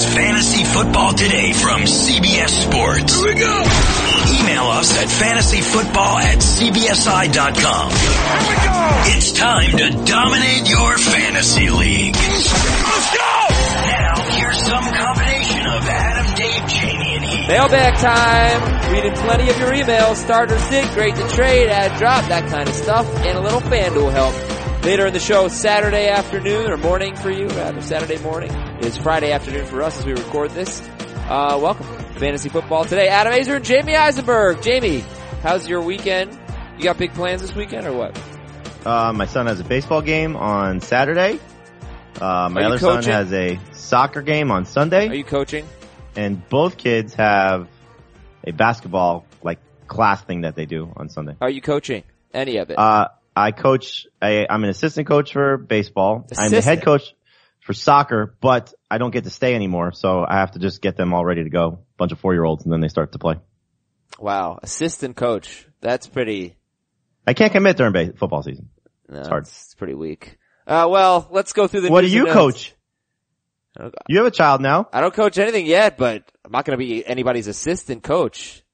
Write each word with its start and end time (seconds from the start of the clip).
It's 0.00 0.14
Fantasy 0.14 0.62
Football 0.62 1.12
Today 1.14 1.52
from 1.52 1.80
CBS 1.80 2.50
Sports. 2.50 3.16
Here 3.16 3.34
we 3.34 3.40
go. 3.40 3.62
Email 4.38 4.70
us 4.70 4.96
at 4.96 5.08
fantasyfootball 5.08 6.22
at 6.22 6.38
cbsi.com. 6.38 7.90
Here 7.90 8.46
we 8.46 8.56
go. 8.62 8.90
It's 9.16 9.32
time 9.32 9.76
to 9.76 9.90
dominate 10.06 10.70
your 10.70 10.98
fantasy 10.98 11.70
league. 11.70 12.14
Let's 12.14 13.10
go. 13.10 13.48
Now, 13.90 14.14
here's 14.38 14.62
some 14.62 14.84
combination 14.86 15.66
of 15.66 15.82
Adam, 15.82 16.34
Dave, 16.36 16.68
Jamie, 16.68 17.16
and 17.16 17.24
Heath. 17.24 17.48
Mailbag 17.48 17.94
time. 17.98 18.92
Reading 18.92 19.14
plenty 19.14 19.50
of 19.50 19.58
your 19.58 19.72
emails. 19.72 20.14
Starters 20.14 20.64
did 20.68 20.88
great 20.94 21.16
to 21.16 21.28
trade, 21.30 21.70
add 21.70 21.98
drop, 21.98 22.24
that 22.28 22.48
kind 22.48 22.68
of 22.68 22.74
stuff, 22.76 23.04
and 23.26 23.36
a 23.36 23.40
little 23.40 23.62
FanDuel 23.62 24.12
help. 24.12 24.57
Later 24.88 25.06
in 25.06 25.12
the 25.12 25.20
show, 25.20 25.48
Saturday 25.48 26.08
afternoon 26.08 26.70
or 26.70 26.78
morning 26.78 27.14
for 27.14 27.30
you, 27.30 27.46
rather 27.48 27.82
Saturday 27.82 28.16
morning. 28.22 28.50
It's 28.80 28.96
Friday 28.96 29.32
afternoon 29.32 29.66
for 29.66 29.82
us 29.82 29.98
as 29.98 30.06
we 30.06 30.12
record 30.12 30.52
this. 30.52 30.80
Uh, 31.28 31.58
welcome 31.60 31.84
to 31.84 32.18
Fantasy 32.18 32.48
Football 32.48 32.86
today. 32.86 33.08
Adam 33.08 33.34
Aizer 33.34 33.56
and 33.56 33.64
Jamie 33.66 33.94
Eisenberg. 33.94 34.62
Jamie, 34.62 35.04
how's 35.42 35.68
your 35.68 35.82
weekend? 35.82 36.32
You 36.78 36.84
got 36.84 36.96
big 36.96 37.12
plans 37.12 37.42
this 37.42 37.54
weekend 37.54 37.86
or 37.86 37.92
what? 37.92 38.18
Uh, 38.86 39.12
my 39.12 39.26
son 39.26 39.44
has 39.44 39.60
a 39.60 39.64
baseball 39.64 40.00
game 40.00 40.36
on 40.36 40.80
Saturday. 40.80 41.38
Uh, 42.18 42.48
my 42.50 42.62
other 42.64 42.78
son 42.78 43.04
has 43.04 43.30
a 43.30 43.60
soccer 43.72 44.22
game 44.22 44.50
on 44.50 44.64
Sunday. 44.64 45.06
Are 45.08 45.14
you 45.14 45.22
coaching? 45.22 45.68
and 46.16 46.48
both 46.48 46.78
kids 46.78 47.12
have 47.12 47.68
a 48.42 48.52
basketball 48.52 49.26
like 49.42 49.58
class 49.86 50.22
thing 50.22 50.40
that 50.40 50.56
they 50.56 50.64
do 50.64 50.90
on 50.96 51.10
Sunday. 51.10 51.36
Are 51.42 51.50
you 51.50 51.60
coaching 51.60 52.04
any 52.32 52.56
of 52.56 52.70
it? 52.70 52.78
Uh, 52.78 53.08
I 53.38 53.52
coach, 53.52 54.06
I, 54.20 54.46
I'm 54.48 54.64
an 54.64 54.70
assistant 54.70 55.06
coach 55.06 55.32
for 55.32 55.56
baseball. 55.56 56.26
I'm 56.36 56.50
the 56.50 56.60
head 56.60 56.82
coach 56.84 57.14
for 57.60 57.72
soccer, 57.72 58.34
but 58.40 58.72
I 58.90 58.98
don't 58.98 59.10
get 59.12 59.24
to 59.24 59.30
stay 59.30 59.54
anymore. 59.54 59.92
So 59.92 60.24
I 60.28 60.36
have 60.38 60.52
to 60.52 60.58
just 60.58 60.82
get 60.82 60.96
them 60.96 61.14
all 61.14 61.24
ready 61.24 61.44
to 61.44 61.50
go. 61.50 61.80
Bunch 61.96 62.12
of 62.12 62.18
four 62.18 62.32
year 62.34 62.44
olds 62.44 62.64
and 62.64 62.72
then 62.72 62.80
they 62.80 62.88
start 62.88 63.12
to 63.12 63.18
play. 63.18 63.36
wow, 64.18 64.58
assistant 64.62 65.16
coach. 65.16 65.66
That's 65.80 66.06
pretty. 66.06 66.56
I 67.26 67.34
can't 67.34 67.52
commit 67.52 67.76
during 67.76 67.92
ba- 67.92 68.14
football 68.16 68.42
season. 68.42 68.70
No, 69.08 69.22
hard. 69.22 69.44
It's 69.44 69.74
pretty 69.74 69.94
weak. 69.94 70.38
Uh, 70.66 70.88
well, 70.90 71.28
let's 71.30 71.52
go 71.52 71.66
through 71.66 71.82
the. 71.82 71.90
What 71.90 72.00
do 72.02 72.08
you 72.08 72.26
coach? 72.26 72.74
You 74.08 74.18
have 74.18 74.26
a 74.26 74.30
child 74.32 74.60
now. 74.60 74.88
I 74.92 75.00
don't 75.00 75.14
coach 75.14 75.38
anything 75.38 75.66
yet, 75.66 75.96
but 75.96 76.30
I'm 76.44 76.50
not 76.50 76.64
going 76.64 76.76
to 76.76 76.84
be 76.84 77.06
anybody's 77.06 77.46
assistant 77.46 78.02
coach. 78.02 78.64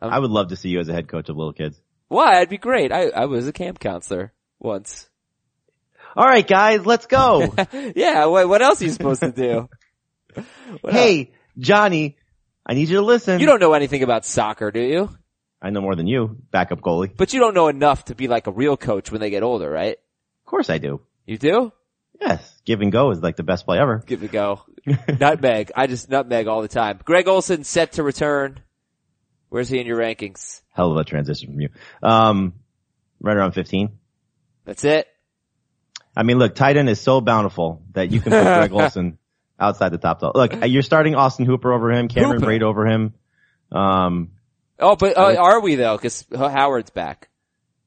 I 0.00 0.18
would 0.18 0.30
love 0.30 0.48
to 0.48 0.56
see 0.56 0.70
you 0.70 0.80
as 0.80 0.88
a 0.88 0.92
head 0.92 1.08
coach 1.08 1.28
of 1.28 1.36
little 1.36 1.52
kids. 1.52 1.80
Why? 2.14 2.38
I'd 2.38 2.48
be 2.48 2.58
great. 2.58 2.92
I, 2.92 3.08
I 3.08 3.24
was 3.24 3.48
a 3.48 3.52
camp 3.52 3.80
counselor 3.80 4.32
once. 4.60 5.08
All 6.16 6.24
right, 6.24 6.46
guys, 6.46 6.86
let's 6.86 7.06
go. 7.06 7.52
yeah, 7.96 8.26
what, 8.26 8.48
what 8.48 8.62
else 8.62 8.80
are 8.80 8.84
you 8.84 8.92
supposed 8.92 9.20
to 9.20 9.32
do? 9.32 9.68
What 10.80 10.92
else? 10.92 11.04
hey, 11.04 11.32
Johnny, 11.58 12.16
I 12.66 12.74
need 12.74 12.88
you 12.88 12.96
to 12.96 13.02
listen. 13.02 13.38
You 13.38 13.46
don't 13.46 13.60
know 13.60 13.72
anything 13.72 14.02
about 14.02 14.24
soccer, 14.24 14.72
do 14.72 14.80
you? 14.80 15.08
I 15.62 15.70
know 15.70 15.80
more 15.80 15.94
than 15.94 16.08
you, 16.08 16.38
backup 16.50 16.80
goalie. 16.80 17.16
But 17.16 17.32
you 17.32 17.38
don't 17.38 17.54
know 17.54 17.68
enough 17.68 18.06
to 18.06 18.16
be 18.16 18.26
like 18.26 18.48
a 18.48 18.50
real 18.50 18.76
coach 18.76 19.12
when 19.12 19.20
they 19.20 19.30
get 19.30 19.44
older, 19.44 19.70
right? 19.70 19.96
Of 19.96 20.46
course 20.46 20.70
I 20.70 20.78
do. 20.78 21.02
You 21.26 21.38
do? 21.38 21.72
Yes, 22.20 22.60
give 22.64 22.80
and 22.80 22.90
go 22.90 23.10
is 23.12 23.20
like 23.20 23.36
the 23.36 23.44
best 23.44 23.64
play 23.64 23.78
ever. 23.78 24.02
Give 24.04 24.22
and 24.22 24.32
go. 24.32 24.62
nutmeg. 25.20 25.70
I 25.76 25.86
just 25.86 26.08
nutmeg 26.08 26.48
all 26.48 26.62
the 26.62 26.68
time. 26.68 26.98
Greg 27.04 27.28
Olsen 27.28 27.62
set 27.62 27.92
to 27.92 28.02
return. 28.02 28.60
Where's 29.54 29.68
he 29.68 29.78
in 29.78 29.86
your 29.86 29.98
rankings? 30.00 30.62
Hell 30.72 30.90
of 30.90 30.96
a 30.96 31.04
transition 31.04 31.52
from 31.52 31.60
you. 31.60 31.68
Um, 32.02 32.54
right 33.20 33.36
around 33.36 33.52
15. 33.52 33.96
That's 34.64 34.82
it. 34.82 35.06
I 36.16 36.24
mean, 36.24 36.40
look, 36.40 36.56
tight 36.56 36.76
end 36.76 36.88
is 36.88 37.00
so 37.00 37.20
bountiful 37.20 37.80
that 37.92 38.10
you 38.10 38.20
can 38.20 38.32
put 38.32 38.42
Greg 38.42 38.72
Olsen 38.82 39.16
outside 39.56 39.90
the 39.90 39.98
top. 39.98 40.20
Look, 40.24 40.66
you're 40.66 40.82
starting 40.82 41.14
Austin 41.14 41.46
Hooper 41.46 41.72
over 41.72 41.92
him, 41.92 42.08
Cameron 42.08 42.40
Hooper. 42.40 42.50
Brate 42.50 42.62
over 42.62 42.84
him. 42.84 43.14
Um, 43.70 44.32
Oh, 44.80 44.96
but 44.96 45.16
uh, 45.16 45.36
are 45.38 45.60
we 45.60 45.76
though? 45.76 45.96
Cause 45.98 46.24
Howard's 46.34 46.90
back. 46.90 47.28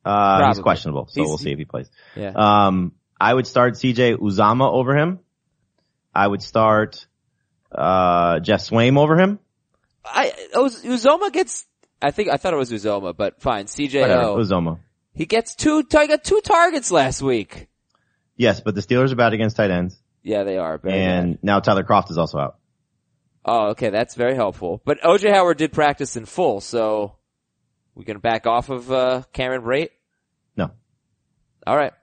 uh, 0.06 0.48
he's 0.48 0.60
questionable, 0.60 1.08
so 1.08 1.20
He's- 1.20 1.28
we'll 1.28 1.38
see 1.38 1.52
if 1.52 1.58
he 1.58 1.66
plays. 1.66 1.90
Yeah. 2.16 2.32
Um, 2.34 2.94
I 3.20 3.34
would 3.34 3.46
start 3.46 3.74
CJ 3.74 4.16
Uzomah 4.20 4.72
over 4.72 4.96
him. 4.96 5.20
I 6.16 6.26
would 6.26 6.42
start, 6.42 7.06
uh, 7.74 8.40
Geoff 8.40 8.62
Swaim 8.62 8.98
over 8.98 9.18
him. 9.18 9.40
I 10.14 10.34
Uzomah 10.54 11.32
gets. 11.32 11.66
I 12.02 12.12
think 12.12 12.30
I 12.30 12.38
thought 12.38 12.54
it 12.54 12.58
was 12.58 12.72
Uzomah, 12.72 13.16
but 13.16 13.42
fine. 13.42 13.66
CJ 13.66 14.06
Uzomah. 14.06 14.80
He 15.14 15.26
gets 15.26 15.56
two. 15.56 15.78
He 15.80 16.08
got 16.08 16.24
two 16.24 16.42
targets 16.42 16.92
last 16.92 17.22
week. 17.22 17.68
Yes, 18.36 18.62
but 18.62 18.76
the 18.76 18.82
Steelers 18.82 19.12
are 19.12 19.16
bad 19.16 19.34
against 19.34 19.58
tight 19.58 19.72
ends. 19.72 20.00
Yeah, 20.22 20.44
they 20.44 20.58
are. 20.58 20.80
And 20.84 21.36
bad. 21.36 21.44
now 21.44 21.60
Tyler 21.60 21.84
Kroft 21.84 22.12
is 22.12 22.18
also 22.18 22.38
out. 22.38 22.60
oh, 23.46 23.70
okay, 23.70 23.90
that's 23.90 24.14
very 24.14 24.36
helpful. 24.36 24.82
But 24.86 25.02
OJ 25.02 25.32
Howard 25.34 25.58
did 25.58 25.72
practice 25.72 26.16
in 26.16 26.26
full, 26.26 26.62
so 26.62 27.16
we 27.96 28.06
gonna 28.06 28.20
back 28.20 28.46
off 28.46 28.70
of 28.70 28.92
uh, 28.92 29.24
Cameron 29.34 29.64
Brate. 29.64 29.90
No. 30.56 30.70
All 31.66 31.76
right. 31.76 31.94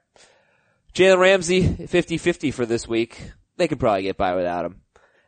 Jalen 0.93 1.19
Ramsey, 1.19 1.61
50-50 1.63 2.53
for 2.53 2.65
this 2.65 2.87
week. 2.87 3.19
They 3.57 3.67
could 3.67 3.79
probably 3.79 4.03
get 4.03 4.17
by 4.17 4.35
without 4.35 4.65
him 4.65 4.81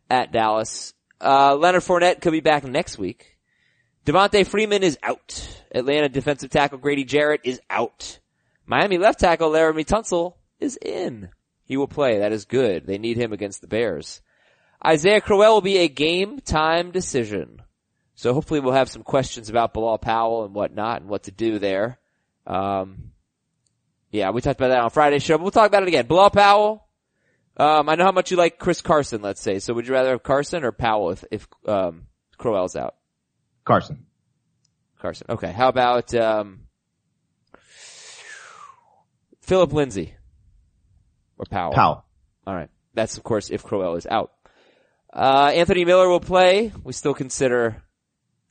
at 0.10 0.32
Dallas. 0.32 0.94
Uh, 1.20 1.56
Leonard 1.56 1.84
Fournette 1.84 2.22
could 2.22 2.32
be 2.32 2.40
back 2.40 2.64
next 2.64 2.98
week. 2.98 3.38
Devonta 4.06 4.46
Freeman 4.46 4.84
is 4.84 4.98
out. 5.04 5.64
Atlanta 5.74 6.10
defensive 6.10 6.50
tackle 6.50 6.78
Grady 6.78 7.04
Jarrett 7.04 7.42
is 7.44 7.60
out. 7.70 8.20
Miami 8.66 8.98
left 8.98 9.20
tackle 9.20 9.50
Laremy 9.50 9.86
Tunsil 9.86 10.36
is 10.60 10.78
in. 10.78 11.30
He 11.66 11.76
will 11.78 11.88
play. 11.88 12.20
That 12.20 12.32
is 12.32 12.46
good. 12.46 12.86
They 12.88 12.98
need 12.98 13.18
him 13.18 13.34
against 13.34 13.62
the 13.62 13.68
Bears. 13.68 14.22
Isaiah 14.86 15.22
Crowell 15.22 15.56
will 15.56 15.62
be 15.62 15.80
a 15.80 15.88
game 15.88 16.40
time 16.40 16.92
decision. 16.92 17.62
So 18.16 18.34
hopefully 18.34 18.60
we'll 18.60 18.74
have 18.74 18.90
some 18.90 19.04
questions 19.04 19.50
about 19.50 19.74
Bilal 19.74 19.98
Powell 19.98 20.46
and 20.46 20.54
whatnot 20.54 21.02
and 21.02 21.10
what 21.10 21.24
to 21.24 21.32
do 21.32 21.60
there. 21.60 22.00
Um, 22.46 23.12
yeah, 24.10 24.32
we 24.32 24.42
talked 24.42 24.60
about 24.60 24.70
that 24.70 24.80
on 24.80 24.90
Friday's 24.90 25.24
show, 25.24 25.38
but 25.38 25.44
we'll 25.44 25.52
talk 25.52 25.68
about 25.68 25.84
it 25.84 25.90
again. 25.90 26.08
Bilal 26.08 26.30
Powell. 26.30 26.87
Um, 27.58 27.90
I 27.90 27.96
know 27.96 28.06
how 28.06 28.12
much 28.12 28.30
you 28.32 28.38
like 28.38 28.60
Chris 28.60 28.82
Carson, 28.82 29.22
let's 29.22 29.42
say. 29.42 29.60
So 29.60 29.74
would 29.74 29.88
you 29.88 29.94
rather 29.94 30.12
have 30.12 30.24
Carson 30.24 30.64
or 30.64 30.72
Powell 30.72 31.12
if, 31.12 31.24
if, 31.32 31.48
um, 31.68 32.04
Crowell's 32.38 32.76
out? 32.76 32.96
Carson. 33.66 34.06
Carson. 35.00 35.26
Okay. 35.30 35.52
How 35.52 35.68
about, 35.68 36.14
um, 36.14 36.68
Philip 39.42 39.74
Lindsay? 39.74 40.14
Or 41.38 41.46
Powell? 41.50 41.74
Powell. 41.74 42.06
All 42.46 42.54
right. 42.54 42.70
That's 42.94 43.18
of 43.18 43.24
course 43.24 43.50
if 43.50 43.64
Crowell 43.64 43.96
is 43.96 44.06
out. 44.06 44.32
Uh, 45.14 45.52
Anthony 45.54 45.86
Miller 45.86 46.10
will 46.10 46.20
play. 46.20 46.72
We 46.84 46.94
still 46.94 47.14
consider 47.14 47.84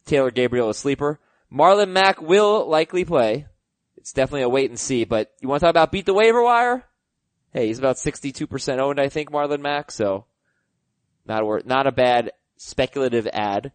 Taylor 0.07 0.31
Gabriel 0.31 0.71
a 0.71 0.75
sleeper. 0.75 1.21
Marlon 1.53 1.91
Mack 1.91 2.21
will 2.21 2.67
likely 2.69 3.05
play. 3.05 3.47
It's 3.97 4.13
definitely 4.13 4.43
a 4.43 4.49
wait 4.49 4.71
and 4.71 4.79
see, 4.79 5.05
but 5.05 5.33
you 5.41 5.49
want 5.49 5.61
to 5.61 5.67
talk 5.67 5.71
about 5.71 5.93
beat 5.93 6.07
the 6.07 6.15
waiver 6.15 6.43
wire? 6.43 6.85
Hey, 7.57 7.69
he's 7.69 7.79
about 7.79 7.97
62% 7.97 8.81
owned, 8.81 9.01
I 9.01 9.09
think, 9.09 9.31
Marlon 9.31 9.63
Mack, 9.63 9.91
so 9.91 10.27
not 11.25 11.43
a, 11.43 11.63
not 11.67 11.87
a 11.87 11.91
bad 11.91 12.33
speculative 12.59 13.27
ad. 13.29 13.73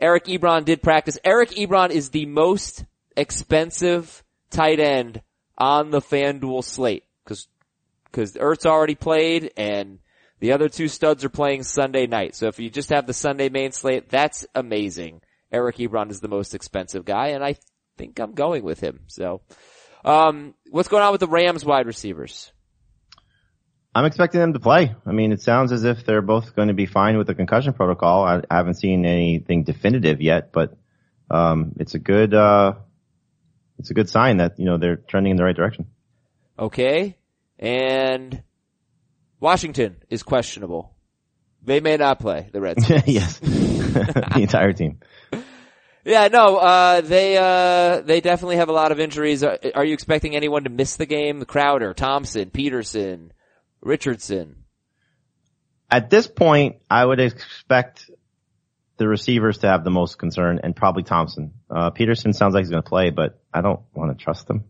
Eric 0.00 0.24
Ebron 0.24 0.64
did 0.64 0.82
practice. 0.82 1.18
Eric 1.22 1.50
Ebron 1.50 1.90
is 1.90 2.08
the 2.08 2.24
most 2.24 2.86
expensive 3.18 4.24
tight 4.48 4.80
end 4.80 5.20
on 5.58 5.90
the 5.90 6.00
FanDuel 6.00 6.64
slate 6.64 7.04
because 7.22 7.46
because 8.04 8.32
Ertz 8.36 8.64
already 8.64 8.94
played 8.94 9.52
and 9.54 9.98
the 10.38 10.52
other 10.52 10.70
two 10.70 10.88
studs 10.88 11.22
are 11.22 11.28
playing 11.28 11.62
Sunday 11.62 12.06
night. 12.06 12.34
So 12.34 12.46
if 12.46 12.58
you 12.58 12.70
just 12.70 12.88
have 12.88 13.06
the 13.06 13.12
Sunday 13.12 13.50
main 13.50 13.72
slate, 13.72 14.08
that's 14.08 14.46
amazing. 14.54 15.20
Eric 15.52 15.76
Ebron 15.76 16.10
is 16.10 16.20
the 16.20 16.28
most 16.28 16.54
expensive 16.54 17.04
guy 17.04 17.28
and 17.28 17.44
I 17.44 17.56
think 17.98 18.18
I'm 18.18 18.32
going 18.32 18.64
with 18.64 18.80
him. 18.80 19.00
So, 19.08 19.42
um, 20.06 20.54
what's 20.70 20.88
going 20.88 21.02
on 21.02 21.12
with 21.12 21.20
the 21.20 21.28
Rams 21.28 21.66
wide 21.66 21.86
receivers? 21.86 22.50
I'm 23.94 24.04
expecting 24.04 24.40
them 24.40 24.52
to 24.52 24.60
play. 24.60 24.94
I 25.04 25.12
mean, 25.12 25.32
it 25.32 25.42
sounds 25.42 25.72
as 25.72 25.84
if 25.84 26.04
they're 26.04 26.22
both 26.22 26.54
going 26.54 26.68
to 26.68 26.74
be 26.74 26.86
fine 26.86 27.18
with 27.18 27.26
the 27.26 27.34
concussion 27.34 27.72
protocol. 27.72 28.24
I, 28.24 28.42
I 28.48 28.56
haven't 28.56 28.74
seen 28.74 29.04
anything 29.04 29.64
definitive 29.64 30.20
yet, 30.20 30.52
but 30.52 30.76
um, 31.30 31.72
it's 31.78 31.94
a 31.94 31.98
good 31.98 32.32
uh, 32.32 32.74
it's 33.78 33.90
a 33.90 33.94
good 33.94 34.08
sign 34.08 34.36
that 34.36 34.58
you 34.58 34.64
know 34.64 34.78
they're 34.78 34.96
trending 34.96 35.32
in 35.32 35.36
the 35.36 35.44
right 35.44 35.56
direction. 35.56 35.86
Okay. 36.58 37.16
And 37.58 38.42
Washington 39.40 39.96
is 40.08 40.22
questionable. 40.22 40.94
They 41.62 41.80
may 41.80 41.96
not 41.96 42.20
play 42.20 42.48
the 42.52 42.60
Reds. 42.60 42.88
yes, 43.06 43.38
the 43.40 44.32
entire 44.36 44.72
team. 44.72 45.00
Yeah, 46.02 46.28
no, 46.28 46.56
uh, 46.56 47.02
they, 47.02 47.36
uh, 47.36 48.00
they 48.00 48.22
definitely 48.22 48.56
have 48.56 48.70
a 48.70 48.72
lot 48.72 48.90
of 48.90 48.98
injuries. 48.98 49.44
Are, 49.44 49.58
are 49.74 49.84
you 49.84 49.92
expecting 49.92 50.34
anyone 50.34 50.64
to 50.64 50.70
miss 50.70 50.96
the 50.96 51.04
game? 51.04 51.44
Crowder, 51.44 51.92
Thompson, 51.92 52.48
Peterson, 52.48 53.34
Richardson. 53.80 54.56
At 55.90 56.10
this 56.10 56.26
point, 56.26 56.76
I 56.88 57.04
would 57.04 57.20
expect 57.20 58.10
the 58.96 59.08
receivers 59.08 59.58
to 59.58 59.68
have 59.68 59.82
the 59.82 59.90
most 59.90 60.18
concern, 60.18 60.60
and 60.62 60.76
probably 60.76 61.02
Thompson. 61.02 61.54
Uh, 61.70 61.90
Peterson 61.90 62.32
sounds 62.32 62.54
like 62.54 62.62
he's 62.62 62.70
going 62.70 62.82
to 62.82 62.88
play, 62.88 63.10
but 63.10 63.40
I 63.52 63.62
don't 63.62 63.80
want 63.94 64.16
to 64.16 64.22
trust 64.22 64.48
him. 64.48 64.64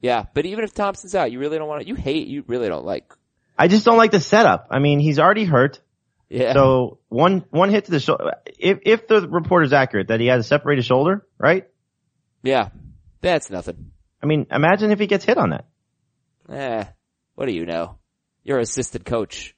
Yeah, 0.00 0.24
but 0.34 0.44
even 0.46 0.64
if 0.64 0.74
Thompson's 0.74 1.14
out, 1.14 1.30
you 1.30 1.38
really 1.38 1.58
don't 1.58 1.68
want 1.68 1.82
to, 1.82 1.88
you 1.88 1.94
hate, 1.94 2.26
you 2.26 2.44
really 2.46 2.68
don't 2.68 2.84
like. 2.84 3.12
I 3.56 3.68
just 3.68 3.84
don't 3.84 3.96
like 3.96 4.10
the 4.10 4.20
setup. 4.20 4.68
I 4.70 4.78
mean, 4.80 4.98
he's 4.98 5.18
already 5.18 5.44
hurt. 5.44 5.80
Yeah. 6.28 6.52
So 6.52 6.98
one 7.08 7.44
one 7.50 7.70
hit 7.70 7.86
to 7.86 7.90
the 7.90 8.00
shoulder. 8.00 8.32
If 8.46 8.78
if 8.86 9.08
the 9.08 9.28
report 9.28 9.64
is 9.64 9.72
accurate 9.72 10.08
that 10.08 10.20
he 10.20 10.28
has 10.28 10.44
a 10.44 10.48
separated 10.48 10.84
shoulder, 10.84 11.26
right? 11.38 11.68
yeah. 12.42 12.70
That's 13.20 13.50
nothing. 13.50 13.92
I 14.22 14.26
mean, 14.26 14.46
imagine 14.50 14.92
if 14.92 14.98
he 14.98 15.06
gets 15.06 15.24
hit 15.24 15.36
on 15.36 15.50
that. 15.50 15.66
Eh, 16.48 16.84
what 17.34 17.46
do 17.46 17.52
you 17.52 17.66
know? 17.66 17.98
You're 18.44 18.58
assistant 18.58 19.04
coach. 19.04 19.54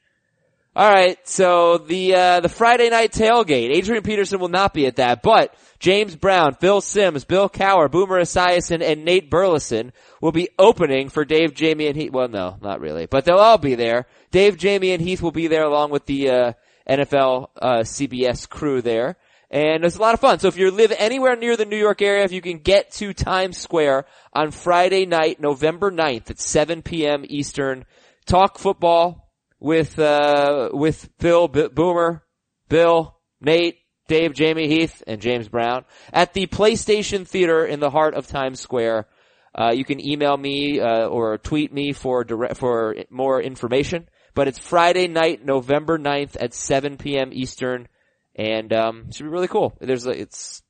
Alright, 0.74 1.28
so 1.28 1.76
the, 1.76 2.14
uh, 2.14 2.40
the 2.40 2.48
Friday 2.48 2.88
night 2.88 3.12
tailgate, 3.12 3.70
Adrian 3.70 4.02
Peterson 4.02 4.40
will 4.40 4.48
not 4.48 4.72
be 4.72 4.86
at 4.86 4.96
that, 4.96 5.20
but 5.20 5.54
James 5.78 6.16
Brown, 6.16 6.54
Phil 6.54 6.80
Simms, 6.80 7.26
Bill 7.26 7.50
Cowher, 7.50 7.90
Boomer 7.90 8.22
Esiason, 8.22 8.82
and 8.82 9.04
Nate 9.04 9.28
Burleson 9.28 9.92
will 10.22 10.32
be 10.32 10.48
opening 10.58 11.10
for 11.10 11.26
Dave, 11.26 11.52
Jamie, 11.52 11.88
and 11.88 11.96
Heath. 11.96 12.10
Well, 12.10 12.28
no, 12.28 12.56
not 12.62 12.80
really, 12.80 13.04
but 13.04 13.26
they'll 13.26 13.36
all 13.36 13.58
be 13.58 13.74
there. 13.74 14.06
Dave, 14.30 14.56
Jamie, 14.56 14.92
and 14.92 15.02
Heath 15.02 15.20
will 15.20 15.30
be 15.30 15.46
there 15.46 15.64
along 15.64 15.90
with 15.90 16.06
the, 16.06 16.30
uh, 16.30 16.52
NFL, 16.88 17.50
uh, 17.60 17.80
CBS 17.80 18.48
crew 18.48 18.80
there. 18.80 19.16
And 19.50 19.84
it's 19.84 19.96
a 19.96 20.00
lot 20.00 20.14
of 20.14 20.20
fun. 20.20 20.38
So 20.38 20.48
if 20.48 20.56
you 20.56 20.70
live 20.70 20.94
anywhere 20.96 21.36
near 21.36 21.58
the 21.58 21.66
New 21.66 21.76
York 21.76 22.00
area, 22.00 22.24
if 22.24 22.32
you 22.32 22.40
can 22.40 22.58
get 22.58 22.90
to 22.92 23.12
Times 23.12 23.58
Square 23.58 24.06
on 24.32 24.50
Friday 24.50 25.04
night, 25.04 25.40
November 25.40 25.90
9th 25.92 26.30
at 26.30 26.40
7 26.40 26.80
p.m. 26.80 27.26
Eastern, 27.28 27.84
talk 28.26 28.58
football 28.58 29.32
with, 29.58 29.98
uh, 29.98 30.70
with 30.72 31.08
Bill, 31.18 31.48
B- 31.48 31.68
Boomer, 31.68 32.24
Bill, 32.68 33.18
Nate, 33.40 33.78
Dave, 34.08 34.34
Jamie, 34.34 34.68
Heath, 34.68 35.02
and 35.06 35.20
James 35.20 35.48
Brown 35.48 35.84
at 36.12 36.32
the 36.34 36.46
PlayStation 36.46 37.26
Theater 37.26 37.64
in 37.64 37.80
the 37.80 37.90
heart 37.90 38.14
of 38.14 38.26
Times 38.26 38.60
Square. 38.60 39.06
Uh, 39.54 39.72
you 39.72 39.84
can 39.84 40.04
email 40.04 40.36
me, 40.36 40.80
uh, 40.80 41.06
or 41.06 41.38
tweet 41.38 41.72
me 41.72 41.92
for 41.92 42.24
direct, 42.24 42.56
for 42.56 42.96
more 43.10 43.40
information. 43.40 44.08
But 44.34 44.48
it's 44.48 44.58
Friday 44.58 45.08
night, 45.08 45.44
November 45.44 45.98
9th 45.98 46.36
at 46.40 46.54
7 46.54 46.96
p.m. 46.96 47.30
Eastern 47.32 47.86
and 48.34 48.72
um, 48.72 49.10
should 49.10 49.24
be 49.24 49.28
really 49.28 49.48
cool. 49.48 49.76
There's 49.80 50.06
it's 50.06 50.62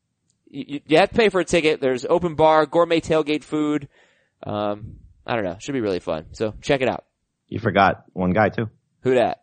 you, 0.49 0.81
you 0.87 0.99
have 0.99 1.10
to 1.10 1.16
pay 1.16 1.28
for 1.28 1.40
a 1.40 1.44
ticket. 1.44 1.81
There's 1.81 2.04
open 2.04 2.34
bar, 2.34 2.66
gourmet 2.66 3.00
tailgate 3.00 3.44
food. 3.44 3.88
Um, 4.43 4.96
I 5.26 5.34
don't 5.34 5.44
know. 5.44 5.56
Should 5.60 5.72
be 5.72 5.81
really 5.81 6.00
fun. 6.00 6.26
So 6.32 6.54
check 6.60 6.81
it 6.81 6.88
out. 6.88 7.04
You 7.52 7.58
forgot 7.58 8.04
one 8.14 8.32
guy 8.32 8.49
too. 8.49 8.70
Who 9.02 9.16
that? 9.16 9.43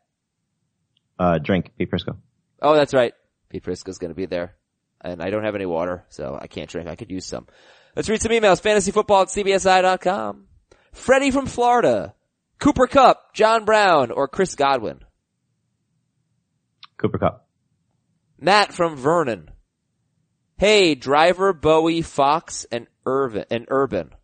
Uh, 1.20 1.38
drink 1.38 1.74
Pete 1.78 1.92
Prisco. 1.92 2.18
Oh, 2.60 2.74
that's 2.74 2.96
right. 2.96 3.14
Pete 3.50 3.64
Prisco's 3.64 4.00
to 4.00 4.16
be 4.16 4.26
there, 4.26 4.56
and 5.00 5.22
I 5.22 5.30
don't 5.30 5.44
have 5.44 5.54
any 5.54 5.68
water, 5.68 6.06
so 6.10 6.36
I 6.42 6.48
can't 6.48 6.68
drink. 6.68 6.90
I 6.90 6.96
could 6.96 7.12
use 7.12 7.28
some. 7.28 7.46
Let's 7.96 8.10
read 8.10 8.20
some 8.20 8.32
emails. 8.32 8.64
Fantasyfootball 8.64 9.22
at 9.22 9.28
cbsi.com. 9.28 10.46
Freddie 10.92 11.30
from 11.30 11.46
Florida. 11.46 12.16
Cooper 12.58 12.88
Kupp, 12.88 13.36
John 13.36 13.64
Brown, 13.64 14.10
or 14.10 14.28
Chris 14.28 14.56
Godwin. 14.56 15.02
Cooper 16.98 17.20
Kupp. 17.20 17.48
Matt 18.40 18.74
from 18.74 18.96
Vernon. 18.96 19.52
Hey, 20.58 20.96
Driver, 20.96 21.54
Bowie, 21.54 22.02
Foxx, 22.02 22.66
and 22.72 22.88
Irvin, 23.06 23.46
and 23.52 23.68
Urban. 23.70 24.16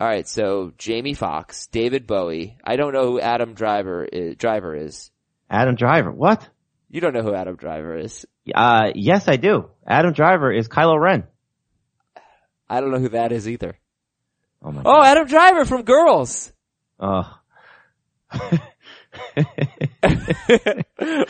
Alright, 0.00 0.28
so 0.28 0.72
Jamie 0.76 1.14
Foxx, 1.14 1.68
David 1.68 2.06
Bowie. 2.06 2.56
I 2.64 2.76
don't 2.76 2.92
know 2.92 3.04
who 3.12 3.20
Adam 3.20 3.54
Driver 3.54 4.04
is, 4.04 4.36
Driver 4.36 4.74
is. 4.74 5.10
Adam 5.48 5.76
Driver. 5.76 6.10
What? 6.10 6.48
You 6.90 7.00
don't 7.00 7.14
know 7.14 7.22
who 7.22 7.34
Adam 7.34 7.56
Driver 7.56 7.96
is. 7.96 8.26
Uh, 8.52 8.90
yes, 8.94 9.28
I 9.28 9.36
do. 9.36 9.70
Adam 9.86 10.12
Driver 10.12 10.52
is 10.52 10.68
Kylo 10.68 11.00
Ren. 11.00 11.24
I 12.68 12.80
don't 12.80 12.90
know 12.90 12.98
who 12.98 13.10
that 13.10 13.32
is 13.32 13.48
either. 13.48 13.78
Oh 14.62 14.72
my. 14.72 14.82
Oh, 14.84 15.02
Adam 15.02 15.26
Driver 15.26 15.64
from 15.64 15.82
Girls. 15.82 16.52
Oh. 16.98 17.38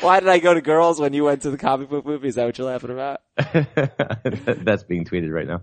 Why 0.01 0.21
did 0.21 0.29
I 0.29 0.39
go 0.39 0.55
to 0.55 0.61
Girls 0.61 1.01
when 1.01 1.13
you 1.13 1.25
went 1.25 1.43
to 1.43 1.51
the 1.51 1.59
comic 1.59 1.89
book 1.89 2.05
movie? 2.07 2.29
Is 2.29 2.37
that 2.37 2.47
what 2.47 2.59
you're 2.59 2.67
laughing 2.67 2.91
about? 2.91 3.21
That's 4.65 4.85
being 4.85 5.05
tweeted 5.05 5.31
right 5.31 5.47
now. 5.47 5.63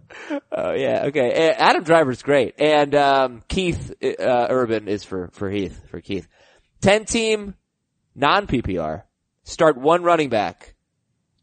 Oh 0.51 0.73
yeah, 0.73 1.05
okay. 1.07 1.51
Adam 1.51 1.83
Driver's 1.83 2.21
great, 2.21 2.59
and 2.59 2.93
um, 2.95 3.41
Keith 3.47 3.91
uh, 4.01 4.47
Urban 4.49 4.87
is 4.87 5.03
for 5.03 5.29
for 5.33 5.49
Heath 5.49 5.87
for 5.89 6.01
Keith. 6.01 6.27
Ten 6.81 7.05
team, 7.05 7.55
non 8.15 8.47
PPR. 8.47 9.03
Start 9.43 9.77
one 9.77 10.03
running 10.03 10.29
back: 10.29 10.75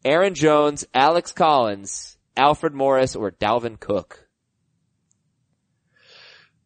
Aaron 0.05 0.35
Jones, 0.35 0.85
Alex 0.95 1.33
Collins, 1.33 2.17
Alfred 2.37 2.75
Morris, 2.75 3.17
or 3.17 3.31
Dalvin 3.31 3.79
Cook. 3.79 4.29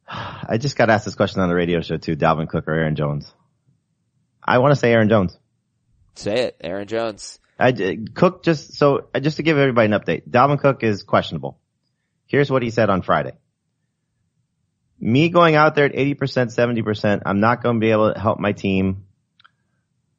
I 0.08 0.58
just 0.58 0.76
got 0.76 0.90
asked 0.90 1.04
this 1.04 1.14
question 1.14 1.40
on 1.40 1.48
the 1.48 1.54
radio 1.54 1.80
show 1.80 1.96
too. 1.96 2.16
Dalvin 2.16 2.48
Cook 2.48 2.68
or 2.68 2.74
Aaron 2.74 2.96
Jones? 2.96 3.32
I 4.42 4.58
want 4.58 4.72
to 4.72 4.76
say 4.76 4.92
Aaron 4.92 5.08
Jones. 5.08 5.38
Say 6.14 6.40
it, 6.40 6.56
Aaron 6.60 6.86
Jones. 6.86 7.38
I, 7.58 7.70
uh, 7.70 7.92
Cook 8.14 8.42
just, 8.42 8.74
so 8.74 9.08
uh, 9.14 9.20
just 9.20 9.36
to 9.36 9.42
give 9.42 9.56
everybody 9.56 9.92
an 9.92 9.98
update, 9.98 10.28
Dalvin 10.28 10.58
Cook 10.58 10.82
is 10.82 11.02
questionable. 11.02 11.58
Here's 12.26 12.50
what 12.50 12.62
he 12.62 12.70
said 12.70 12.90
on 12.90 13.02
Friday. 13.02 13.32
Me 14.98 15.28
going 15.28 15.54
out 15.54 15.74
there 15.74 15.84
at 15.84 15.92
80%, 15.92 16.16
70%, 16.16 17.22
I'm 17.26 17.40
not 17.40 17.62
going 17.62 17.76
to 17.76 17.80
be 17.80 17.90
able 17.90 18.12
to 18.12 18.18
help 18.18 18.38
my 18.38 18.52
team 18.52 19.04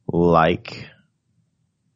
like 0.07 0.89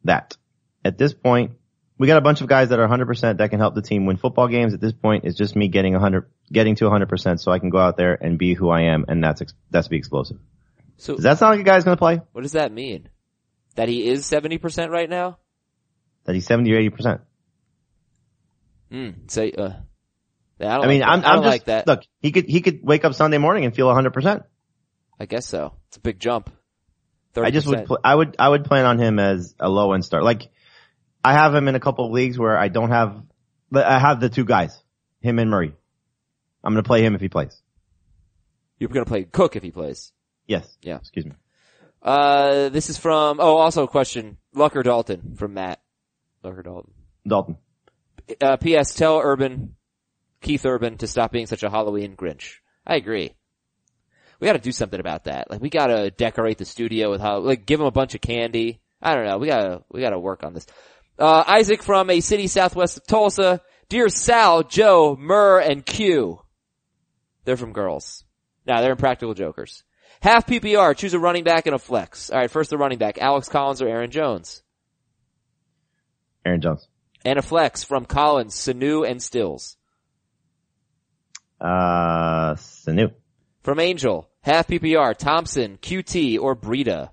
that. 0.04 0.36
At 0.84 0.96
this 0.96 1.12
point, 1.12 1.52
we 1.98 2.06
got 2.06 2.16
a 2.16 2.22
bunch 2.22 2.40
of 2.40 2.46
guys 2.46 2.70
that 2.70 2.78
are 2.78 2.88
100% 2.88 3.38
that 3.38 3.50
can 3.50 3.58
help 3.58 3.74
the 3.74 3.82
team 3.82 4.06
win 4.06 4.16
football 4.16 4.48
games. 4.48 4.72
At 4.72 4.80
this 4.80 4.92
point, 4.92 5.24
it's 5.24 5.36
just 5.36 5.56
me 5.56 5.68
getting 5.68 5.92
100, 5.92 6.30
getting 6.50 6.76
to 6.76 6.84
100% 6.84 7.40
so 7.40 7.52
I 7.52 7.58
can 7.58 7.70
go 7.70 7.78
out 7.78 7.96
there 7.96 8.14
and 8.14 8.38
be 8.38 8.54
who 8.54 8.70
I 8.70 8.82
am 8.82 9.04
and 9.08 9.22
that's, 9.22 9.42
that's 9.70 9.88
be 9.88 9.96
explosive. 9.96 10.38
So 10.98 11.14
Does 11.14 11.24
that 11.24 11.38
sound 11.38 11.52
like 11.52 11.60
a 11.60 11.64
guy's 11.64 11.84
going 11.84 11.96
to 11.96 12.00
play? 12.00 12.20
what 12.32 12.42
does 12.42 12.52
that 12.52 12.72
mean? 12.72 13.08
That 13.76 13.88
he 13.88 14.08
is 14.08 14.26
seventy 14.26 14.58
percent 14.58 14.90
right 14.90 15.08
now? 15.08 15.38
That 16.24 16.34
he's 16.34 16.44
70 16.44 16.70
or 16.74 16.90
80%? 16.90 17.20
Hmm. 18.90 19.10
So, 19.28 19.44
uh, 19.44 19.72
I, 20.60 20.64
don't 20.64 20.84
I 20.84 20.86
mean, 20.88 21.00
like 21.00 21.08
I'm, 21.08 21.20
that. 21.20 21.26
I 21.26 21.30
don't 21.30 21.38
I'm 21.38 21.42
just, 21.42 21.52
like 21.52 21.64
that. 21.64 21.86
look, 21.86 22.02
he 22.20 22.32
could, 22.32 22.44
he 22.44 22.60
could 22.60 22.80
wake 22.82 23.06
up 23.06 23.14
Sunday 23.14 23.38
morning 23.38 23.64
and 23.64 23.74
feel 23.74 23.86
100%. 23.88 24.44
I 25.18 25.24
guess 25.24 25.46
so. 25.46 25.72
It's 25.88 25.96
a 25.96 26.00
big 26.00 26.20
jump. 26.20 26.50
30%. 27.34 27.44
I 27.46 27.50
just 27.50 27.66
would, 27.66 27.86
pl- 27.86 28.00
I 28.04 28.14
would, 28.14 28.36
I 28.38 28.46
would 28.46 28.64
plan 28.66 28.84
on 28.84 28.98
him 28.98 29.18
as 29.18 29.54
a 29.58 29.70
low 29.70 29.94
end 29.94 30.04
start. 30.04 30.22
Like, 30.22 30.50
I 31.24 31.32
have 31.32 31.54
him 31.54 31.66
in 31.66 31.74
a 31.74 31.80
couple 31.80 32.04
of 32.04 32.12
leagues 32.12 32.38
where 32.38 32.58
I 32.58 32.68
don't 32.68 32.90
have, 32.90 33.22
I 33.72 33.98
have 33.98 34.20
the 34.20 34.28
two 34.28 34.44
guys, 34.44 34.78
him 35.20 35.38
and 35.38 35.50
Murray. 35.50 35.72
I'm 36.62 36.74
going 36.74 36.82
to 36.82 36.86
play 36.86 37.02
him 37.02 37.14
if 37.14 37.22
he 37.22 37.30
plays. 37.30 37.58
You're 38.78 38.90
gonna 38.90 39.06
play 39.06 39.24
Cook 39.24 39.56
if 39.56 39.62
he 39.62 39.70
plays. 39.70 40.12
Yes. 40.48 40.66
Yeah. 40.82 40.96
Excuse 40.96 41.26
me. 41.26 41.32
Uh, 42.02 42.70
this 42.70 42.90
is 42.90 42.98
from, 42.98 43.38
oh, 43.38 43.56
also 43.56 43.84
a 43.84 43.88
question. 43.88 44.38
Luck 44.54 44.74
or 44.74 44.82
Dalton 44.82 45.36
from 45.36 45.54
Matt. 45.54 45.80
Luck 46.42 46.58
or 46.58 46.62
Dalton. 46.62 46.92
Dalton. 47.26 47.58
Uh, 48.40 48.56
P.S. 48.56 48.94
Tell 48.94 49.20
Urban, 49.22 49.76
Keith 50.40 50.64
Urban 50.64 50.96
to 50.98 51.06
stop 51.06 51.32
being 51.32 51.46
such 51.46 51.62
a 51.62 51.70
Halloween 51.70 52.16
Grinch. 52.16 52.56
I 52.86 52.96
agree. 52.96 53.34
We 54.40 54.46
gotta 54.46 54.58
do 54.58 54.72
something 54.72 55.00
about 55.00 55.24
that. 55.24 55.50
Like, 55.50 55.60
we 55.60 55.68
gotta 55.68 56.10
decorate 56.10 56.58
the 56.58 56.64
studio 56.64 57.10
with 57.10 57.20
how, 57.20 57.40
like, 57.40 57.66
give 57.66 57.80
him 57.80 57.86
a 57.86 57.90
bunch 57.90 58.14
of 58.14 58.20
candy. 58.20 58.80
I 59.02 59.14
don't 59.14 59.26
know. 59.26 59.38
We 59.38 59.48
gotta, 59.48 59.82
we 59.90 60.00
gotta 60.00 60.18
work 60.18 60.44
on 60.44 60.54
this. 60.54 60.66
Uh, 61.18 61.42
Isaac 61.46 61.82
from 61.82 62.08
a 62.10 62.20
city 62.20 62.46
southwest 62.46 62.98
of 62.98 63.06
Tulsa. 63.06 63.60
Dear 63.88 64.08
Sal, 64.08 64.62
Joe, 64.62 65.16
Murr, 65.18 65.60
and 65.60 65.84
Q. 65.84 66.40
They're 67.44 67.56
from 67.56 67.72
girls. 67.72 68.24
Now 68.66 68.80
they're 68.80 68.92
impractical 68.92 69.34
jokers. 69.34 69.82
Half 70.20 70.46
PPR, 70.46 70.96
choose 70.96 71.14
a 71.14 71.18
running 71.18 71.44
back 71.44 71.66
and 71.66 71.74
a 71.74 71.78
flex. 71.78 72.30
Alright, 72.30 72.50
first 72.50 72.70
the 72.70 72.78
running 72.78 72.98
back, 72.98 73.18
Alex 73.18 73.48
Collins 73.48 73.80
or 73.80 73.88
Aaron 73.88 74.10
Jones. 74.10 74.62
Aaron 76.44 76.60
Jones. 76.60 76.88
And 77.24 77.38
a 77.38 77.42
flex 77.42 77.84
from 77.84 78.04
Collins, 78.04 78.54
Sanu, 78.54 79.08
and 79.08 79.22
Stills. 79.22 79.76
Uh, 81.60 82.54
Sanu. 82.54 83.12
From 83.62 83.80
Angel, 83.80 84.28
half 84.40 84.68
PPR, 84.68 85.16
Thompson, 85.16 85.78
QT, 85.78 86.38
or 86.40 86.56
Breida. 86.56 87.10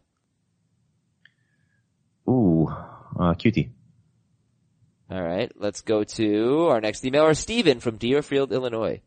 Ooh, 2.28 2.68
uh, 2.68 3.34
QT. 3.34 3.72
Alright, 5.12 5.52
let's 5.56 5.82
go 5.82 6.04
to 6.04 6.68
our 6.70 6.82
next 6.82 7.04
emailer, 7.04 7.38
Steven 7.38 7.80
from 7.80 7.98
Deerfield, 7.98 8.52
Illinois. 8.52 9.02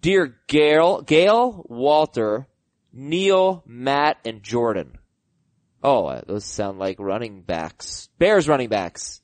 Dear 0.00 0.36
Gail, 0.46 1.02
Gail, 1.02 1.64
Walter, 1.68 2.46
Neil, 2.94 3.62
Matt, 3.66 4.18
and 4.24 4.42
Jordan. 4.42 4.96
Oh, 5.82 6.06
uh, 6.06 6.22
those 6.26 6.44
sound 6.44 6.78
like 6.78 6.98
running 6.98 7.42
backs. 7.42 8.08
Bears 8.18 8.48
running 8.48 8.68
backs. 8.68 9.20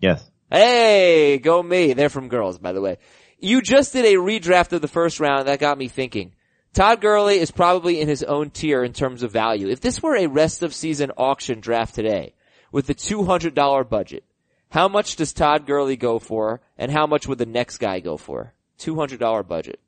Yes. 0.00 0.30
Hey, 0.50 1.38
go 1.38 1.62
me. 1.62 1.94
They're 1.94 2.08
from 2.08 2.28
girls, 2.28 2.58
by 2.58 2.72
the 2.72 2.80
way. 2.80 2.98
You 3.38 3.62
just 3.62 3.92
did 3.92 4.04
a 4.04 4.18
redraft 4.18 4.72
of 4.72 4.82
the 4.82 4.88
first 4.88 5.18
round. 5.18 5.48
That 5.48 5.58
got 5.58 5.78
me 5.78 5.88
thinking. 5.88 6.34
Todd 6.74 7.00
Gurley 7.00 7.38
is 7.38 7.50
probably 7.50 8.00
in 8.00 8.08
his 8.08 8.22
own 8.22 8.50
tier 8.50 8.84
in 8.84 8.92
terms 8.92 9.22
of 9.22 9.32
value. 9.32 9.68
If 9.68 9.80
this 9.80 10.02
were 10.02 10.16
a 10.16 10.26
rest 10.26 10.62
of 10.62 10.74
season 10.74 11.10
auction 11.16 11.60
draft 11.60 11.94
today 11.94 12.34
with 12.72 12.86
the 12.86 12.94
$200 12.94 13.88
budget, 13.88 14.24
how 14.70 14.88
much 14.88 15.16
does 15.16 15.32
Todd 15.32 15.66
Gurley 15.66 15.96
go 15.96 16.18
for 16.18 16.60
and 16.76 16.90
how 16.90 17.06
much 17.06 17.28
would 17.28 17.38
the 17.38 17.46
next 17.46 17.78
guy 17.78 18.00
go 18.00 18.16
for? 18.16 18.54
$200 18.80 19.46
budget. 19.46 19.80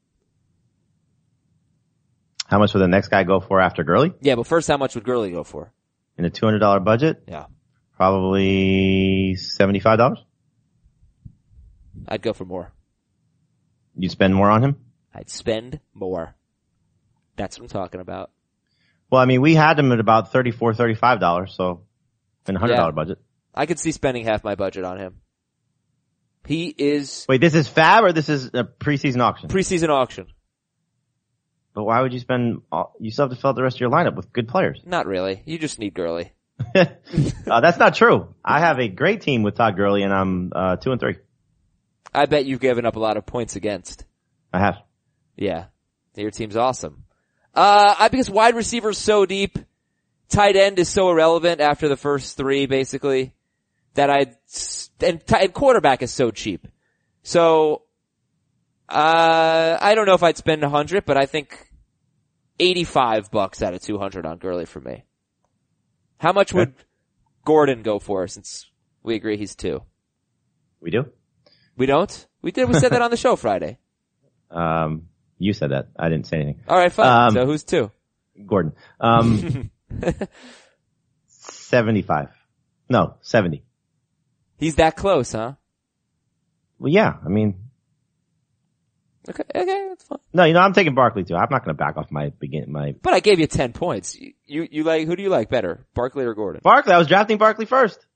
How 2.49 2.59
much 2.59 2.75
would 2.75 2.81
the 2.81 2.89
next 2.89 3.09
guy 3.09 3.25
go 3.25 3.41
for 3.41 3.61
after 3.61 3.83
Gurley? 3.85 4.13
Yeah, 4.21 4.37
but 4.37 4.47
first 4.47 4.69
how 4.69 4.77
much 4.77 4.95
would 4.95 5.05
Gurley 5.05 5.31
go 5.33 5.43
for? 5.45 5.73
In 6.17 6.25
a 6.25 6.31
$200 6.31 6.85
budget, 6.85 7.25
Yeah. 7.27 7.47
probably 7.97 9.35
$75. 9.37 10.17
I'd 12.09 12.23
go 12.23 12.33
for 12.33 12.45
more. 12.45 12.73
You'd 13.97 14.11
spend 14.13 14.35
more 14.35 14.51
on 14.51 14.63
him? 14.63 14.77
I'd 15.15 15.31
spend 15.31 15.81
more. 15.95 16.35
That's 17.37 17.59
what 17.59 17.65
I'm 17.65 17.69
talking 17.69 18.01
about. 18.01 18.31
Well, 19.11 19.21
I 19.21 19.25
mean, 19.25 19.41
we 19.41 19.55
had 19.55 19.79
him 19.79 19.93
at 19.93 20.01
about 20.01 20.33
$34, 20.33 20.75
$35, 20.77 21.51
so 21.51 21.83
in 22.47 22.57
a 22.57 22.59
$100 22.61 22.69
Yeah. 22.71 22.91
budget. 22.93 23.19
I 23.55 23.67
could 23.67 23.79
see 23.79 23.93
spending 23.93 24.25
half 24.25 24.45
my 24.45 24.55
budget 24.55 24.85
on 24.85 24.99
him. 24.99 25.21
He 26.47 26.69
is 26.69 27.25
Wait, 27.29 27.41
this 27.41 27.55
is 27.55 27.67
fab 27.67 28.05
or 28.05 28.13
this 28.13 28.29
is 28.29 28.47
a 28.55 28.63
preseason 28.65 29.21
auction? 29.21 29.49
preseason 29.49 29.89
auction. 29.89 30.27
But 31.77 31.85
why 31.85 32.01
would 32.01 32.15
you 32.15 32.21
spend, 32.21 32.63
all, 32.73 32.95
you 32.99 33.11
still 33.11 33.29
have 33.29 33.37
to 33.37 33.41
fill 33.41 33.51
out 33.51 33.57
the 33.57 33.63
rest 33.63 33.77
of 33.77 33.81
your 33.83 33.91
lineup 33.91 34.17
with 34.17 34.33
good 34.33 34.49
players. 34.49 34.81
Not 34.87 35.07
really. 35.07 35.43
You 35.45 35.59
just 35.59 35.79
need 35.79 35.93
Gurley. 35.93 36.33
uh, 36.75 37.61
that's 37.61 37.79
not 37.79 37.95
true. 37.95 38.35
I 38.43 38.61
have 38.61 38.79
a 38.81 38.89
great 38.89 39.21
team 39.21 39.43
with 39.43 39.57
Todd 39.57 39.77
Gurley 39.77 40.03
and 40.03 40.11
I'm, 40.11 40.53
uh, 40.57 40.77
two 40.77 40.91
and 40.91 40.99
three. 40.99 41.17
I 42.15 42.25
bet 42.25 42.47
you've 42.47 42.61
given 42.61 42.87
up 42.87 42.97
a 42.97 42.99
lot 42.99 43.19
of 43.19 43.27
points 43.27 43.57
against. 43.57 44.07
I 44.55 44.61
have. 44.61 44.77
Yeah. 45.37 45.67
Your 46.15 46.31
team's 46.31 46.57
awesome. 46.57 47.05
Uh, 47.55 47.95
I, 47.99 48.09
because 48.09 48.31
wide 48.31 48.57
receiver's 48.57 48.97
so 48.97 49.27
deep, 49.27 49.59
tight 50.31 50.57
end 50.57 50.79
is 50.79 50.89
so 50.89 51.11
irrelevant 51.11 51.61
after 51.61 51.89
the 51.91 51.97
first 51.99 52.39
three, 52.39 52.65
basically, 52.65 53.35
that 53.93 54.09
I, 54.09 54.35
and, 55.03 55.27
t- 55.27 55.37
and 55.39 55.53
quarterback 55.53 56.01
is 56.01 56.11
so 56.11 56.31
cheap. 56.31 56.67
So, 57.23 57.83
uh, 58.89 59.79
I 59.81 59.95
don't 59.95 60.07
know 60.07 60.15
if 60.15 60.23
I'd 60.23 60.37
spend 60.37 60.63
a 60.63 60.69
hundred, 60.69 61.05
but 61.05 61.17
I 61.17 61.27
think 61.27 61.71
85 62.59 63.31
bucks 63.31 63.63
out 63.63 63.75
of 63.75 63.83
200 63.83 64.25
on 64.25 64.39
Gurley 64.39 64.65
for 64.67 64.81
me. 64.81 65.05
How 66.19 66.33
much 66.33 66.53
would 66.53 66.75
Gordon 67.45 67.83
go 67.83 67.99
for 67.99 68.27
since 68.27 68.71
we 69.03 69.15
agree 69.15 69.37
he's 69.37 69.55
two? 69.55 69.83
We 70.81 70.91
do? 70.91 71.07
We 71.77 71.87
don't? 71.87 72.27
We 72.43 72.53
did, 72.53 72.69
we 72.69 72.75
said 72.75 72.93
that 72.93 73.03
on 73.03 73.11
the 73.11 73.17
show 73.17 73.37
Friday. 73.37 73.79
Um, 74.49 75.09
you 75.39 75.53
said 75.53 75.73
that. 75.73 75.89
I 75.99 76.09
didn't 76.09 76.29
say 76.29 76.37
anything. 76.37 76.63
Alright, 76.69 76.93
fine. 76.93 77.27
Um, 77.27 77.35
so 77.35 77.47
who's 77.47 77.65
two? 77.65 77.91
Gordon. 78.47 78.75
Um, 79.01 79.73
75. 81.27 82.29
No, 82.89 83.17
70. 83.23 83.65
He's 84.57 84.77
that 84.77 84.95
close, 84.95 85.33
huh? 85.33 85.55
Well, 86.79 86.93
yeah, 86.93 87.15
I 87.25 87.29
mean, 87.29 87.57
Okay, 89.29 89.43
okay, 89.55 89.87
that's 89.89 90.05
fine. 90.05 90.19
no, 90.33 90.45
you 90.45 90.53
know, 90.53 90.61
I'm 90.61 90.73
taking 90.73 90.95
Barkley 90.95 91.25
too. 91.25 91.35
I'm 91.35 91.49
not 91.51 91.65
going 91.65 91.75
to 91.77 91.79
back 91.79 91.97
off 91.97 92.11
my 92.11 92.31
begin, 92.31 92.71
my 92.71 92.95
But 93.03 93.15
I 93.15 93.21
gave 93.21 93.41
you 93.41 93.47
10 93.47 93.73
points. 93.73 94.15
You, 94.15 94.33
you, 94.45 94.69
you 94.71 94.85
like, 94.85 95.07
who 95.07 95.17
do 95.17 95.23
you 95.23 95.29
like 95.29 95.49
better? 95.49 95.87
Barkley 95.95 96.25
or 96.25 96.35
Gordon? 96.35 96.61
Barkley. 96.63 96.93
I 96.93 96.99
was 96.99 97.09
drafting 97.09 97.39
Barkley 97.39 97.67
first. 97.67 98.07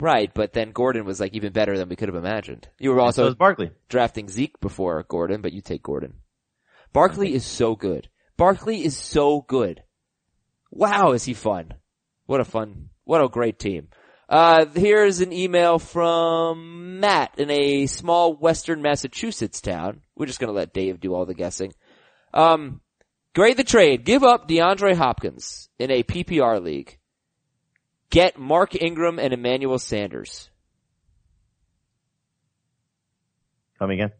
Right, 0.00 0.32
but 0.32 0.52
then 0.52 0.70
Gordon 0.70 1.04
was 1.04 1.18
like 1.18 1.34
even 1.34 1.52
better 1.52 1.76
than 1.76 1.88
we 1.88 1.96
could 1.96 2.08
have 2.08 2.16
imagined. 2.16 2.68
You 2.78 2.90
were 2.90 3.00
also 3.00 3.24
was 3.24 3.34
Barkley. 3.34 3.72
drafting 3.88 4.28
Zeke 4.28 4.60
before 4.60 5.04
Gordon, 5.08 5.40
but 5.40 5.52
you 5.52 5.60
take 5.60 5.82
Gordon. 5.82 6.14
Barkley 6.92 7.34
is 7.34 7.44
so 7.44 7.74
good. 7.74 8.08
Barkley 8.36 8.84
is 8.84 8.96
so 8.96 9.40
good. 9.40 9.82
Wow, 10.70 11.12
is 11.12 11.24
he 11.24 11.34
fun. 11.34 11.74
What 12.26 12.40
a 12.40 12.44
fun, 12.44 12.90
what 13.04 13.22
a 13.22 13.28
great 13.28 13.58
team. 13.58 13.88
Uh, 14.28 14.66
here's 14.74 15.20
an 15.20 15.32
email 15.32 15.78
from 15.78 17.00
Matt 17.00 17.32
in 17.38 17.50
a 17.50 17.86
small 17.86 18.34
western 18.36 18.82
Massachusetts 18.82 19.60
town. 19.60 20.02
We're 20.16 20.26
just 20.26 20.38
gonna 20.38 20.52
let 20.52 20.74
Dave 20.74 21.00
do 21.00 21.14
all 21.14 21.24
the 21.24 21.34
guessing. 21.34 21.72
Um, 22.34 22.80
grade 23.34 23.56
the 23.56 23.64
trade. 23.64 24.04
Give 24.04 24.22
up 24.22 24.46
DeAndre 24.48 24.94
Hopkins 24.96 25.70
in 25.78 25.90
a 25.90 26.02
PPR 26.02 26.62
league. 26.62 26.98
Get 28.10 28.38
Mark 28.38 28.74
Ingram 28.80 29.18
and 29.18 29.32
Emmanuel 29.32 29.78
Sanders. 29.78 30.50
Come 33.78 33.90
again. 33.90 34.12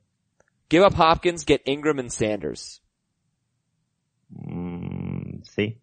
Give 0.68 0.82
up 0.82 0.94
Hopkins, 0.94 1.44
get 1.44 1.62
Ingram 1.66 1.98
and 1.98 2.12
Sanders. 2.12 2.80
Mm, 4.46 5.46
see, 5.46 5.78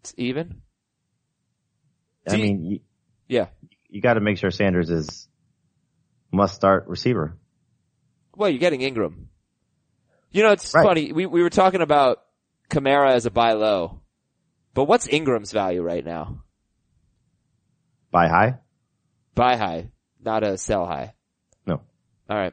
It's 0.00 0.14
even? 0.16 0.62
I 2.26 2.30
Do 2.30 2.38
you- 2.38 2.44
mean, 2.44 2.64
you, 2.64 2.80
Yeah. 3.32 3.46
you 3.88 4.00
got 4.02 4.14
to 4.14 4.20
make 4.20 4.36
sure 4.36 4.50
Sanders 4.50 4.90
is 4.90 5.26
must 6.30 6.54
start 6.54 6.86
receiver. 6.86 7.36
Well, 8.36 8.50
you're 8.50 8.58
getting 8.58 8.82
Ingram. 8.82 9.28
You 10.30 10.42
know, 10.42 10.52
it's 10.52 10.74
Right. 10.74 10.84
funny. 10.84 11.12
We, 11.12 11.24
we 11.26 11.42
were 11.42 11.50
talking 11.50 11.80
about 11.80 12.22
Kamara 12.70 13.12
as 13.12 13.24
a 13.26 13.30
buy 13.30 13.52
low, 13.54 14.00
but 14.74 14.84
what's 14.84 15.08
Ingram's 15.08 15.50
value 15.52 15.82
right 15.82 16.04
now? 16.04 16.42
Buy 18.10 18.28
high? 18.28 18.58
Buy 19.34 19.56
high, 19.56 19.88
not 20.22 20.42
a 20.44 20.58
sell 20.58 20.84
high. 20.86 21.14
No. 21.66 21.80
All 22.28 22.36
right. 22.36 22.52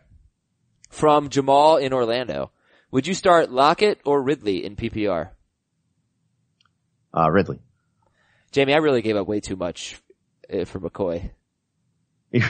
From 0.90 1.28
Jamal 1.30 1.76
in 1.78 1.92
Orlando. 1.94 2.52
Would 2.92 3.06
you 3.06 3.14
start 3.14 3.52
Lockett 3.52 4.00
or 4.06 4.22
Ridley 4.22 4.64
in 4.66 4.76
PPR? 4.78 5.32
Uh, 7.16 7.30
Ridley. 7.30 7.60
Jamie, 8.52 8.74
I 8.74 8.78
really 8.78 9.02
gave 9.02 9.16
up 9.18 9.28
way 9.28 9.40
too 9.42 9.56
much 9.56 10.02
for 10.66 10.80
McCoy. 10.80 11.32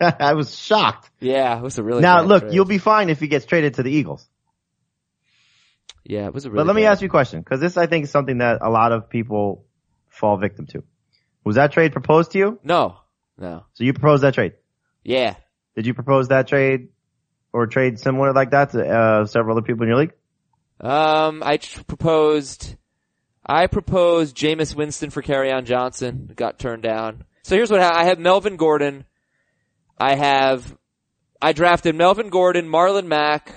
I 0.00 0.32
was 0.32 0.56
shocked. 0.58 1.10
Yeah, 1.20 1.58
it 1.58 1.62
was 1.62 1.78
a 1.78 1.82
really 1.82 2.00
now 2.00 2.22
look, 2.22 2.42
trade. 2.42 2.54
you'll 2.54 2.64
be 2.64 2.78
fine 2.78 3.10
if 3.10 3.20
he 3.20 3.28
gets 3.28 3.44
traded 3.44 3.74
to 3.74 3.82
the 3.82 3.90
Eagles. 3.90 4.26
Yeah, 6.04 6.26
it 6.26 6.34
was 6.34 6.46
a 6.46 6.50
really 6.50 6.60
But 6.60 6.66
let 6.66 6.76
me 6.76 6.84
ask 6.86 7.02
you 7.02 7.08
a 7.08 7.10
question, 7.10 7.40
because 7.40 7.60
this 7.60 7.76
I 7.76 7.86
think 7.86 8.04
is 8.04 8.10
something 8.10 8.38
that 8.38 8.58
a 8.62 8.70
lot 8.70 8.92
of 8.92 9.10
people 9.10 9.66
fall 10.08 10.38
victim 10.38 10.66
to. 10.68 10.82
Was 11.44 11.56
that 11.56 11.72
trade 11.72 11.92
proposed 11.92 12.32
to 12.32 12.38
you? 12.38 12.58
No, 12.64 12.96
no. 13.38 13.64
So 13.74 13.84
you 13.84 13.92
proposed 13.92 14.22
that 14.22 14.34
trade. 14.34 14.54
Yeah, 15.04 15.34
Did 15.76 15.86
you 15.86 15.94
propose 15.94 16.28
that 16.28 16.46
trade 16.48 16.88
or 17.52 17.66
trade 17.66 17.98
similar 17.98 18.32
like 18.32 18.50
that 18.50 18.70
to 18.72 18.86
uh, 18.86 19.26
several 19.26 19.56
other 19.56 19.64
people 19.66 19.82
in 19.84 19.88
your 19.88 19.98
league? 19.98 20.12
Um, 20.80 21.42
I 21.44 21.56
tr- 21.58 21.82
proposed, 21.84 22.76
I 23.50 23.66
proposed 23.66 24.36
Jameis 24.36 24.76
Winston 24.76 25.10
for 25.10 25.24
on 25.52 25.64
Johnson. 25.64 26.30
Got 26.36 26.60
turned 26.60 26.84
down. 26.84 27.24
So 27.42 27.56
here's 27.56 27.68
what 27.68 27.80
ha- 27.80 27.90
I 27.92 28.04
have: 28.04 28.20
Melvin 28.20 28.54
Gordon. 28.54 29.04
I 29.98 30.14
have, 30.14 30.78
I 31.42 31.52
drafted 31.52 31.96
Melvin 31.96 32.28
Gordon, 32.28 32.68
Marlon 32.68 33.06
Mack, 33.06 33.52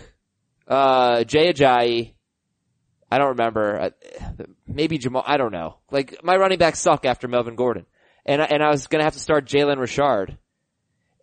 uh, 0.68 1.24
Jay 1.26 1.54
Ajayi. 1.54 2.14
I 3.12 3.18
don't 3.20 3.38
remember. 3.38 3.92
Maybe 4.66 4.98
Jamal. 4.98 5.24
I 5.28 5.38
don't 5.38 5.52
know. 5.52 5.78
Like 5.92 6.24
my 6.24 6.38
running 6.38 6.58
backs 6.58 6.80
suck 6.80 7.06
after 7.06 7.28
Melvin 7.28 7.56
Gordon, 7.56 7.86
and 8.26 8.42
I, 8.42 8.46
and 8.46 8.64
I 8.64 8.72
was 8.72 8.88
gonna 8.88 9.04
have 9.04 9.14
to 9.14 9.20
start 9.20 9.46
Jalen 9.46 9.78
Richard, 9.78 10.40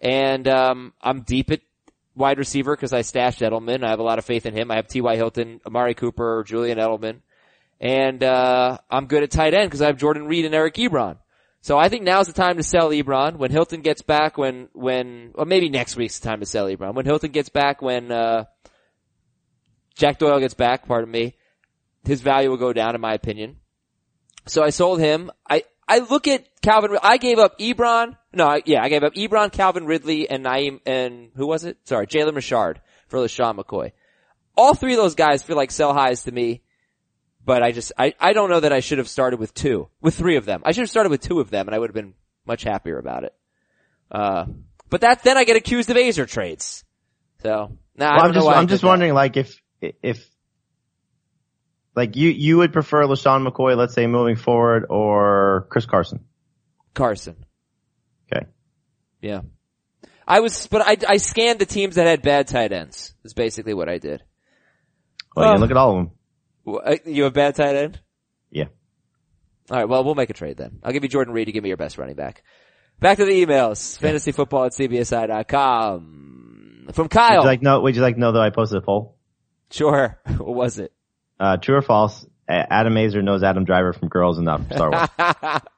and 0.01 0.47
um, 0.47 0.93
I'm 1.03 1.23
deep 1.23 1.51
at 1.51 1.61
wide 2.15 2.39
receiver 2.39 2.77
because 2.77 2.93
I 2.93 3.03
stashed 3.03 3.41
Edelman. 3.41 3.83
I 3.83 3.91
have 3.91 3.99
a 3.99 4.05
lot 4.05 4.21
of 4.21 4.25
faith 4.25 4.47
in 4.47 4.57
him. 4.57 4.71
I 4.71 4.77
have 4.77 4.87
T.Y. 4.87 5.17
Hilton, 5.17 5.61
Amari 5.67 5.95
Cooper, 5.95 6.45
Julian 6.47 6.79
Edelman. 6.79 7.23
And, 7.81 8.23
uh, 8.23 8.79
I'm 8.91 9.07
good 9.07 9.23
at 9.23 9.31
tight 9.31 9.55
end 9.55 9.69
because 9.69 9.83
I 9.83 9.87
have 9.87 9.97
Jordan 9.97 10.27
Reed 10.27 10.45
and 10.45 10.55
Eric 10.55 10.75
Ebron. 10.75 11.17
So 11.63 11.79
I 11.79 11.89
think 11.89 12.05
now's 12.05 12.27
the 12.27 12.33
time 12.33 12.57
to 12.57 12.63
sell 12.63 12.91
Ebron. 12.91 13.37
When 13.37 13.51
Hilton 13.51 13.81
gets 13.81 14.03
back, 14.03 14.39
when, 14.39 14.69
when, 14.73 15.33
or 15.35 15.45
maybe 15.45 15.69
next 15.69 15.97
week's 15.97 16.19
the 16.19 16.29
time 16.29 16.41
to 16.41 16.47
sell 16.47 16.67
Ebron. 16.67 16.95
When 16.95 17.07
Hilton 17.07 17.31
gets 17.31 17.49
back, 17.49 17.83
when, 17.83 18.11
uh, 18.11 18.45
Jack 19.95 20.19
Doyle 20.19 20.41
gets 20.41 20.55
back, 20.55 20.87
pardon 20.87 21.11
me, 21.11 21.37
his 22.05 22.21
value 22.23 22.51
will 22.51 22.57
go 22.57 22.73
down 22.73 22.95
in 22.95 23.01
my 23.01 23.13
opinion. 23.13 23.57
So 24.47 24.63
I 24.63 24.71
sold 24.71 25.01
him. 25.01 25.31
I, 25.49 25.65
I 25.87 25.99
look 25.99 26.29
at 26.29 26.47
Calvin, 26.63 26.97
I 27.03 27.17
gave 27.17 27.39
up 27.39 27.59
Ebron, 27.59 28.17
no, 28.33 28.61
yeah, 28.65 28.83
I 28.83 28.89
gave 28.89 29.03
up 29.03 29.15
Ebron, 29.15 29.51
Calvin 29.51 29.87
Ridley, 29.87 30.31
and 30.31 30.45
Nyheim, 30.45 30.81
and 30.87 31.31
who 31.35 31.47
was 31.47 31.65
it? 31.65 31.79
Sorry, 31.85 32.07
Jalen 32.07 32.37
Richard 32.37 32.81
for 33.09 33.19
LeSean 33.19 33.57
McCoy. 33.57 33.93
All 34.57 34.75
three 34.75 34.93
of 34.93 34.99
those 34.99 35.15
guys 35.17 35.43
feel 35.43 35.57
like 35.57 35.71
sell 35.71 35.93
highs 35.93 36.25
to 36.25 36.33
me, 36.33 36.63
but 37.45 37.63
I 37.63 37.73
just, 37.73 37.93
I, 37.99 38.15
I 38.21 38.33
don't 38.33 38.51
know 38.51 38.61
that 38.61 38.73
I 38.73 38.81
should 38.81 38.99
have 38.99 39.09
started 39.09 39.41
with 39.41 39.55
two, 39.55 39.89
with 40.01 40.15
three 40.15 40.37
of 40.37 40.45
them. 40.45 40.63
I 40.65 40.73
should 40.73 40.83
have 40.83 40.91
started 40.91 41.11
with 41.11 41.21
two 41.21 41.41
of 41.41 41.51
them 41.51 41.67
and 41.69 41.75
I 41.75 41.79
would 41.79 41.91
have 41.91 41.95
been 41.95 42.15
much 42.47 42.63
happier 42.63 42.99
about 42.99 43.25
it. 43.25 43.35
Uh, 44.11 44.47
but 44.89 45.01
that, 45.03 45.23
then 45.23 45.37
I 45.39 45.45
get 45.45 45.57
accused 45.57 45.89
of 45.91 45.97
Aizer 45.97 46.29
trades. 46.29 46.85
So, 47.43 47.79
nah, 47.97 48.11
well, 48.17 48.23
I 48.23 48.27
am 48.27 48.33
know 48.33 48.41
just, 48.41 48.49
I'm 48.49 48.67
just 48.69 48.83
that. 48.83 48.89
wondering, 48.89 49.15
like, 49.15 49.37
if, 49.37 49.61
if, 49.81 50.29
like 51.97 52.17
you, 52.17 52.29
you 52.31 52.59
would 52.59 52.73
prefer 52.73 53.05
LeSean 53.05 53.47
McCoy, 53.47 53.77
let's 53.77 53.95
say 53.95 54.07
moving 54.07 54.37
forward, 54.37 54.87
or 54.91 55.67
Chris 55.71 55.87
Carson. 55.87 56.25
Carson. 56.95 57.45
Okay. 58.33 58.47
Yeah. 59.21 59.41
I 60.27 60.41
was, 60.41 60.67
but 60.69 60.83
I, 60.83 60.97
I 61.09 61.17
scanned 61.17 61.59
the 61.59 61.67
teams 61.67 61.97
that 61.97 62.07
had 62.07 62.23
bad 62.23 62.47
tight 62.47 62.73
ends. 62.73 63.15
Is 63.25 63.33
basically 63.35 63.75
what 63.75 63.89
I 63.89 63.99
did. 63.99 64.23
Well, 65.35 65.47
you 65.47 65.51
Oh. 65.51 65.55
can 65.55 65.61
look 65.61 65.71
at 65.71 65.77
all 65.77 65.91
of 65.91 65.97
them. 66.05 66.11
Uh, 66.77 66.97
You 67.05 67.25
have 67.25 67.33
bad 67.33 67.55
tight 67.55 67.77
end? 67.77 68.01
Yeah. 68.51 68.67
Alright, 69.71 69.89
well, 69.89 70.03
we'll 70.05 70.15
make 70.15 70.31
a 70.31 70.35
trade 70.35 70.57
then. 70.57 70.81
I'll 70.83 70.93
give 70.93 71.03
you 71.05 71.09
Jordan 71.09 71.33
Reed 71.35 71.47
to 71.47 71.53
give 71.53 71.63
me 71.63 71.69
your 71.69 71.77
best 71.77 71.99
running 71.99 72.17
back. 72.17 72.43
Back 72.99 73.19
to 73.19 73.25
the 73.25 73.47
emails. 73.47 73.99
Fantasyfootball 74.01 74.67
at 74.67 74.73
CBSI.com. 74.73 76.89
From 76.93 77.05
Would 77.05 77.11
Kyle. 77.11 77.41
you 77.43 77.47
like 77.47 77.63
know, 77.63 77.81
would 77.81 77.95
you 77.95 78.03
like 78.03 78.15
to 78.15 78.21
know 78.21 78.33
that 78.33 78.41
I 78.43 78.51
posted 78.51 78.79
a 78.79 78.83
poll? 78.83 79.17
sure. 79.71 80.19
what 80.39 80.55
was 80.55 80.79
it? 80.79 80.93
Uh, 81.39 81.57
true 81.57 81.77
or 81.77 81.83
false? 81.83 82.27
Adam 82.49 82.95
Aizer 82.95 83.23
knows 83.23 83.45
Adam 83.45 83.65
Driver 83.65 83.93
from 83.93 84.09
Girls 84.09 84.39
and 84.39 84.47
not 84.47 84.67
from 84.67 84.77
Star 84.77 84.91
Wars. 84.91 85.61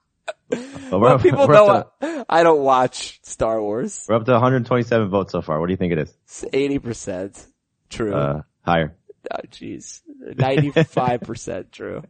Well, 0.90 1.18
people 1.18 1.48
know 1.48 1.86
to, 2.02 2.26
I 2.28 2.42
don't 2.42 2.62
watch 2.62 3.20
Star 3.22 3.62
Wars. 3.62 4.04
we're 4.06 4.16
up 4.16 4.26
to 4.26 4.32
127 4.32 5.08
votes 5.08 5.32
so 5.32 5.40
far. 5.40 5.58
What 5.58 5.68
do 5.68 5.72
you 5.72 5.78
think 5.78 5.92
it 5.94 5.98
is? 6.00 6.14
It's 6.24 6.44
80% 6.44 7.46
true. 7.88 8.14
Uh, 8.14 8.42
higher. 8.60 8.94
Oh 9.30 9.38
jeez. 9.50 10.00
95% 10.34 11.70
true. 11.72 12.02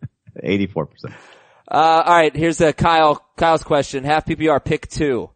84%. 0.42 0.86
Uh, 1.68 1.74
alright, 2.06 2.34
here's 2.34 2.60
a 2.60 2.72
Kyle, 2.72 3.24
Kyle's 3.36 3.62
question. 3.62 4.04
Half 4.04 4.26
PPR, 4.26 4.62
pick 4.64 4.88
two. 4.88 5.30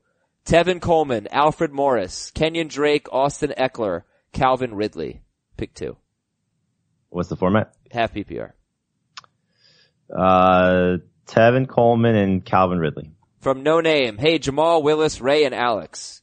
Tevin 0.45 0.81
Coleman, 0.81 1.27
Alfred 1.31 1.73
Morris, 1.73 2.31
Kenyan 2.35 2.69
Drake, 2.69 3.09
Austin 3.13 3.53
Ekeler, 3.59 4.03
Calvin 4.33 4.75
Ridley. 4.75 5.23
Pick 5.57 5.75
two. 5.75 5.97
What's 7.09 7.29
the 7.29 7.37
format? 7.37 7.73
Half 7.91 8.15
PPR. 8.15 8.53
Uh, 10.15 10.99
Tevin 11.27 11.69
Coleman 11.69 12.15
and 12.15 12.45
Calvin 12.45 12.79
Ridley. 12.79 13.11
From 13.41 13.63
No 13.63 13.81
Name, 13.81 14.19
hey, 14.19 14.39
Jamal, 14.39 14.83
Willis, 14.83 15.21
Ray, 15.21 15.45
and 15.45 15.55
Alex. 15.55 16.23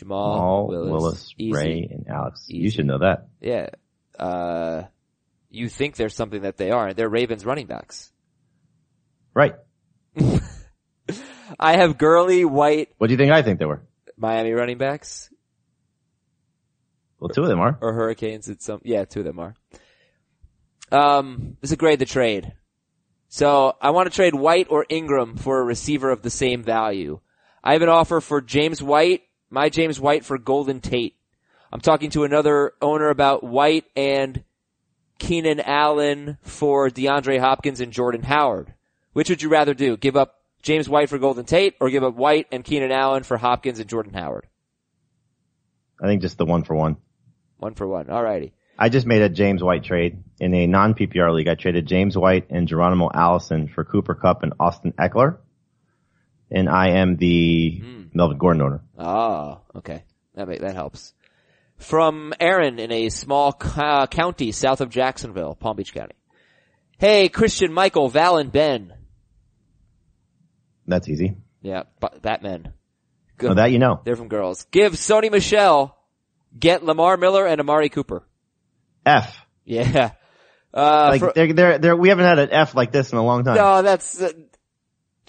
Jamal, 0.00 0.38
Paul, 0.38 0.68
Willis, 0.68 0.90
Willis, 0.90 1.34
Easy. 1.36 1.52
Ray, 1.52 1.88
and 1.90 2.08
Alex. 2.08 2.46
You 2.48 2.70
should 2.70 2.86
know 2.86 2.98
that. 2.98 3.28
Yeah. 3.40 3.68
Uh, 4.18 4.84
you 5.50 5.68
think 5.68 5.96
there's 5.96 6.14
something 6.14 6.42
that 6.42 6.56
they 6.56 6.70
are. 6.70 6.94
They're 6.94 7.08
Ravens 7.08 7.44
running 7.44 7.66
backs. 7.66 8.10
Right. 9.34 9.56
I 11.60 11.76
have 11.76 11.98
Gurley, 11.98 12.44
White, 12.46 12.88
What 12.96 13.08
do 13.08 13.12
you 13.12 13.18
think 13.18 13.30
I 13.30 13.42
think 13.42 13.58
they 13.58 13.66
were? 13.66 13.82
Miami 14.16 14.52
running 14.52 14.78
backs. 14.78 15.28
Well, 17.18 17.28
two 17.28 17.42
of 17.42 17.48
them 17.48 17.60
are. 17.60 17.76
or 17.82 17.92
Hurricanes. 17.92 18.48
It's 18.48 18.64
some, 18.64 18.80
yeah, 18.84 19.04
two 19.04 19.20
of 19.20 19.26
them 19.26 19.38
are. 19.38 19.54
Um, 20.90 21.56
this 21.60 21.68
is 21.68 21.72
a 21.72 21.76
grade 21.76 21.98
the 21.98 22.06
trade. 22.06 22.54
So 23.28 23.76
I 23.82 23.90
want 23.90 24.10
to 24.10 24.14
trade 24.16 24.34
White 24.34 24.68
or 24.70 24.86
Ingram 24.88 25.36
for 25.36 25.60
a 25.60 25.64
receiver 25.64 26.10
of 26.10 26.22
the 26.22 26.30
same 26.30 26.62
value. 26.62 27.20
I 27.62 27.74
have 27.74 27.82
an 27.82 27.90
offer 27.90 28.20
for 28.22 28.40
James 28.40 28.82
White, 28.82 29.22
my 29.50 29.68
James 29.68 30.00
White 30.00 30.24
for 30.24 30.38
Golden 30.38 30.80
Tate. 30.80 31.16
I'm 31.72 31.80
talking 31.80 32.10
to 32.10 32.24
another 32.24 32.72
owner 32.80 33.10
about 33.10 33.44
White 33.44 33.84
and 33.94 34.42
Keenan 35.18 35.60
Allen 35.60 36.38
for 36.42 36.88
DeAndre 36.88 37.38
Hopkins 37.38 37.80
and 37.80 37.92
Jordan 37.92 38.22
Howard. 38.22 38.74
Which 39.12 39.28
would 39.28 39.42
you 39.42 39.48
rather 39.48 39.74
do? 39.74 39.96
Give 39.96 40.16
up 40.16 40.36
James 40.62 40.88
White 40.88 41.08
for 41.08 41.18
Golden 41.18 41.44
Tate 41.44 41.74
or 41.80 41.90
give 41.90 42.04
up 42.04 42.14
White 42.14 42.46
and 42.52 42.64
Keenan 42.64 42.92
Allen 42.92 43.22
for 43.22 43.36
Hopkins 43.36 43.78
and 43.80 43.88
Jordan 43.88 44.14
Howard? 44.14 44.46
I 46.00 46.06
think 46.06 46.22
just 46.22 46.38
the 46.38 46.46
one 46.46 46.64
for 46.64 46.74
one. 46.74 46.96
One 47.58 47.74
for 47.74 47.86
one. 47.86 48.06
Alrighty. 48.06 48.52
I 48.78 48.88
just 48.88 49.06
made 49.06 49.20
a 49.20 49.28
James 49.28 49.62
White 49.62 49.84
trade 49.84 50.22
in 50.40 50.54
a 50.54 50.66
non 50.66 50.94
PPR 50.94 51.34
league. 51.34 51.48
I 51.48 51.54
traded 51.54 51.86
James 51.86 52.16
White 52.16 52.46
and 52.48 52.66
Geronimo 52.66 53.10
Allison 53.12 53.68
for 53.68 53.84
Cooper 53.84 54.14
Kupp 54.14 54.42
and 54.42 54.54
Austin 54.58 54.92
Ekeler. 54.92 55.36
And 56.50 56.68
I 56.68 56.90
am 56.90 57.16
the 57.16 57.80
Melvin 58.12 58.38
Gordon 58.38 58.62
owner. 58.62 58.82
Oh, 58.98 59.60
okay. 59.76 60.04
That 60.34 60.48
make, 60.48 60.60
that 60.60 60.74
helps. 60.74 61.14
From 61.76 62.34
Aaron 62.40 62.78
in 62.78 62.90
a 62.92 63.08
small 63.08 63.56
uh, 63.76 64.06
county 64.06 64.52
south 64.52 64.80
of 64.80 64.90
Jacksonville, 64.90 65.54
Palm 65.54 65.76
Beach 65.76 65.94
County. 65.94 66.14
Hey, 66.98 67.28
Christian, 67.28 67.72
Michael, 67.72 68.08
Val, 68.08 68.36
and 68.36 68.52
Ben. 68.52 68.92
That's 70.86 71.08
easy. 71.08 71.36
Yeah, 71.62 71.84
Batman. 72.22 72.72
So 73.40 73.54
that 73.54 73.70
you 73.72 73.78
know. 73.78 74.00
They're 74.04 74.16
from 74.16 74.28
girls. 74.28 74.66
Give 74.70 74.92
Sony 74.92 75.30
Michel, 75.30 75.96
get 76.58 76.84
Lamar 76.84 77.16
Miller 77.16 77.46
and 77.46 77.60
Amari 77.60 77.88
Cooper. 77.88 78.22
F. 79.06 79.46
Yeah. 79.64 80.12
Uh, 80.72 81.08
Like 81.10 81.18
for- 81.20 81.32
they're, 81.34 81.52
they're, 81.52 81.78
they're, 81.78 81.96
we 81.96 82.10
haven't 82.10 82.26
had 82.26 82.38
an 82.38 82.50
F 82.52 82.76
like 82.76 82.92
this 82.92 83.10
in 83.10 83.18
a 83.18 83.24
long 83.24 83.42
time. 83.42 83.56
no, 83.56 83.82
that's, 83.82 84.22
uh, 84.22 84.30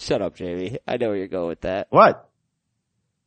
shut 0.02 0.22
up, 0.22 0.36
Jamie. 0.36 0.78
I 0.88 0.98
know 0.98 1.10
where 1.10 1.18
you're 1.18 1.28
going 1.28 1.48
with 1.48 1.62
that. 1.62 1.88
What? 1.90 2.30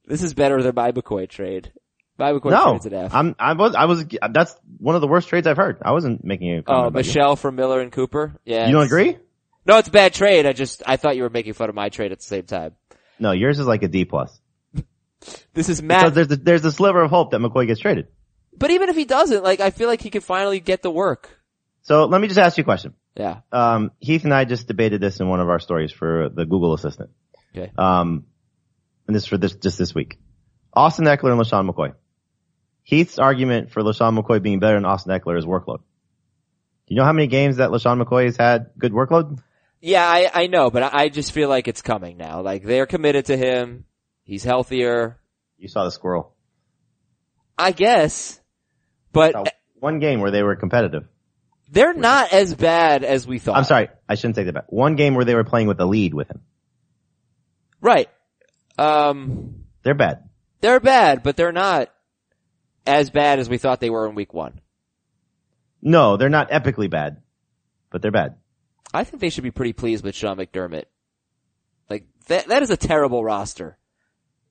This 0.06 0.22
is 0.22 0.34
better 0.34 0.62
than 0.62 0.74
my 0.74 0.92
McCoy 0.92 1.28
trade. 1.28 1.72
My 2.18 2.32
McCoy 2.32 2.50
No. 2.50 2.70
trade's 2.70 2.87
an 2.87 2.94
F. 2.94 3.14
I'm, 3.14 3.34
I 3.38 3.54
was, 3.54 3.74
I 3.74 3.87
was, 3.87 4.04
that's 4.30 4.54
one 4.78 4.94
of 4.94 5.00
the 5.00 5.08
worst 5.08 5.28
trades 5.28 5.46
I've 5.46 5.56
heard. 5.56 5.78
I 5.82 5.92
wasn't 5.92 6.24
making 6.24 6.52
a 6.58 6.62
comment 6.62 6.94
oh, 6.94 6.98
you. 6.98 7.06
Michel 7.06 7.37
for 7.37 7.50
Miller 7.50 7.80
and 7.80 7.90
Cooper? 7.90 8.34
Yeah. 8.44 8.66
You 8.66 8.72
don't 8.72 8.84
agree? 8.87 9.18
No, 9.66 9.78
it's 9.78 9.88
a 9.88 9.92
bad 9.92 10.12
trade. 10.12 10.46
I 10.46 10.52
just, 10.52 10.82
I 10.87 10.96
thought 10.96 11.16
you 11.16 11.22
were 11.22 11.30
making 11.30 11.54
fun 11.54 11.68
of 11.70 11.74
my 11.74 11.88
trade 11.88 12.12
at 12.12 12.18
the 12.18 12.24
same 12.24 12.44
time. 12.44 12.74
No, 13.18 13.32
yours 13.32 13.58
is 13.58 13.66
like 13.66 13.82
a 13.82 13.88
D 13.88 14.04
plus. 14.04 14.38
This 15.54 15.70
is 15.70 15.78
So 15.78 15.84
Matt. 15.84 16.14
there's 16.14 16.30
a, 16.30 16.37
there's 16.37 16.64
a 16.66 16.72
sliver 16.72 17.00
of 17.00 17.10
hope 17.10 17.30
that 17.30 17.40
McCoy 17.40 17.66
gets 17.66 17.80
traded. 17.80 18.08
But 18.56 18.70
even 18.70 18.90
if 18.90 18.96
he 18.96 19.06
doesn't, 19.06 19.42
like, 19.42 19.60
I 19.60 19.70
feel 19.70 19.88
like 19.88 20.02
he 20.02 20.10
could 20.10 20.22
finally 20.22 20.60
get 20.60 20.82
the 20.82 20.90
work. 20.90 21.30
So 21.82 22.04
let 22.04 22.20
me 22.20 22.28
just 22.28 22.38
ask 22.38 22.58
you 22.58 22.62
a 22.62 22.64
question. 22.64 22.92
Yeah. 23.16 23.40
Um, 23.53 23.92
Heath 24.00 24.24
and 24.24 24.35
I 24.35 24.44
just 24.44 24.66
debated 24.66 25.00
this 25.00 25.20
in 25.20 25.29
one 25.29 25.40
of 25.40 25.48
our 25.48 25.61
stories 25.61 25.92
for 25.92 26.29
the 26.29 26.44
Google 26.44 26.74
Assistant. 26.74 27.11
Okay. 27.57 27.70
Um, 27.79 28.27
and 29.07 29.14
this 29.14 29.27
for 29.27 29.38
this, 29.38 29.55
just 29.55 29.79
this 29.79 29.94
week. 29.94 30.18
Austin 30.72 31.05
Ekeler 31.05 31.33
and 31.33 31.40
LeSean 31.40 31.70
McCoy. 31.70 31.94
Heath's 32.83 33.18
argument 33.18 33.70
for 33.70 33.83
LeSean 33.83 34.18
McCoy 34.18 34.42
being 34.42 34.59
better 34.59 34.74
than 34.74 34.85
Austin 34.85 35.12
Ekeler 35.12 35.38
is 35.38 35.44
workload. 35.44 35.79
Do 36.87 36.94
you 36.94 36.96
know 36.96 37.05
how 37.05 37.12
many 37.12 37.29
games 37.29 37.57
that 37.57 37.70
LeSean 37.70 38.03
McCoy 38.03 38.24
has 38.24 38.37
had 38.37 38.70
good 38.77 38.92
workload? 38.92 39.40
Yeah, 39.81 40.07
I, 40.07 40.31
I 40.33 40.46
know, 40.48 40.70
but 40.70 40.83
I, 40.83 40.90
I 41.05 41.09
just 41.09 41.33
feel 41.33 41.48
like 41.48 41.68
it's 41.68 41.83
coming 41.83 42.16
now. 42.16 42.42
Like, 42.42 42.64
they're 42.64 42.87
committed 42.87 43.27
to 43.27 43.37
him. 43.37 43.85
He's 44.24 44.42
healthier. 44.42 45.20
You 45.57 45.68
saw 45.68 45.85
the 45.85 45.90
squirrel. 45.90 46.35
I 47.57 47.72
guess. 47.72 48.40
But 49.12 49.55
One 49.74 50.00
game 50.00 50.20
where 50.20 50.31
they 50.31 50.42
were 50.42 50.57
competitive. 50.57 51.05
They're 51.74 51.94
not 51.94 52.32
as 52.32 52.54
bad 52.54 53.04
as 53.04 53.26
we 53.26 53.38
thought. 53.38 53.56
I'm 53.56 53.64
sorry, 53.64 53.88
I 54.08 54.14
shouldn't 54.14 54.37
say 54.37 54.44
that 54.44 54.52
back. 54.54 54.72
One 54.72 54.96
game 54.96 55.14
where 55.14 55.24
they 55.24 55.34
were 55.34 55.44
playing 55.44 55.66
with 55.68 55.76
the 55.76 55.87
lead 55.87 56.14
with 56.14 56.30
him. 56.30 56.40
Right. 57.80 58.08
Um, 58.78 59.64
They're 59.82 59.94
bad. 59.94 60.28
they're 60.60 60.80
bad, 60.80 61.22
but 61.22 61.37
they're 61.37 61.52
not 61.52 61.90
as 62.87 63.10
bad 63.10 63.38
as 63.38 63.48
we 63.48 63.58
thought 63.58 63.80
they 63.80 63.90
were 63.90 64.08
in 64.08 64.14
week 64.14 64.32
one. 64.34 64.60
No, 65.82 66.16
they're 66.16 66.30
not 66.30 66.50
epically 66.50 66.88
bad, 66.88 67.18
but 67.90 68.00
they're 68.02 68.10
bad. 68.10 68.37
I 68.92 69.04
think 69.04 69.20
they 69.20 69.28
should 69.30 69.44
be 69.44 69.50
pretty 69.50 69.74
pleased 69.74 70.02
with 70.04 70.14
Sean 70.14 70.38
McDermott. 70.38 70.84
Like, 71.90 72.06
that, 72.28 72.48
that 72.48 72.62
is 72.62 72.70
a 72.70 72.76
terrible 72.76 73.22
roster. 73.22 73.76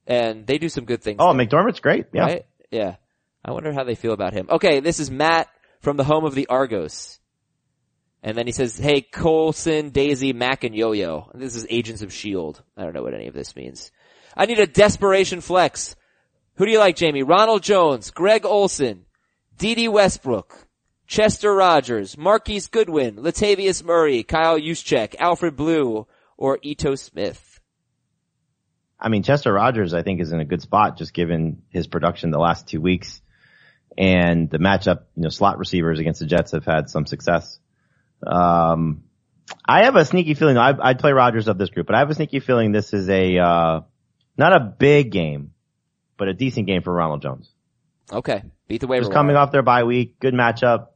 And 0.06 0.46
they 0.46 0.58
do 0.58 0.70
some 0.70 0.86
good 0.86 1.02
things. 1.02 1.18
Oh, 1.20 1.34
there. 1.36 1.46
McDermott's 1.46 1.80
great. 1.80 2.08
Yeah. 2.14 2.22
Right? 2.22 2.46
Yeah. 2.70 2.96
I 3.44 3.52
wonder 3.52 3.74
how 3.74 3.84
they 3.84 3.96
feel 3.96 4.14
about 4.14 4.34
him. 4.34 4.48
Okay, 4.50 4.80
this 4.80 5.00
is 5.00 5.10
Matt 5.10 5.48
from 5.84 5.98
the 5.98 6.06
home 6.06 6.24
of 6.24 6.34
the 6.34 6.48
Argos. 6.48 7.20
And 8.24 8.38
then 8.38 8.48
he 8.48 8.54
says, 8.54 8.78
hey, 8.78 9.02
Coulson, 9.02 9.90
Daisy, 9.90 10.32
Mac, 10.32 10.64
and 10.64 10.74
Yo-Yo. 10.74 11.30
This 11.34 11.58
is 11.58 11.68
Agents 11.70 12.02
of 12.02 12.08
S.H.I.E.L.D. 12.08 12.60
I 12.78 12.84
don't 12.84 12.94
know 12.94 13.04
what 13.04 13.14
any 13.14 13.28
of 13.28 13.34
this 13.34 13.54
means. 13.54 13.92
I 14.36 14.46
need 14.46 14.60
a 14.60 14.66
desperation 14.66 15.42
flex. 15.42 15.98
Who 16.56 16.66
do 16.66 16.72
you 16.72 16.80
like, 16.80 16.96
Jamie? 16.96 17.24
Ronald 17.24 17.64
Jones, 17.64 18.12
Greg 18.12 18.46
Olsen, 18.46 19.06
Dede 19.58 19.90
Westbrook, 19.90 20.68
Chester 21.06 21.54
Rogers, 21.54 22.18
Marquise 22.18 22.68
Goodwin, 22.68 23.18
Latavius 23.18 23.84
Murray, 23.84 24.24
Kyle 24.24 24.58
Juszczyk, 24.58 25.16
Alfred 25.20 25.58
Blue, 25.58 26.08
or 26.38 26.60
Ito 26.62 26.96
Smith. 26.96 27.60
I 28.98 29.10
mean, 29.10 29.24
Chester 29.24 29.52
Rogers, 29.52 29.94
I 29.94 30.02
think, 30.02 30.22
is 30.22 30.32
in 30.32 30.40
a 30.40 30.46
good 30.46 30.62
spot 30.62 30.98
just 30.98 31.14
given 31.14 31.64
his 31.70 31.88
production 31.88 32.32
the 32.32 32.40
last 32.40 32.70
two 32.70 32.80
weeks 32.80 33.22
and 33.98 34.50
the 34.50 34.58
matchup. 34.58 35.04
You 35.16 35.24
know, 35.24 35.30
slot 35.30 35.58
receivers 35.58 36.00
against 36.00 36.20
the 36.20 36.26
Jets 36.26 36.52
have 36.52 36.66
had 36.66 36.90
some 36.90 37.06
success. 37.06 37.60
Um, 38.26 39.04
I 39.66 39.86
have 39.86 39.96
a 39.96 40.06
sneaky 40.06 40.34
feeling. 40.34 40.58
I, 40.58 40.74
I'd 40.82 41.00
play 41.00 41.12
Rogers 41.12 41.48
of 41.48 41.58
this 41.58 41.70
group, 41.70 41.88
but 41.88 41.96
I 41.96 42.00
have 42.00 42.10
a 42.10 42.16
sneaky 42.16 42.40
feeling 42.40 42.72
this 42.72 42.94
is 42.94 43.10
a 43.10 43.38
uh, 43.38 43.82
not 44.38 44.56
a 44.56 44.60
big 44.60 45.12
game, 45.12 45.52
but 46.18 46.28
a 46.28 46.34
decent 46.34 46.68
game 46.68 46.82
for 46.82 46.94
Ronald 46.94 47.22
Jones. 47.22 47.50
Okay. 48.12 48.44
Beat 48.68 48.82
the 48.82 48.88
waiver 48.88 49.04
Just 49.04 49.14
coming 49.14 49.36
off 49.36 49.52
their 49.52 49.62
bye 49.62 49.84
week, 49.84 50.20
good 50.20 50.34
matchup. 50.34 50.88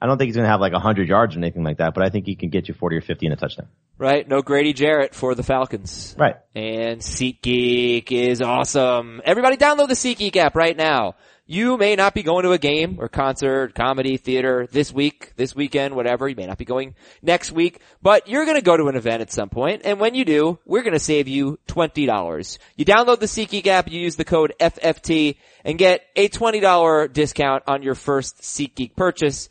I 0.00 0.06
don't 0.06 0.18
think 0.18 0.28
he's 0.28 0.36
going 0.36 0.44
to 0.44 0.50
have 0.50 0.60
like 0.60 0.72
100 0.72 1.08
yards 1.08 1.34
or 1.34 1.38
anything 1.38 1.64
like 1.64 1.78
that, 1.78 1.94
but 1.94 2.04
I 2.04 2.10
think 2.10 2.26
he 2.26 2.36
can 2.36 2.50
get 2.50 2.68
you 2.68 2.74
40 2.74 2.96
or 2.96 3.00
50 3.00 3.26
in 3.26 3.32
a 3.32 3.36
touchdown. 3.36 3.68
Right? 3.96 4.28
No 4.28 4.42
Grady 4.42 4.72
Jarrett 4.72 5.14
for 5.14 5.34
the 5.34 5.42
Falcons. 5.42 6.14
Right. 6.18 6.36
And 6.54 7.00
SeatGeek 7.00 8.12
is 8.12 8.42
awesome. 8.42 9.22
Everybody 9.24 9.56
download 9.56 9.88
the 9.88 9.94
SeatGeek 9.94 10.36
app 10.36 10.56
right 10.56 10.76
now. 10.76 11.14
You 11.46 11.76
may 11.76 11.94
not 11.94 12.14
be 12.14 12.22
going 12.22 12.44
to 12.44 12.52
a 12.52 12.58
game 12.58 12.96
or 12.98 13.08
concert, 13.10 13.74
comedy, 13.74 14.16
theater 14.16 14.66
this 14.72 14.90
week, 14.90 15.34
this 15.36 15.54
weekend, 15.54 15.94
whatever. 15.94 16.26
You 16.26 16.36
may 16.36 16.46
not 16.46 16.56
be 16.56 16.64
going 16.64 16.94
next 17.20 17.52
week, 17.52 17.80
but 18.00 18.26
you're 18.28 18.46
going 18.46 18.56
to 18.56 18.62
go 18.62 18.78
to 18.78 18.88
an 18.88 18.96
event 18.96 19.20
at 19.20 19.30
some 19.30 19.50
point, 19.50 19.82
And 19.84 20.00
when 20.00 20.14
you 20.14 20.24
do, 20.24 20.58
we're 20.64 20.82
going 20.82 20.94
to 20.94 20.98
save 20.98 21.28
you 21.28 21.58
$20. 21.68 22.58
You 22.76 22.84
download 22.86 23.20
the 23.20 23.26
SeatGeek 23.26 23.66
app, 23.66 23.90
you 23.90 24.00
use 24.00 24.16
the 24.16 24.24
code 24.24 24.54
FFT 24.58 25.36
and 25.66 25.76
get 25.76 26.00
a 26.16 26.30
$20 26.30 27.12
discount 27.12 27.64
on 27.66 27.82
your 27.82 27.94
first 27.94 28.38
SeatGeek 28.38 28.96
purchase. 28.96 29.50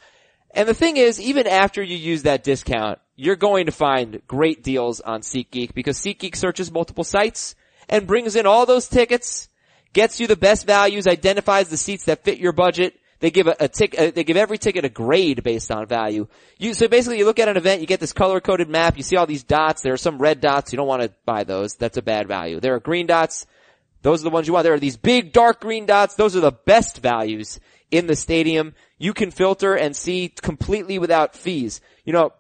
And 0.49 0.67
the 0.67 0.73
thing 0.73 0.97
is, 0.97 1.21
even 1.21 1.45
after 1.45 1.83
you 1.83 1.95
use 1.95 2.23
that 2.23 2.43
discount, 2.43 2.97
you're 3.15 3.35
going 3.35 3.67
to 3.67 3.71
find 3.71 4.19
great 4.27 4.63
deals 4.63 4.99
on 4.99 5.21
SeatGeek 5.21 5.75
because 5.75 5.99
SeatGeek 5.99 6.35
searches 6.35 6.71
multiple 6.71 7.03
sites 7.03 7.53
and 7.87 8.07
brings 8.07 8.35
in 8.35 8.47
all 8.47 8.65
those 8.65 8.87
tickets, 8.87 9.47
gets 9.93 10.19
you 10.19 10.27
the 10.27 10.35
best 10.35 10.65
values, 10.65 11.07
identifies 11.07 11.69
the 11.69 11.77
seats 11.77 12.05
that 12.05 12.23
fit 12.23 12.39
your 12.39 12.51
budget, 12.51 12.99
They 13.23 13.31
give 13.31 13.47
a, 13.47 13.55
a 13.57 13.67
tick, 13.69 13.97
uh, 13.97 14.11
they 14.11 14.25
give 14.25 14.35
every 14.35 14.57
ticket 14.57 14.83
a 14.83 14.89
grade 14.89 15.43
based 15.43 15.71
on 15.71 15.85
value. 15.85 16.27
You, 16.57 16.73
so 16.73 16.89
basically 16.89 17.19
you 17.19 17.25
look 17.25 17.39
at 17.39 17.47
an 17.47 17.55
event, 17.55 17.79
you 17.79 17.87
get 17.87 18.01
this 18.01 18.11
color 18.11 18.41
coded 18.41 18.67
map, 18.67 18.97
you 18.97 19.03
see 19.03 19.15
all 19.15 19.25
these 19.25 19.43
dots, 19.43 19.81
there 19.81 19.93
are 19.93 19.97
some 19.97 20.17
red 20.17 20.41
dots, 20.41 20.73
you 20.73 20.77
don't 20.77 20.89
want 20.89 21.03
to 21.03 21.13
buy 21.23 21.45
those, 21.45 21.75
that's 21.75 21.95
a 21.95 22.01
bad 22.01 22.27
value. 22.27 22.59
There 22.59 22.75
are 22.75 22.81
green 22.81 23.07
dots, 23.07 23.45
those 24.01 24.19
are 24.19 24.25
the 24.25 24.29
ones 24.29 24.45
you 24.45 24.51
want. 24.51 24.65
There 24.65 24.73
are 24.73 24.79
these 24.79 24.97
big 24.97 25.31
dark 25.31 25.61
green 25.61 25.85
dots, 25.85 26.15
those 26.15 26.35
are 26.35 26.41
the 26.41 26.51
best 26.51 27.01
values 27.01 27.61
in 27.91 28.07
the 28.07 28.15
stadium. 28.17 28.75
You 28.97 29.13
can 29.13 29.31
filter 29.31 29.73
and 29.73 29.95
see 29.95 30.27
completely 30.27 30.99
without 30.99 31.33
fees. 31.33 31.79
You 32.03 32.11
know, 32.11 32.33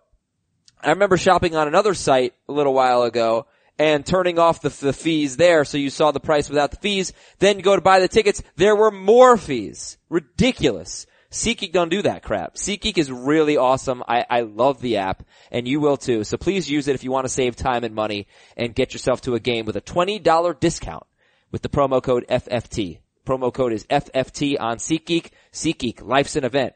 I 0.81 0.89
remember 0.89 1.15
shopping 1.15 1.55
on 1.55 1.69
another 1.69 1.93
site 1.93 2.33
a 2.49 2.51
little 2.51 2.73
while 2.73 3.03
ago 3.03 3.47
and 3.79 4.05
turning 4.05 4.39
off 4.39 4.61
the, 4.61 4.69
the 4.69 4.93
fees 4.93 5.37
there 5.37 5.65
so 5.65 5.77
you 5.77 5.89
saw 5.89 6.11
the 6.11 6.19
price 6.19 6.49
without 6.49 6.71
the 6.71 6.77
fees. 6.77 7.13
Then 7.39 7.59
go 7.59 7.75
to 7.75 7.81
buy 7.81 7.99
the 7.99 8.07
tickets. 8.07 8.43
There 8.55 8.75
were 8.75 8.91
more 8.91 9.37
fees. 9.37 9.97
Ridiculous. 10.09 11.07
SeatGeek 11.31 11.71
don't 11.71 11.89
do 11.89 12.03
that 12.03 12.21
crap. 12.21 12.55
SeatGeek 12.55 12.99
is 12.99 13.11
really 13.11 13.57
awesome. 13.57 14.03
I, 14.07 14.23
I 14.29 14.41
love 14.41 14.81
the 14.81 14.97
app 14.97 15.23
and 15.51 15.67
you 15.67 15.79
will 15.79 15.97
too. 15.97 16.23
So 16.23 16.37
please 16.37 16.69
use 16.69 16.87
it 16.87 16.93
if 16.93 17.03
you 17.03 17.11
want 17.11 17.25
to 17.25 17.33
save 17.33 17.55
time 17.55 17.83
and 17.83 17.95
money 17.95 18.27
and 18.55 18.75
get 18.75 18.93
yourself 18.93 19.21
to 19.21 19.33
a 19.33 19.39
game 19.39 19.65
with 19.65 19.75
a 19.75 19.81
$20 19.81 20.59
discount 20.59 21.03
with 21.51 21.63
the 21.63 21.69
promo 21.69 22.03
code 22.03 22.25
FFT. 22.29 22.99
Promo 23.25 23.51
code 23.51 23.73
is 23.73 23.85
FFT 23.85 24.57
on 24.59 24.77
SeatGeek. 24.77 25.31
SeatGeek, 25.51 26.05
life's 26.05 26.35
an 26.35 26.43
event. 26.43 26.73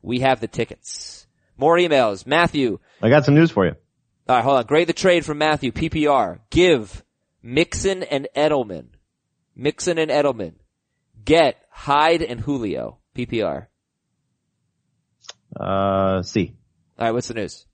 We 0.00 0.20
have 0.20 0.40
the 0.40 0.48
tickets. 0.48 1.26
More 1.58 1.76
emails. 1.76 2.26
Matthew, 2.26 2.78
I 3.02 3.10
got 3.10 3.24
some 3.24 3.34
news 3.34 3.50
for 3.50 3.66
you. 3.66 3.74
All 4.28 4.36
right, 4.36 4.44
hold 4.44 4.58
on. 4.58 4.66
Grade 4.66 4.88
the 4.88 4.92
trade 4.92 5.24
from 5.24 5.38
Matthew. 5.38 5.72
PPR. 5.72 6.40
Give 6.50 7.02
Mixon 7.42 8.02
and 8.02 8.28
Edelman. 8.36 8.88
Mixon 9.56 9.98
and 9.98 10.10
Edelman. 10.10 10.54
Get 11.24 11.56
Hyde 11.70 12.22
and 12.22 12.40
Julio. 12.40 12.98
PPR. 13.16 13.68
Uh, 15.58 16.22
C. 16.22 16.54
All 16.98 17.06
right, 17.06 17.12
what's 17.12 17.28
the 17.28 17.34
news? 17.34 17.66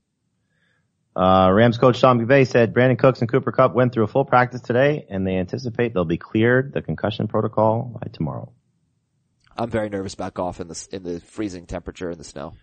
Uh, 1.17 1.51
Rams 1.53 1.79
coach 1.79 1.99
Sean 1.99 2.19
McVay 2.19 2.47
said 2.47 2.73
Brandin 2.73 2.99
Cooks 2.99 3.21
and 3.21 3.31
Cooper 3.31 3.53
Kupp 3.53 3.75
went 3.75 3.93
through 3.93 4.05
a 4.05 4.09
full 4.09 4.25
practice 4.25 4.61
today 4.61 5.07
and 5.09 5.27
they 5.27 5.37
anticipate 5.37 5.95
they'll 5.95 6.05
be 6.05 6.19
cleared 6.19 6.73
the 6.73 6.83
concussion 6.83 7.29
protocol 7.29 7.99
by 8.01 8.09
tomorrow. 8.13 8.53
I'm 9.57 9.71
very 9.71 9.89
nervous 9.89 10.15
about 10.15 10.35
Goff 10.35 10.61
in 10.61 10.67
the 10.67 10.89
in 10.91 11.05
the 11.05 11.21
freezing 11.21 11.67
temperature 11.67 12.11
in 12.11 12.19
the 12.19 12.25
snow. 12.25 12.55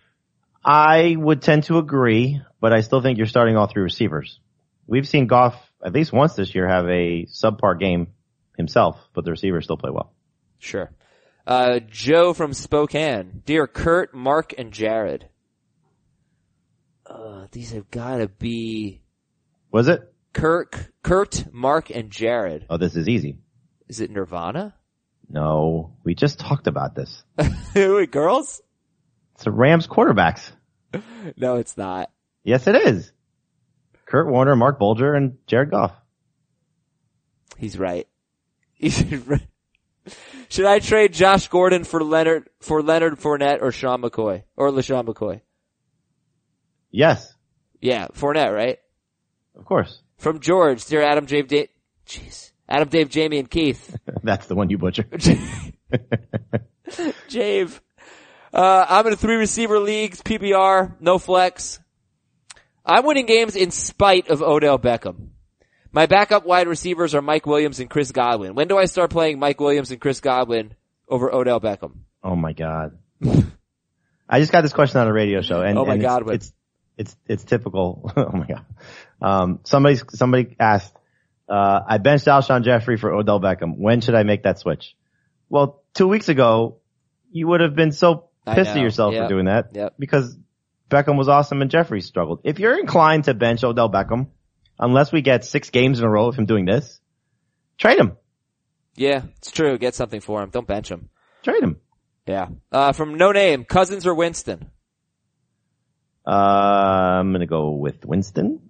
I 0.64 1.16
would 1.18 1.42
tend 1.42 1.64
to 1.64 1.78
agree, 1.78 2.40
but 2.60 2.72
I 2.72 2.80
still 2.82 3.02
think 3.02 3.18
you're 3.18 3.26
starting 3.26 3.56
all 3.56 3.66
three 3.66 3.82
receivers. 3.82 4.40
We've 4.86 5.08
seen 5.08 5.26
Goff 5.26 5.54
at 5.84 5.92
least 5.92 6.12
once 6.12 6.34
this 6.34 6.54
year 6.54 6.68
have 6.68 6.86
a 6.86 7.26
subpar 7.26 7.78
game 7.78 8.08
himself, 8.56 8.96
but 9.14 9.24
the 9.24 9.30
receivers 9.30 9.64
still 9.64 9.76
play 9.76 9.90
well. 9.90 10.12
Sure. 10.58 10.92
Uh, 11.46 11.80
Joe 11.88 12.32
from 12.34 12.52
Spokane. 12.52 13.42
Dear 13.44 13.66
Kurt, 13.66 14.14
Mark, 14.14 14.54
and 14.56 14.72
Jared. 14.72 15.28
Uh, 17.04 17.46
these 17.50 17.72
have 17.72 17.90
gotta 17.90 18.28
be 18.28 19.02
Was 19.70 19.88
it? 19.88 20.12
Kirk, 20.32 20.92
Kurt, 21.02 21.52
Mark, 21.52 21.90
and 21.90 22.10
Jared. 22.10 22.66
Oh, 22.70 22.76
this 22.76 22.96
is 22.96 23.08
easy. 23.08 23.38
Is 23.88 24.00
it 24.00 24.10
Nirvana? 24.10 24.74
No, 25.28 25.94
we 26.04 26.14
just 26.14 26.38
talked 26.38 26.66
about 26.66 26.94
this. 26.94 27.22
Wait, 27.74 28.10
girls? 28.10 28.62
It's 29.42 29.46
the 29.46 29.50
Rams 29.50 29.88
quarterbacks. 29.88 30.52
No, 31.36 31.56
it's 31.56 31.76
not. 31.76 32.12
Yes, 32.44 32.68
it 32.68 32.76
is. 32.76 33.10
Kurt 34.06 34.28
Warner, 34.28 34.54
Marc 34.54 34.78
Bulger, 34.78 35.14
and 35.14 35.36
Jared 35.48 35.72
Goff. 35.72 35.90
He's 37.58 37.76
right. 37.76 38.06
He's 38.74 39.02
right. 39.26 39.44
Should 40.48 40.66
I 40.66 40.78
trade 40.78 41.12
Josh 41.12 41.48
Gordon 41.48 41.82
for 41.82 42.04
Leonard 42.04 42.50
for 42.60 42.84
Leonard 42.84 43.18
Fournette 43.18 43.62
or 43.62 43.72
Sean 43.72 44.00
McCoy 44.00 44.44
or 44.54 44.70
LeSean 44.70 45.06
McCoy? 45.06 45.40
Yes, 46.92 47.34
Yeah, 47.80 48.06
Fournette, 48.14 48.54
right? 48.54 48.78
of 49.58 49.64
course. 49.64 50.02
From 50.18 50.38
George, 50.38 50.84
dear 50.86 51.02
Adam, 51.02 51.24
Dave, 51.24 51.48
Dave, 51.48 51.66
jeez, 52.06 52.52
Adam, 52.68 52.86
Dave, 52.88 53.08
Jamie, 53.10 53.40
and 53.40 53.50
Keith. 53.50 53.96
That's 54.22 54.46
the 54.46 54.54
one 54.54 54.70
you 54.70 54.78
butchered. 54.78 55.10
Jave. 57.28 57.80
Uh, 58.52 58.84
I'm 58.86 59.06
in 59.06 59.14
a 59.14 59.16
three 59.16 59.36
receiver 59.36 59.78
leagues, 59.78 60.20
PPR, 60.20 60.94
no 61.00 61.18
flex. 61.18 61.78
I'm 62.84 63.06
winning 63.06 63.26
games 63.26 63.56
in 63.56 63.70
spite 63.70 64.28
of 64.28 64.42
Odell 64.42 64.78
Beckham. 64.78 65.28
My 65.90 66.06
backup 66.06 66.44
wide 66.44 66.68
receivers 66.68 67.14
are 67.14 67.22
Mike 67.22 67.46
Williams 67.46 67.80
and 67.80 67.88
Chris 67.88 68.12
Godwin. 68.12 68.54
When 68.54 68.68
do 68.68 68.76
I 68.76 68.86
start 68.86 69.10
playing 69.10 69.38
Mike 69.38 69.60
Williams 69.60 69.90
and 69.90 70.00
Chris 70.00 70.20
Godwin 70.20 70.74
over 71.08 71.32
Odell 71.32 71.60
Beckham? 71.60 72.00
Oh 72.22 72.36
my 72.36 72.52
god. 72.52 72.98
I 74.28 74.40
just 74.40 74.52
got 74.52 74.62
this 74.62 74.72
question 74.72 75.00
on 75.00 75.06
a 75.06 75.12
radio 75.12 75.42
show 75.42 75.62
and, 75.62 75.78
Oh 75.78 75.84
my 75.84 75.94
and 75.94 76.02
God, 76.02 76.28
it's, 76.30 76.46
it's, 76.46 76.52
it's, 76.96 77.16
it's 77.26 77.44
typical. 77.44 78.10
oh 78.16 78.32
my 78.32 78.46
god. 78.46 78.64
Um, 79.20 79.60
somebody, 79.64 79.96
somebody 80.10 80.56
asked, 80.58 80.94
uh, 81.48 81.80
I 81.86 81.98
benched 81.98 82.26
Alshon 82.26 82.64
Jeffery 82.64 82.96
for 82.96 83.12
Odell 83.12 83.40
Beckham. 83.40 83.76
When 83.78 84.00
should 84.00 84.14
I 84.14 84.24
make 84.24 84.42
that 84.42 84.58
switch? 84.58 84.94
Well, 85.48 85.82
two 85.94 86.08
weeks 86.08 86.28
ago, 86.28 86.78
you 87.30 87.46
would 87.48 87.60
have 87.60 87.74
been 87.74 87.92
so 87.92 88.30
I 88.46 88.54
pissed 88.54 88.70
at 88.70 88.78
yourself 88.80 89.14
Yep. 89.14 89.24
for 89.24 89.28
doing 89.28 89.44
that 89.46 89.70
Yep. 89.74 89.94
because 89.98 90.36
Beckham 90.90 91.16
was 91.16 91.28
awesome 91.28 91.62
and 91.62 91.70
Jeffery 91.70 92.00
struggled. 92.00 92.40
If 92.44 92.58
you're 92.58 92.78
inclined 92.78 93.24
to 93.24 93.34
bench 93.34 93.62
Odell 93.64 93.88
Beckham, 93.90 94.28
unless 94.78 95.12
we 95.12 95.22
get 95.22 95.44
six 95.44 95.70
games 95.70 95.98
in 96.00 96.04
a 96.04 96.10
row 96.10 96.26
of 96.26 96.34
him 96.36 96.44
doing 96.46 96.64
this, 96.64 97.00
trade 97.78 97.98
him. 97.98 98.16
Yeah, 98.96 99.22
it's 99.38 99.50
true. 99.50 99.78
Get 99.78 99.94
something 99.94 100.20
for 100.20 100.42
him. 100.42 100.50
Don't 100.50 100.66
bench 100.66 100.90
him. 100.90 101.08
Trade 101.42 101.62
him. 101.62 101.76
Yeah. 102.26 102.48
Uh, 102.70 102.92
from 102.92 103.14
no 103.16 103.32
name, 103.32 103.64
Cousins 103.64 104.06
or 104.06 104.14
Winston? 104.14 104.70
Uh, 106.26 106.30
I'm 106.30 107.32
gonna 107.32 107.46
go 107.46 107.70
with 107.70 108.04
Winston. 108.04 108.60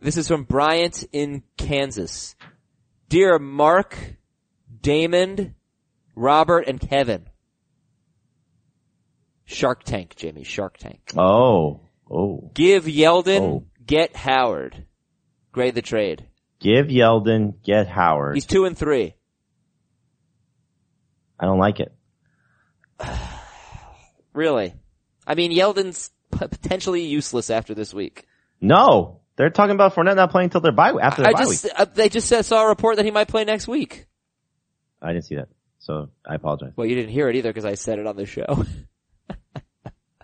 This 0.00 0.16
is 0.16 0.28
from 0.28 0.44
Bryant 0.44 1.04
in 1.12 1.42
Kansas. 1.56 2.36
Dear 3.08 3.38
Mark, 3.38 3.98
Damon, 4.80 5.54
Robert, 6.14 6.66
and 6.68 6.80
Kevin. 6.80 7.26
Shark 9.50 9.82
Tank, 9.84 10.14
Jamie, 10.16 10.44
Shark 10.44 10.78
Tank. 10.78 11.00
Oh, 11.16 11.80
oh. 12.10 12.50
Give 12.54 12.84
Yeldon, 12.84 13.40
Oh. 13.40 13.64
get 13.84 14.14
Howard. 14.16 14.86
Grade 15.52 15.74
the 15.74 15.82
trade. 15.82 16.26
Give 16.60 16.86
Yeldon, 16.86 17.54
get 17.64 17.88
Howard. 17.88 18.36
He's 18.36 18.46
two 18.46 18.64
and 18.64 18.78
three. 18.78 19.14
I 21.38 21.46
don't 21.46 21.58
like 21.58 21.80
it. 21.80 21.92
Really. 24.32 24.74
I 25.26 25.34
mean, 25.34 25.50
Yeldon's 25.50 26.10
p- 26.30 26.46
potentially 26.46 27.02
useless 27.02 27.50
after 27.50 27.74
this 27.74 27.92
week. 27.92 28.26
No, 28.60 29.22
they're 29.34 29.50
talking 29.50 29.74
about 29.74 29.92
Fournette 29.96 30.14
not 30.14 30.30
playing 30.30 30.46
until 30.46 30.60
their 30.60 30.70
bye 30.70 30.92
after 31.02 31.22
their 31.22 31.30
I 31.30 31.32
bye 31.32 31.38
just, 31.40 31.64
week. 31.64 31.72
uh, 31.76 31.84
they 31.92 32.08
just 32.08 32.28
saw 32.46 32.62
a 32.64 32.68
report 32.68 32.96
that 32.96 33.04
he 33.04 33.10
might 33.10 33.26
play 33.26 33.42
next 33.44 33.66
week. 33.66 34.06
I 35.02 35.12
didn't 35.12 35.24
see 35.24 35.34
that, 35.34 35.48
so 35.80 36.10
I 36.24 36.36
apologize. 36.36 36.74
Well, 36.76 36.86
you 36.86 36.94
didn't 36.94 37.10
hear 37.10 37.28
it 37.28 37.34
either 37.34 37.48
because 37.50 37.64
I 37.64 37.74
said 37.74 37.98
it 37.98 38.06
on 38.06 38.14
the 38.14 38.24
show. 38.24 38.44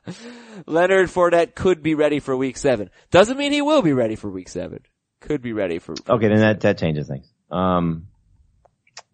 Leonard 0.66 1.08
Fournette 1.08 1.54
could 1.54 1.82
be 1.82 1.94
ready 1.94 2.20
for 2.20 2.36
week 2.36 2.56
seven. 2.56 2.90
Doesn't 3.10 3.36
mean 3.36 3.52
he 3.52 3.62
will 3.62 3.82
be 3.82 3.92
ready 3.92 4.16
for 4.16 4.30
week 4.30 4.48
seven. 4.48 4.80
Could 5.20 5.42
be 5.42 5.52
ready 5.52 5.78
for, 5.78 5.94
Okay, 6.08 6.28
then 6.28 6.38
that 6.38 6.60
that 6.60 6.78
changes 6.78 7.08
things. 7.08 7.32
Um, 7.50 8.08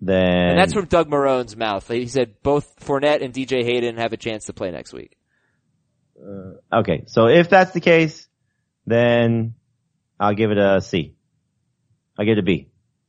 then 0.00 0.20
and 0.50 0.58
that's 0.58 0.72
from 0.72 0.86
Doug 0.86 1.08
Marrone's 1.08 1.56
mouth. 1.56 1.86
He 1.88 2.06
said 2.08 2.42
both 2.42 2.74
Fournette 2.80 3.22
and 3.22 3.32
DJ 3.32 3.64
Hayden 3.64 3.96
have 3.96 4.12
a 4.12 4.16
chance 4.16 4.46
to 4.46 4.52
play 4.52 4.70
next 4.70 4.92
week. 4.92 5.16
okay. 6.72 7.04
So 7.06 7.26
if 7.28 7.48
that's 7.48 7.72
the 7.72 7.80
case, 7.80 8.28
then 8.86 9.54
I'll 10.18 10.34
give 10.34 10.50
it 10.50 10.58
a 10.58 10.80
C. 10.80 11.14
I'll 12.18 12.24
give 12.24 12.38
it 12.38 12.40
a 12.40 12.44
B. 12.44 12.68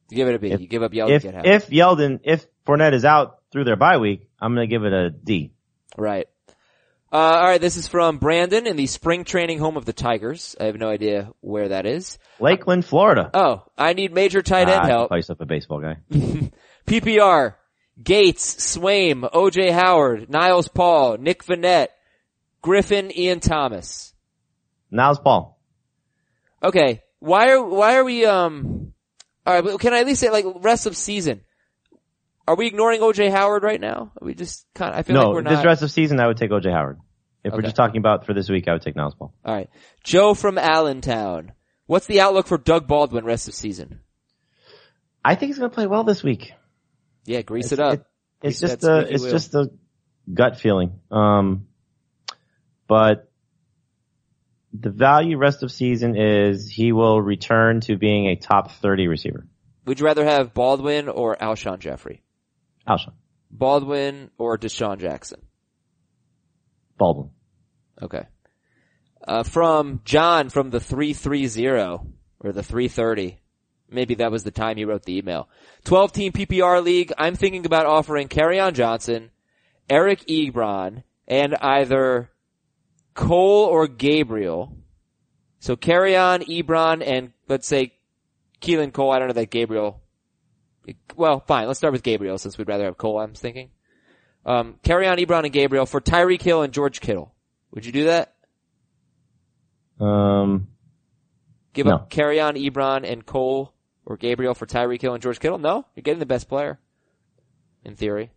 You 0.10 0.18
give 0.18 0.28
it 0.28 0.36
a 0.36 0.40
B. 0.40 0.52
If- 0.52 0.62
you 0.62 0.68
give 0.68 0.84
up 0.84 0.92
Yeldon, 0.92 1.46
If 1.46 1.66
if 1.66 1.70
Yeldon, 1.70 2.20
if 2.24 2.46
Fournette 2.66 2.94
is 2.94 3.06
out 3.06 3.40
through 3.52 3.64
their 3.66 3.76
bye 3.76 3.98
week, 3.98 4.30
I'm 4.40 4.54
gonna 4.54 4.68
give 4.68 4.84
it 4.84 4.94
a 4.94 5.10
D. 5.10 5.52
Right. 5.98 6.28
Uh, 7.14 7.18
alright, 7.18 7.62
this 7.62 7.78
is 7.78 7.88
from 7.88 8.18
Brandon 8.18 8.66
in 8.66 8.76
the 8.76 8.88
spring 8.88 9.24
training 9.24 9.60
home 9.60 9.78
of 9.78 9.86
the 9.86 9.94
Tigers. 9.94 10.56
I 10.60 10.64
have 10.64 10.78
no 10.78 10.90
idea 10.90 11.30
where 11.42 11.70
that 11.70 11.86
is. 11.86 12.18
Lakeland, 12.40 12.86
Florida. 12.86 13.30
Oh, 13.36 13.66
I 13.78 13.94
need 13.94 14.12
major 14.12 14.42
tight 14.42 14.68
end 14.68 14.82
Ah, 14.82 14.88
help. 14.88 15.08
Play 15.10 15.20
yourself 15.20 15.40
a 15.40 15.46
baseball 15.46 15.80
guy. 15.80 15.98
PPR, 16.88 17.54
Gates, 18.04 18.56
Swaim, 18.56 19.32
OJ 19.32 19.72
Howard, 19.72 20.28
Niles 20.28 20.68
Paul, 20.68 21.18
Nick 21.18 21.46
Vannett, 21.46 21.90
Griffin, 22.64 23.16
Ian 23.16 23.42
Thomas. 23.42 24.16
Niles 24.90 25.20
Paul. 25.20 25.60
Okay, 26.64 27.04
why 27.20 27.52
are, 27.52 27.64
why 27.64 27.96
are 27.98 28.04
we, 28.04 28.26
um, 28.26 28.92
alright, 29.46 29.64
but 29.64 29.80
can 29.80 29.94
I 29.94 30.00
at 30.00 30.08
least 30.08 30.20
say 30.22 30.32
like 30.32 30.46
rest 30.62 30.88
of 30.88 30.98
season? 30.98 31.42
Are 32.48 32.56
we 32.56 32.68
ignoring 32.68 33.00
OJ 33.02 33.32
Howard 33.32 33.64
right 33.64 33.80
now? 33.80 34.12
Are 34.22 34.26
we 34.26 34.34
just 34.36 34.66
kind 34.76 34.92
of, 34.92 35.00
I 35.00 35.04
feel 35.04 35.16
No, 35.16 35.28
like 35.28 35.34
we're 35.36 35.42
not. 35.44 35.50
this 35.56 35.66
rest 35.66 35.82
of 35.82 35.92
season, 35.92 36.20
I 36.20 36.28
would 36.28 36.38
take 36.38 36.52
OJ 36.52 36.72
Howard. 36.72 37.00
If 37.44 37.54
we're 37.54 37.62
just 37.62 37.76
talking 37.76 37.98
about 37.98 38.26
for 38.26 38.34
this 38.34 38.50
week, 38.50 38.68
I 38.68 38.74
would 38.74 38.82
take 38.82 38.96
Niles 38.96 39.16
Paul. 39.16 39.34
Alright. 39.46 39.70
Joe 40.04 40.34
from 40.34 40.58
Allentown. 40.58 41.52
What's 41.88 42.06
the 42.06 42.22
outlook 42.22 42.48
for 42.48 42.58
Doug 42.58 42.88
Baldwin 42.88 43.26
rest 43.26 43.48
of 43.50 43.54
season? 43.54 44.00
I 45.26 45.36
think 45.36 45.50
he's 45.50 45.58
gonna 45.60 45.70
play 45.70 45.88
well 45.88 46.04
this 46.04 46.24
week. 46.24 46.54
Yeah, 47.26 47.42
grease 47.42 47.72
It's- 47.72 47.80
it 47.80 47.82
up. 47.82 47.94
it- 48.00 48.06
it's 48.48 48.60
Grease 48.60 48.72
just 48.72 48.84
a, 48.84 48.98
it's 49.14 49.24
wheel. 49.24 49.32
just 49.32 49.54
a, 49.56 49.72
gut 50.34 50.58
feeling. 50.58 51.00
Um, 51.12 51.68
but 52.88 53.30
the 54.74 54.90
value 54.90 55.38
rest 55.38 55.64
of 55.64 55.72
season 55.72 56.16
is 56.18 56.70
he 56.70 56.92
will 56.94 57.22
return 57.22 57.82
to 57.82 57.98
being 57.98 58.28
a 58.28 58.36
top 58.38 58.72
30 58.72 59.08
receiver. 59.08 59.46
Would 59.86 60.00
you 60.00 60.06
rather 60.06 60.24
have 60.26 60.54
Baldwin 60.54 61.10
or 61.10 61.36
Alshon 61.36 61.80
Jeffery? 61.80 62.23
Alshon. 62.88 63.14
Baldwin 63.52 64.32
or 64.38 64.58
DeSean 64.58 65.00
Jackson? 65.00 65.42
Baldwin. 66.98 67.30
Okay. 68.02 68.26
Uh, 69.26 69.44
from 69.44 70.02
John 70.04 70.50
from 70.50 70.70
the 70.70 70.80
330 70.80 71.80
or 72.40 72.52
the 72.52 72.64
330. 72.64 73.40
Maybe 73.90 74.16
that 74.16 74.32
was 74.32 74.44
the 74.44 74.52
time 74.52 74.78
he 74.78 74.86
wrote 74.86 75.04
the 75.04 75.18
email. 75.18 75.48
12 75.86 76.12
team 76.12 76.32
PPR 76.32 76.84
league. 76.84 77.14
I'm 77.18 77.36
thinking 77.36 77.66
about 77.66 77.86
offering 77.86 78.28
on 78.60 78.74
Johnson, 78.74 79.30
Eric 79.90 80.26
Ebron, 80.28 81.04
and 81.28 81.56
either 81.56 82.32
Cole 83.14 83.66
or 83.66 83.88
Gabriel. 83.88 84.76
So 85.60 85.76
on 86.16 86.42
Ebron, 86.42 87.06
and 87.06 87.32
let's 87.48 87.68
say 87.68 87.94
Keelan 88.62 88.92
Cole. 88.92 89.12
I 89.12 89.20
don't 89.20 89.28
know 89.28 89.34
that 89.36 89.52
Gabriel. 89.52 90.02
Well, 91.16 91.40
fine. 91.42 91.68
Let's 91.68 91.80
start 91.80 91.94
with 91.94 92.04
Gabriel 92.04 92.38
since 92.38 92.58
we'd 92.58 92.68
rather 92.68 92.86
have 92.86 92.98
Cole. 92.98 93.20
I'm 93.20 93.34
thinking. 93.34 93.70
Um, 94.46 94.76
Kerryon 94.84 95.24
Ebron, 95.26 95.46
and 95.46 95.54
Gabriel 95.54 95.86
for 95.86 96.02
Tyreek 96.02 96.42
Hill 96.42 96.62
and 96.62 96.74
George 96.74 97.00
Kittle. 97.00 97.34
Would 97.72 97.86
you 97.86 97.92
do 97.92 98.06
that? 98.06 98.36
Um, 100.00 100.68
give 101.74 101.86
no. 101.86 101.96
up 101.96 102.02
on 102.04 102.56
Ebron, 102.56 103.10
and 103.10 103.26
Cole 103.26 103.74
or 104.06 104.18
Gabriel 104.18 104.54
for 104.54 104.66
Tyreek 104.66 105.02
Hill 105.02 105.14
and 105.14 105.24
George 105.24 105.40
Kittle? 105.40 105.58
No, 105.58 105.86
you're 105.96 106.04
getting 106.04 106.20
the 106.20 106.26
best 106.26 106.50
player. 106.50 106.80
In 107.86 107.96
theory. 107.96 108.32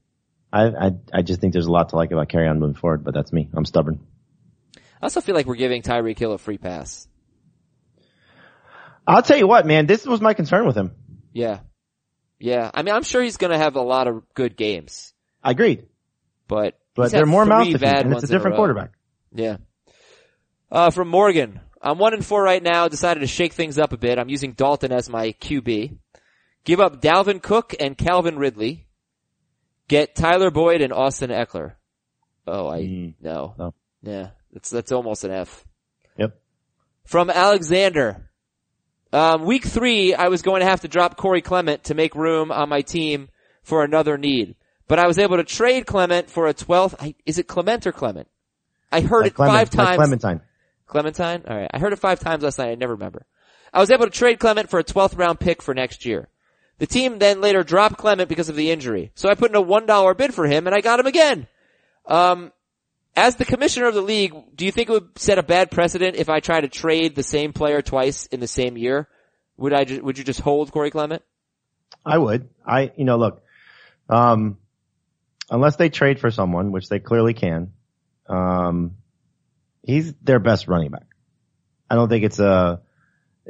I, 0.53 0.67
I, 0.67 0.91
I 1.13 1.23
just 1.23 1.41
think 1.41 1.53
there's 1.53 1.67
a 1.67 1.73
lot 1.73 1.91
to 1.91 1.97
like 1.97 2.11
about 2.11 2.29
Kerryon 2.29 2.59
moving 2.59 2.75
forward, 2.75 3.05
but 3.05 3.15
that's 3.15 3.33
me. 3.33 3.49
I'm 3.55 3.65
stubborn. 3.65 4.01
I 4.77 4.81
also 5.03 5.21
feel 5.21 5.35
like 5.35 5.47
we're 5.47 5.57
giving 5.57 5.83
Tyreek 5.83 6.19
Hill 6.19 6.33
a 6.33 6.39
free 6.39 6.59
pass. 6.59 7.07
I'll 9.07 9.23
tell 9.23 9.37
you 9.37 9.47
what, 9.47 9.67
man, 9.67 9.87
this 9.87 10.05
was 10.05 10.21
my 10.21 10.35
concern 10.35 10.67
with 10.67 10.77
him. 10.77 10.93
Yeah. 11.33 11.61
Yeah. 12.39 12.71
I 12.73 12.83
mean, 12.83 12.95
I'm 12.95 13.03
sure 13.03 13.23
he's 13.23 13.37
gonna 13.37 13.59
have 13.59 13.77
a 13.77 13.83
lot 13.83 14.09
of 14.09 14.23
good 14.35 14.57
games. 14.57 15.13
I 15.43 15.53
agreed. 15.53 15.87
But, 16.49 16.79
but 16.95 17.11
there 17.11 17.23
are 17.23 17.27
more 17.27 17.45
mouths 17.45 17.73
to 17.73 17.79
feed, 17.79 17.89
and 17.89 18.13
it's 18.13 18.25
a 18.25 18.29
different 18.29 18.55
a 18.55 18.57
quarterback. 18.59 18.93
Yeah. 19.35 19.57
Uh, 20.71 20.91
from 20.91 21.09
Morgan. 21.09 21.61
I'm 21.83 21.99
one 21.99 22.15
and 22.15 22.25
four 22.25 22.43
right 22.43 22.63
now. 22.63 22.89
Decided 22.89 23.21
to 23.21 23.27
shake 23.27 23.53
things 23.53 23.79
up 23.79 23.93
a 23.93 23.97
bit. 23.97 24.19
I'm 24.19 24.29
using 24.29 24.53
Dalton 24.53 24.93
as 24.93 25.09
my 25.09 25.33
QB. 25.33 25.97
Give 26.65 26.81
up 26.81 27.01
Dalvin 27.01 27.41
Cook 27.41 27.75
and 27.79 27.97
Calvin 27.97 28.39
Ridley. 28.39 28.87
Get 29.89 30.17
Tyler 30.17 30.51
Boyd 30.51 30.81
and 30.81 30.93
Austin 30.93 31.31
Ekeler. 31.31 31.75
Oh, 32.47 32.69
I, 32.69 32.81
mm. 32.81 33.15
no. 33.21 33.55
no. 33.57 33.75
Yeah. 34.03 34.31
That's, 34.53 34.71
that's 34.71 34.91
almost 34.91 35.25
an 35.25 35.31
F. 35.31 35.65
Yep. 36.17 36.41
From 37.05 37.31
Alexander. 37.31 38.26
Um, 39.13 39.45
week 39.45 39.65
three, 39.65 40.15
I 40.15 40.29
was 40.29 40.43
going 40.43 40.61
to 40.61 40.67
have 40.67 40.81
to 40.81 40.89
drop 40.89 41.17
Corey 41.17 41.41
Clement 41.41 41.85
to 41.85 41.95
make 41.95 42.15
room 42.15 42.51
on 42.51 42.69
my 42.69 42.83
team 42.83 43.29
for 43.63 43.85
another 43.85 44.19
need. 44.19 44.57
But 44.89 44.99
I 44.99 45.07
was 45.07 45.19
able 45.19 45.37
to 45.37 45.45
trade 45.45 45.87
Clement 45.87 46.31
for 46.31 46.47
a 46.47 46.55
12th, 46.55 47.15
is 47.25 47.39
it 47.39 47.49
Clement 47.49 47.87
or 47.87 47.93
Clement? 47.93 48.29
I 48.93 49.01
heard 49.01 49.23
like 49.23 49.33
it 49.33 49.35
Clement, 49.35 49.57
five 49.57 49.71
times. 49.71 49.89
Like 49.89 49.97
Clementine. 49.99 50.41
Clementine? 50.87 51.43
Alright. 51.49 51.71
I 51.73 51.79
heard 51.79 51.93
it 51.93 51.99
five 51.99 52.21
times 52.21 52.43
last 52.43 52.59
night. 52.59 52.71
I 52.71 52.75
never 52.77 52.95
remember. 52.95 53.27
I 53.73 53.81
was 53.81 53.91
able 53.91 54.05
to 54.05 54.11
trade 54.11 54.39
Clement 54.39 54.71
for 54.71 54.79
a 54.79 54.85
12th 54.85 55.19
round 55.19 55.41
pick 55.41 55.63
for 55.63 55.75
next 55.75 56.05
year. 56.05 56.29
The 56.79 56.87
team 56.87 57.19
then 57.19 57.41
later 57.41 57.63
dropped 57.63 57.97
Clement 57.97 58.29
because 58.29 58.49
of 58.49 58.57
the 58.57 58.71
injury. 58.71 59.11
So 59.15 59.29
I 59.29 59.35
put 59.35 59.51
in 59.51 59.57
a 59.57 59.63
$1 59.63 60.17
bid 60.17 60.35
for 60.35 60.47
him 60.47 60.67
and 60.67 60.75
I 60.75 60.81
got 60.81 61.01
him 61.01 61.07
again. 61.07 61.47
Um, 62.07 62.53
as 63.17 63.37
the 63.37 63.47
commissioner 63.47 63.87
of 63.87 63.95
the 63.95 64.03
league, 64.03 64.35
do 64.55 64.67
you 64.67 64.73
think 64.73 64.91
it 64.91 64.93
would 64.93 65.19
set 65.19 65.39
a 65.39 65.43
bad 65.43 65.71
precedent 65.71 66.17
if 66.17 66.29
I 66.29 66.41
try 66.41 66.61
to 66.61 66.69
trade 66.69 67.17
the 67.17 67.23
same 67.23 67.53
player 67.55 67.81
twice 67.81 68.27
in 68.27 68.41
the 68.41 68.47
same 68.47 68.77
year? 68.77 69.09
Would 69.57 69.73
I 69.73 69.85
just, 69.85 70.03
would 70.03 70.19
you 70.19 70.25
just 70.25 70.41
hold 70.41 70.71
Corey 70.71 70.91
Clement? 70.91 71.23
I 72.05 72.19
would. 72.19 72.51
I, 72.65 72.93
you 72.97 73.05
know, 73.05 73.17
look, 73.17 73.43
um, 74.11 74.59
unless 75.51 75.77
they 75.77 75.89
trade 75.89 76.21
for 76.21 76.31
someone, 76.31 76.73
which 76.73 76.91
they 76.91 76.99
clearly 76.99 77.33
can, 77.33 77.73
um, 78.29 78.97
he's 79.83 80.13
their 80.23 80.39
best 80.39 80.69
running 80.69 80.91
back. 80.91 81.07
I 81.89 81.95
don't 81.95 82.09
think 82.09 82.25
it's 82.25 82.39
a 82.39 82.83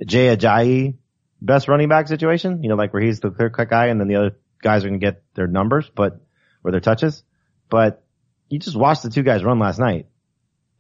Jay 0.05 0.35
Ajayi 0.35 0.95
best 1.43 1.67
running 1.67 1.89
back 1.89 2.07
situation, 2.07 2.63
you 2.63 2.69
know, 2.69 2.77
like 2.77 2.93
where 2.93 3.03
he's 3.03 3.21
the 3.21 3.31
clear 3.31 3.51
cut 3.51 3.69
guy 3.69 3.87
and 3.87 4.01
then 4.01 4.07
the 4.07 4.17
other 4.17 4.37
guys 4.63 4.85
are 4.85 4.89
going 4.89 5.01
to 5.01 5.05
get 5.05 5.23
their 5.35 5.49
numbers, 5.49 5.91
but, 5.95 6.21
or 6.63 6.71
their 6.71 6.81
touches. 6.81 7.25
But 7.69 8.06
you 8.49 8.59
just 8.59 8.77
watched 8.77 9.03
the 9.03 9.11
two 9.11 9.23
guys 9.23 9.45
run 9.45 9.59
last 9.59 9.79
night 9.79 10.07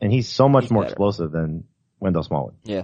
and 0.00 0.12
he's 0.12 0.29
so 0.29 0.48
much 0.48 0.64
he's 0.64 0.70
more 0.70 0.83
better. 0.83 0.92
explosive 0.92 1.33
than 1.33 1.64
Wendell 2.00 2.22
Smallwood. 2.22 2.55
Yeah. 2.64 2.83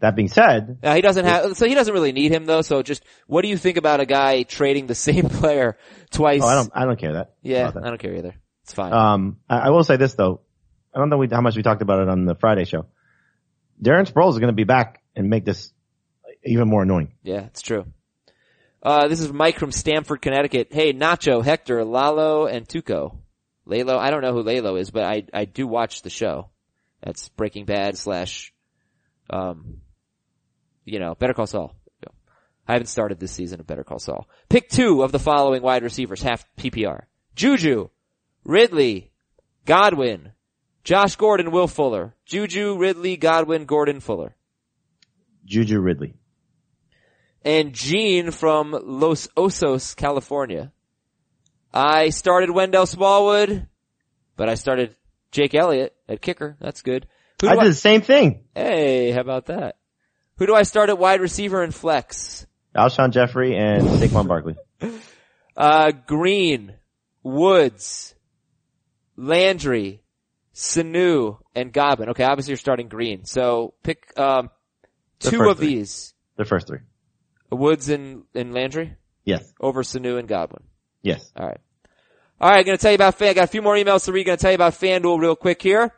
That 0.00 0.14
being 0.14 0.28
said, 0.28 0.78
he 0.84 1.00
doesn't 1.00 1.24
have, 1.24 1.56
so 1.56 1.66
he 1.66 1.74
doesn't 1.74 1.92
really 1.92 2.12
need 2.12 2.30
him 2.30 2.46
though. 2.46 2.62
So 2.62 2.82
just, 2.82 3.02
what 3.26 3.42
do 3.42 3.48
you 3.48 3.56
think 3.56 3.78
about 3.78 3.98
a 3.98 4.06
guy 4.06 4.44
trading 4.44 4.86
the 4.86 4.94
same 5.08 5.28
player 5.28 5.76
twice? 6.10 6.42
Oh, 6.42 6.46
I 6.46 6.54
don't, 6.54 6.70
I 6.74 6.84
don't 6.84 6.98
care 6.98 7.14
that. 7.14 7.34
Yeah, 7.42 7.70
that. 7.70 7.84
I 7.84 7.88
don't 7.88 7.98
care 7.98 8.14
either. 8.14 8.34
It's 8.62 8.74
fine. 8.74 8.92
Um, 8.92 9.38
I, 9.48 9.58
I, 9.58 9.70
will 9.70 9.82
say 9.82 9.96
this 9.96 10.14
though. 10.14 10.42
I 10.94 10.98
don't 10.98 11.08
know 11.08 11.26
how 11.32 11.40
much 11.40 11.56
we 11.56 11.62
talked 11.62 11.82
about 11.82 12.00
it 12.00 12.08
on 12.08 12.26
the 12.26 12.36
Friday 12.36 12.64
show. 12.64 12.86
Darren 13.82 14.10
Sproles 14.10 14.34
is 14.34 14.38
going 14.38 14.52
to 14.52 14.56
be 14.56 14.64
back 14.64 15.02
and 15.16 15.30
make 15.30 15.44
this 15.44 15.72
even 16.44 16.68
more 16.68 16.82
annoying. 16.82 17.14
Yeah, 17.22 17.46
it's 17.46 17.62
true. 17.62 17.86
Uh, 18.82 19.08
this 19.08 19.20
is 19.20 19.32
Mike 19.32 19.58
from 19.58 19.72
Stamford, 19.72 20.22
Connecticut. 20.22 20.68
Hey, 20.70 20.92
Nacho, 20.92 21.44
Hector, 21.44 21.84
Lalo, 21.84 22.46
and 22.46 22.68
Tuco. 22.68 23.16
Lalo, 23.68 23.98
I 23.98 24.10
don't 24.10 24.22
know 24.22 24.32
who 24.32 24.42
Lalo 24.42 24.76
is, 24.76 24.90
but 24.90 25.04
I, 25.04 25.24
I 25.32 25.44
do 25.44 25.66
watch 25.66 26.02
the 26.02 26.10
show. 26.10 26.48
That's 27.02 27.28
Breaking 27.28 27.66
Bad 27.66 27.96
slash, 27.96 28.52
um, 29.30 29.82
you 30.84 30.98
know, 30.98 31.14
Better 31.14 31.34
Call 31.34 31.46
Saul. 31.46 31.74
I 32.66 32.72
haven't 32.72 32.88
started 32.88 33.18
this 33.18 33.32
season 33.32 33.60
of 33.60 33.66
Better 33.66 33.84
Call 33.84 33.98
Saul. 33.98 34.28
Pick 34.48 34.68
two 34.68 35.02
of 35.02 35.12
the 35.12 35.18
following 35.18 35.62
wide 35.62 35.82
receivers, 35.82 36.22
half 36.22 36.44
PPR. 36.56 37.04
Juju, 37.34 37.88
Ridley, 38.44 39.10
Godwin, 39.64 40.32
Josh 40.84 41.16
Gordon, 41.16 41.50
Will 41.50 41.66
Fuller. 41.66 42.14
Juju, 42.26 42.76
Ridley, 42.76 43.16
Godwin, 43.16 43.64
Gordon, 43.64 44.00
Fuller. 44.00 44.34
Juju 45.46 45.80
Ridley. 45.80 46.14
And 47.42 47.72
Gene 47.72 48.30
from 48.32 48.78
Los 48.82 49.28
Osos, 49.28 49.96
California. 49.96 50.72
I 51.72 52.10
started 52.10 52.50
Wendell 52.50 52.86
Smallwood, 52.86 53.66
but 54.36 54.48
I 54.48 54.54
started 54.54 54.96
Jake 55.30 55.54
Elliott 55.54 55.94
at 56.08 56.22
kicker. 56.22 56.56
That's 56.60 56.82
good. 56.82 57.06
I 57.42 57.54
did 57.54 57.58
I, 57.58 57.68
the 57.68 57.74
same 57.74 58.00
thing. 58.00 58.44
Hey, 58.54 59.10
how 59.12 59.20
about 59.20 59.46
that? 59.46 59.76
Who 60.36 60.46
do 60.46 60.54
I 60.54 60.62
start 60.62 60.88
at 60.88 60.98
wide 60.98 61.20
receiver 61.20 61.62
and 61.62 61.74
flex? 61.74 62.46
Alshon 62.76 63.10
Jeffery 63.10 63.56
and 63.56 63.86
Saquon 63.86 64.26
Barkley. 64.28 64.56
Uh, 65.56 65.90
Green, 66.06 66.74
Woods, 67.24 68.14
Landry, 69.16 70.04
Sanu, 70.54 71.38
and 71.52 71.72
Godwin. 71.72 72.10
Okay, 72.10 72.22
obviously 72.22 72.52
you're 72.52 72.58
starting 72.58 72.86
Green. 72.86 73.24
So 73.24 73.74
pick, 73.82 74.16
um, 74.16 74.50
two 75.18 75.48
of 75.50 75.58
three. 75.58 75.66
these. 75.66 76.14
The 76.36 76.44
first 76.44 76.68
three. 76.68 76.78
Woods 77.50 77.88
and, 77.88 78.22
and 78.36 78.54
Landry? 78.54 78.94
Yes. 79.24 79.52
Over 79.60 79.82
Sanu 79.82 80.16
and 80.16 80.28
Godwin. 80.28 80.62
Yes. 81.08 81.32
Alright. 81.38 81.60
Alright, 82.40 82.66
gonna 82.66 82.78
tell 82.78 82.92
you 82.92 82.96
about 82.96 83.14
Fan, 83.16 83.30
I 83.30 83.34
got 83.34 83.44
a 83.44 83.48
few 83.48 83.62
more 83.62 83.74
emails 83.74 84.04
to 84.04 84.12
read, 84.12 84.24
gonna 84.24 84.36
tell 84.36 84.50
you 84.50 84.56
about 84.56 84.74
FanDuel 84.74 85.18
real 85.18 85.36
quick 85.36 85.60
here. 85.62 85.92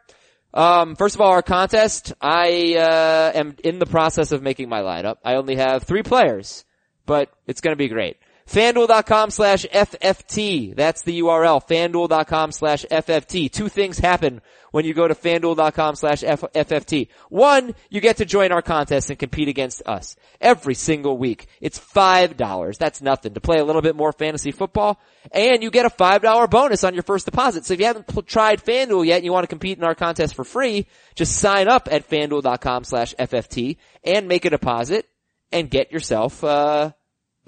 Um, 0.55 0.97
first 0.97 1.15
of 1.15 1.21
all, 1.21 1.31
our 1.33 1.43
contest, 1.43 2.13
I, 2.21 2.77
uh, 2.77 3.33
am 3.39 3.57
in 3.63 3.79
the 3.79 3.87
process 3.87 4.33
of 4.33 4.43
making 4.43 4.69
my 4.69 4.81
lineup. 4.81 5.17
I 5.25 5.35
only 5.35 5.57
have 5.57 5.83
three 5.83 6.03
players, 6.03 6.65
but 7.07 7.31
it's 7.47 7.61
gonna 7.61 7.77
be 7.77 7.89
great. 7.89 8.17
FanDuel.com 8.51 9.31
slash 9.31 9.65
FFT. 9.67 10.75
That's 10.75 11.03
the 11.03 11.21
URL. 11.21 11.65
FanDuel.com 11.67 12.51
slash 12.51 12.85
FFT. 12.91 13.51
Two 13.51 13.69
things 13.69 13.99
happen 13.99 14.41
when 14.73 14.85
you 14.85 14.93
go 14.93 15.07
to 15.07 15.15
FanDuel.com 15.15 15.95
slash 15.95 16.23
FFT. 16.23 17.09
One, 17.29 17.75
you 17.91 18.01
get 18.01 18.17
to 18.17 18.25
join 18.25 18.51
our 18.51 18.63
contest 18.63 19.11
and 19.11 19.19
compete 19.19 19.47
against 19.47 19.83
us 19.87 20.17
every 20.41 20.75
single 20.75 21.17
week. 21.17 21.47
It's 21.61 21.79
$5. 21.79 22.79
That's 22.79 23.01
nothing 23.01 23.35
to 23.35 23.41
play 23.41 23.59
a 23.59 23.65
little 23.65 23.83
bit 23.83 23.95
more 23.95 24.13
fantasy 24.13 24.51
football 24.51 25.01
and 25.33 25.63
you 25.63 25.71
get 25.71 25.87
a 25.87 25.91
$5 25.91 26.51
bonus 26.51 26.83
on 26.83 26.95
your 26.95 27.05
first 27.05 27.27
deposit. 27.27 27.65
So 27.67 27.75
if 27.75 27.81
you 27.81 27.87
haven't 27.87 28.09
pl- 28.09 28.23
tried 28.23 28.65
FanDuel 28.65 29.07
yet 29.07 29.17
and 29.17 29.25
you 29.25 29.33
want 29.33 29.45
to 29.45 29.49
compete 29.49 29.79
in 29.79 29.85
our 29.85 29.95
contest 29.95 30.35
for 30.35 30.45
free, 30.45 30.87
just 31.15 31.37
sign 31.37 31.69
up 31.69 31.89
at 31.91 32.09
FanDuel.com 32.09 32.83
slash 32.85 33.15
FFT 33.17 33.77
and 34.03 34.27
make 34.27 34.45
a 34.45 34.51
deposit 34.51 35.07
and 35.53 35.71
get 35.71 35.93
yourself, 35.93 36.43
uh, 36.45 36.93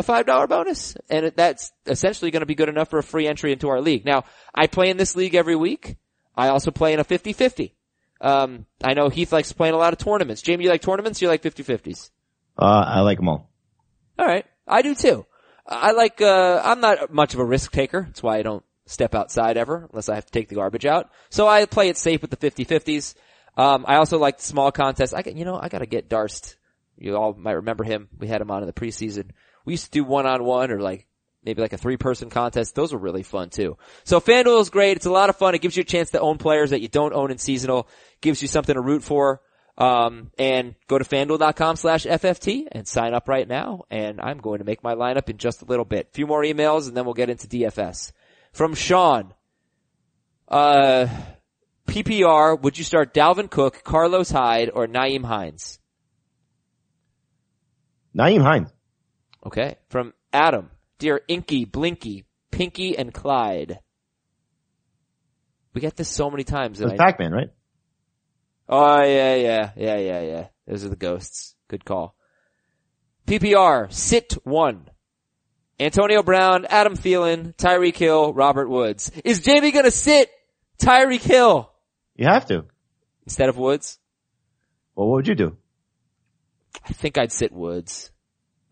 a 0.08 0.24
$5 0.24 0.48
bonus. 0.48 0.96
And 1.08 1.32
that's 1.34 1.72
essentially 1.86 2.30
going 2.30 2.40
to 2.40 2.46
be 2.46 2.54
good 2.54 2.68
enough 2.68 2.90
for 2.90 2.98
a 2.98 3.02
free 3.02 3.26
entry 3.26 3.52
into 3.52 3.68
our 3.68 3.80
league. 3.80 4.04
Now, 4.04 4.24
I 4.54 4.66
play 4.66 4.90
in 4.90 4.96
this 4.96 5.16
league 5.16 5.34
every 5.34 5.56
week. 5.56 5.96
I 6.36 6.48
also 6.48 6.70
play 6.70 6.92
in 6.92 7.00
a 7.00 7.04
50-50. 7.04 7.72
Um, 8.20 8.66
I 8.82 8.94
know 8.94 9.08
Heath 9.08 9.32
likes 9.32 9.52
playing 9.52 9.74
a 9.74 9.78
lot 9.78 9.92
of 9.92 9.98
tournaments. 9.98 10.42
Jamie, 10.42 10.64
you 10.64 10.70
like 10.70 10.82
tournaments? 10.82 11.20
You 11.20 11.28
like 11.28 11.42
50-50s? 11.42 12.10
Uh, 12.58 12.84
I 12.86 13.00
like 13.00 13.18
them 13.18 13.28
all. 13.28 13.50
Alright. 14.18 14.46
I 14.66 14.82
do 14.82 14.94
too. 14.94 15.26
I 15.66 15.92
like, 15.92 16.20
uh, 16.20 16.60
I'm 16.64 16.80
not 16.80 17.12
much 17.12 17.34
of 17.34 17.40
a 17.40 17.44
risk 17.44 17.72
taker. 17.72 18.04
That's 18.06 18.22
why 18.22 18.38
I 18.38 18.42
don't 18.42 18.64
step 18.86 19.14
outside 19.14 19.56
ever 19.56 19.88
unless 19.90 20.08
I 20.08 20.14
have 20.14 20.26
to 20.26 20.32
take 20.32 20.48
the 20.48 20.54
garbage 20.56 20.86
out. 20.86 21.10
So 21.30 21.48
I 21.48 21.64
play 21.66 21.88
it 21.88 21.96
safe 21.96 22.20
with 22.22 22.30
the 22.30 22.36
50-50s. 22.36 23.14
Um, 23.56 23.84
I 23.86 23.96
also 23.96 24.18
like 24.18 24.40
small 24.40 24.72
contests. 24.72 25.12
I 25.12 25.22
get, 25.22 25.36
you 25.36 25.44
know, 25.44 25.58
I 25.60 25.68
gotta 25.68 25.86
get 25.86 26.08
Darst. 26.08 26.56
You 26.96 27.16
all 27.16 27.34
might 27.34 27.52
remember 27.52 27.84
him. 27.84 28.08
We 28.18 28.28
had 28.28 28.40
him 28.40 28.50
on 28.50 28.62
in 28.62 28.66
the 28.66 28.72
preseason. 28.72 29.30
We 29.64 29.75
used 29.75 29.87
to 29.87 29.90
do 29.90 30.05
one 30.05 30.27
on 30.27 30.44
one 30.44 30.70
or 30.70 30.81
like 30.81 31.07
maybe 31.44 31.62
like 31.62 31.72
a 31.72 31.79
three 31.79 31.96
person 31.96 32.31
contest. 32.31 32.75
Those 32.75 32.92
were 32.92 32.98
really 32.98 33.22
fun 33.22 33.51
too. 33.51 33.77
So 34.05 34.20
FanDuel 34.20 34.61
is 34.61 34.70
great. 34.70 34.96
It's 34.96 35.07
a 35.07 35.11
lot 35.11 35.31
of 35.31 35.37
fun. 35.37 35.55
It 35.55 35.61
gives 35.61 35.77
you 35.77 35.83
a 35.83 35.85
chance 35.85 36.11
to 36.11 36.20
own 36.20 36.38
players 36.38 36.70
that 36.70 36.81
you 36.81 36.88
don't 36.88 37.14
own 37.14 37.31
in 37.31 37.38
seasonal. 37.38 37.88
Gives 38.20 38.42
you 38.42 38.48
something 38.48 38.75
to 38.75 38.81
root 38.81 39.03
for. 39.03 39.40
Um, 39.79 40.31
and 40.38 40.75
go 40.87 40.98
to 40.98 41.05
fanduel.com 41.05 41.77
slash 41.77 42.05
FFT 42.05 42.66
and 42.70 42.87
sign 42.87 43.14
up 43.14 43.27
right 43.27 43.48
now. 43.48 43.85
And 43.90 44.20
I'm 44.20 44.38
going 44.38 44.59
to 44.59 44.64
make 44.64 44.83
my 44.83 44.94
lineup 44.94 45.31
in 45.31 45.38
just 45.38 45.62
a 45.62 45.64
little 45.64 45.87
bit. 45.87 46.09
A 46.11 46.14
few 46.14 46.27
more 46.27 46.42
emails 46.42 46.88
and 46.88 46.96
then 46.96 47.05
we'll 47.05 47.14
get 47.14 47.31
into 47.31 47.48
DFS. 47.48 48.12
From 48.53 48.75
Sean. 48.75 49.33
Uh, 50.46 51.07
PPR, 51.87 52.61
would 52.61 52.77
you 52.77 52.85
start 52.85 53.14
Dalvin 53.14 53.51
Cook, 53.51 53.83
Carlos 53.83 54.31
Hyde, 54.31 54.70
or 54.72 54.87
Nyheim 54.87 55.25
Hines? 55.25 55.79
Nyheim 58.14 58.42
Hines. 58.42 58.68
Okay. 59.44 59.76
From 59.88 60.12
Adam. 60.33 60.70
Dear 60.98 61.20
Inky, 61.28 61.64
Blinky, 61.64 62.24
Pinky, 62.50 62.96
and 62.96 63.12
Clyde. 63.12 63.81
We 65.74 65.81
get 65.81 65.96
this 65.96 66.09
so 66.09 66.31
many 66.31 66.44
times. 66.44 66.81
It 66.81 66.85
was 66.85 66.92
that 66.92 66.98
Pac-Man, 66.98 67.33
right? 67.33 67.50
Oh 68.68 69.02
yeah, 69.02 69.35
yeah, 69.35 69.70
yeah, 69.76 69.96
yeah, 69.98 70.20
yeah. 70.20 70.46
Those 70.66 70.85
are 70.85 70.88
the 70.88 70.96
ghosts. 70.96 71.55
Good 71.68 71.85
call. 71.85 72.14
PPR, 73.26 73.92
sit 73.92 74.35
one. 74.44 74.88
Antonio 75.81 76.22
Brown, 76.22 76.66
Adam 76.66 76.96
Thielen, 76.96 77.57
Tyreek 77.57 77.96
Hill, 77.96 78.33
Robert 78.33 78.68
Woods. 78.68 79.11
Is 79.24 79.40
Jamie 79.40 79.72
gonna 79.72 79.90
sit 79.90 80.31
Tyreek 80.78 81.22
Hill 81.22 81.72
You 82.14 82.26
have 82.26 82.46
to. 82.46 82.66
instead 83.24 83.48
of 83.48 83.57
Woods? 83.57 83.98
Well, 84.94 85.09
what 85.09 85.16
would 85.16 85.28
you 85.28 85.35
do? 85.35 85.57
I 86.85 86.92
think 86.92 87.18
I'd 87.18 87.33
sit 87.33 87.50
Woods. 87.52 88.12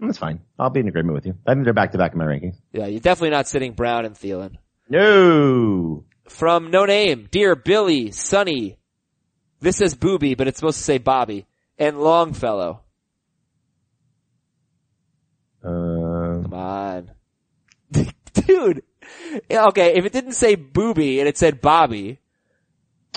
That's 0.01 0.19
fine. 0.19 0.41
I'll 0.59 0.71
be 0.71 0.81
in 0.81 0.89
agreement 0.89 1.15
with 1.15 1.27
you. 1.27 1.35
I 1.47 1.53
think 1.53 1.65
they're 1.65 1.75
back 1.75 1.93
to 1.93 1.99
back 1.99 2.13
in 2.13 2.19
my 2.19 2.25
rankings. 2.25 2.57
Yeah, 2.73 2.87
you're 2.87 3.01
definitely 3.01 3.31
not 3.31 3.49
sitting 3.49 3.73
Brown 3.73 4.07
and 4.07 4.15
Thielen. 4.15 4.57
No. 4.89 6.05
From 6.27 6.71
No 6.71 6.87
Name, 6.87 7.29
Dear 7.31 7.55
Billy, 7.55 8.11
Sonny. 8.11 8.79
This 9.61 9.77
says 9.77 9.95
Booby, 9.95 10.35
but 10.35 10.49
it's 10.49 10.59
supposed 10.59 10.79
to 10.79 10.85
say 10.85 10.99
Bobby. 10.99 11.47
And 11.79 12.01
Longfellow. 12.01 12.81
Um, 15.63 16.45
Come 16.45 16.55
on. 16.55 17.11
Dude. 18.33 18.83
Okay, 19.51 19.95
if 19.97 20.05
it 20.05 20.13
didn't 20.13 20.33
say 20.33 20.55
Booby 20.55 21.21
and 21.21 21.29
it 21.29 21.37
said 21.37 21.61
Bobby, 21.61 22.19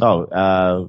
oh, 0.01 0.23
uh, 0.25 0.87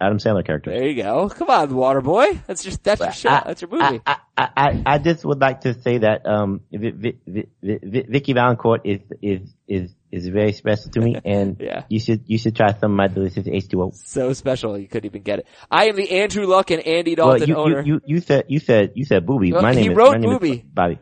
Adam 0.00 0.18
Sandler 0.18 0.44
character. 0.46 0.70
there 0.70 0.88
you 0.88 1.02
go. 1.02 1.28
Come 1.28 1.50
on, 1.50 1.68
Waterboy. 1.70 2.46
That's 2.46 2.62
just, 2.64 2.82
that's 2.82 3.00
your 3.00 3.12
show. 3.12 3.28
I- 3.28 3.42
That's 3.46 3.60
your 3.60 3.70
movie. 3.70 4.00
I, 4.06 4.16
I, 4.36 4.48
I, 4.56 4.82
I 4.86 4.98
just 4.98 5.24
would 5.24 5.40
like 5.40 5.60
to 5.62 5.74
say 5.80 5.98
that 5.98 6.24
um, 6.26 6.62
Vi- 6.72 6.90
Vi- 6.90 7.18
Vi- 7.62 8.04
Vicki 8.08 8.32
Vallencourt 8.34 8.80
is 8.84 9.00
is 9.20 9.40
is 9.68 9.90
is 10.10 10.26
very 10.28 10.52
special 10.52 10.90
to 10.92 11.00
me, 11.00 11.16
and 11.24 11.56
Yeah. 11.60 11.84
you 11.90 12.00
should 12.00 12.22
you 12.26 12.38
should 12.38 12.56
try 12.56 12.72
some 12.78 12.92
of 12.92 12.96
my 12.96 13.08
delicious 13.08 13.46
H2O. 13.46 13.94
so 13.94 14.32
special, 14.32 14.78
you 14.78 14.88
couldn't 14.88 15.06
even 15.10 15.22
get 15.22 15.40
it. 15.40 15.46
I 15.70 15.88
am 15.88 15.96
the 15.96 16.10
Andrew 16.22 16.46
Luck 16.46 16.70
and 16.70 16.80
Andy 16.86 17.14
Well, 17.16 17.28
Dalton 17.32 17.48
you, 17.48 17.56
owner. 17.56 17.82
you 17.82 17.94
you 17.94 18.00
you 18.06 18.20
said 18.20 18.44
you 18.48 18.58
said 18.60 18.92
you 18.94 19.04
said 19.04 19.26
booby. 19.26 19.52
Well, 19.52 19.60
my 19.62 19.74
he 19.74 19.82
name 19.82 19.90
is 19.92 19.96
wrote 19.98 20.12
my 20.12 20.16
name 20.18 20.30
is 20.30 20.38
Booby. 20.38 20.64
Bobby. 20.72 20.98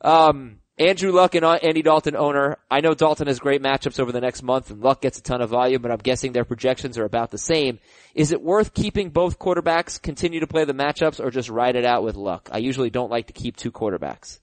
Um, 0.00 0.59
Andrew 0.80 1.12
Luck 1.12 1.34
and 1.34 1.44
Andy 1.44 1.82
Dalton 1.82 2.16
owner. 2.16 2.56
I 2.70 2.80
know 2.80 2.94
Dalton 2.94 3.26
has 3.26 3.38
great 3.38 3.62
matchups 3.62 4.00
over 4.00 4.12
the 4.12 4.20
next 4.22 4.42
month 4.42 4.70
and 4.70 4.80
Luck 4.80 5.02
gets 5.02 5.18
a 5.18 5.22
ton 5.22 5.42
of 5.42 5.50
volume, 5.50 5.82
but 5.82 5.90
I'm 5.90 5.98
guessing 5.98 6.32
their 6.32 6.46
projections 6.46 6.96
are 6.96 7.04
about 7.04 7.30
the 7.30 7.36
same. 7.36 7.78
Is 8.14 8.32
it 8.32 8.40
worth 8.40 8.72
keeping 8.72 9.10
both 9.10 9.38
quarterbacks, 9.38 10.00
continue 10.00 10.40
to 10.40 10.46
play 10.46 10.64
the 10.64 10.72
matchups, 10.72 11.20
or 11.20 11.30
just 11.30 11.50
ride 11.50 11.76
it 11.76 11.84
out 11.84 12.02
with 12.02 12.16
Luck? 12.16 12.48
I 12.50 12.58
usually 12.58 12.88
don't 12.88 13.10
like 13.10 13.26
to 13.26 13.34
keep 13.34 13.56
two 13.56 13.70
quarterbacks. 13.70 14.38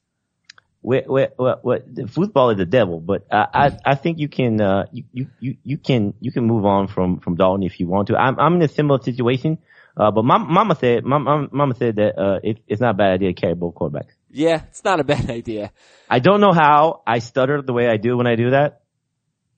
What, 0.81 1.07
what, 1.37 1.95
the 1.95 2.07
football 2.07 2.51
is 2.51 2.57
the 2.57 2.67
devil, 2.67 2.99
but 2.99 3.25
I, 3.31 3.47
I, 3.51 3.77
I 3.83 3.95
think 3.95 4.19
you 4.19 4.29
can, 4.29 4.61
uh, 4.61 4.85
you, 4.91 5.27
you, 5.39 5.57
you, 5.63 5.77
can, 5.79 6.13
you 6.19 6.31
can 6.31 6.45
move 6.45 6.67
on 6.67 6.87
from, 6.87 7.19
from 7.19 7.35
Dalton 7.35 7.63
if 7.63 7.79
you 7.79 7.87
want 7.87 8.09
to. 8.09 8.15
I'm, 8.15 8.39
I'm 8.39 8.55
in 8.57 8.61
a 8.61 8.67
similar 8.67 9.01
situation, 9.01 9.57
uh, 9.97 10.11
but 10.11 10.23
my, 10.23 10.37
mama 10.37 10.77
said, 10.79 11.03
my, 11.03 11.17
mama 11.17 11.73
said 11.73 11.95
that, 11.95 12.19
uh, 12.19 12.39
it, 12.43 12.59
it's 12.67 12.79
not 12.79 12.91
a 12.91 12.93
bad 12.93 13.13
idea 13.13 13.33
to 13.33 13.41
carry 13.41 13.55
both 13.55 13.73
quarterbacks. 13.73 14.13
Yeah, 14.37 14.61
it's 14.67 14.83
not 14.83 14.99
a 14.99 15.03
bad 15.03 15.29
idea. 15.41 15.71
I 16.07 16.19
don't 16.19 16.41
know 16.41 16.53
how 16.53 17.01
I 17.07 17.19
stutter 17.19 17.63
the 17.63 17.73
way 17.73 17.87
I 17.87 17.97
do 17.97 18.15
when 18.17 18.27
I 18.27 18.35
do 18.35 18.51
that. 18.51 18.81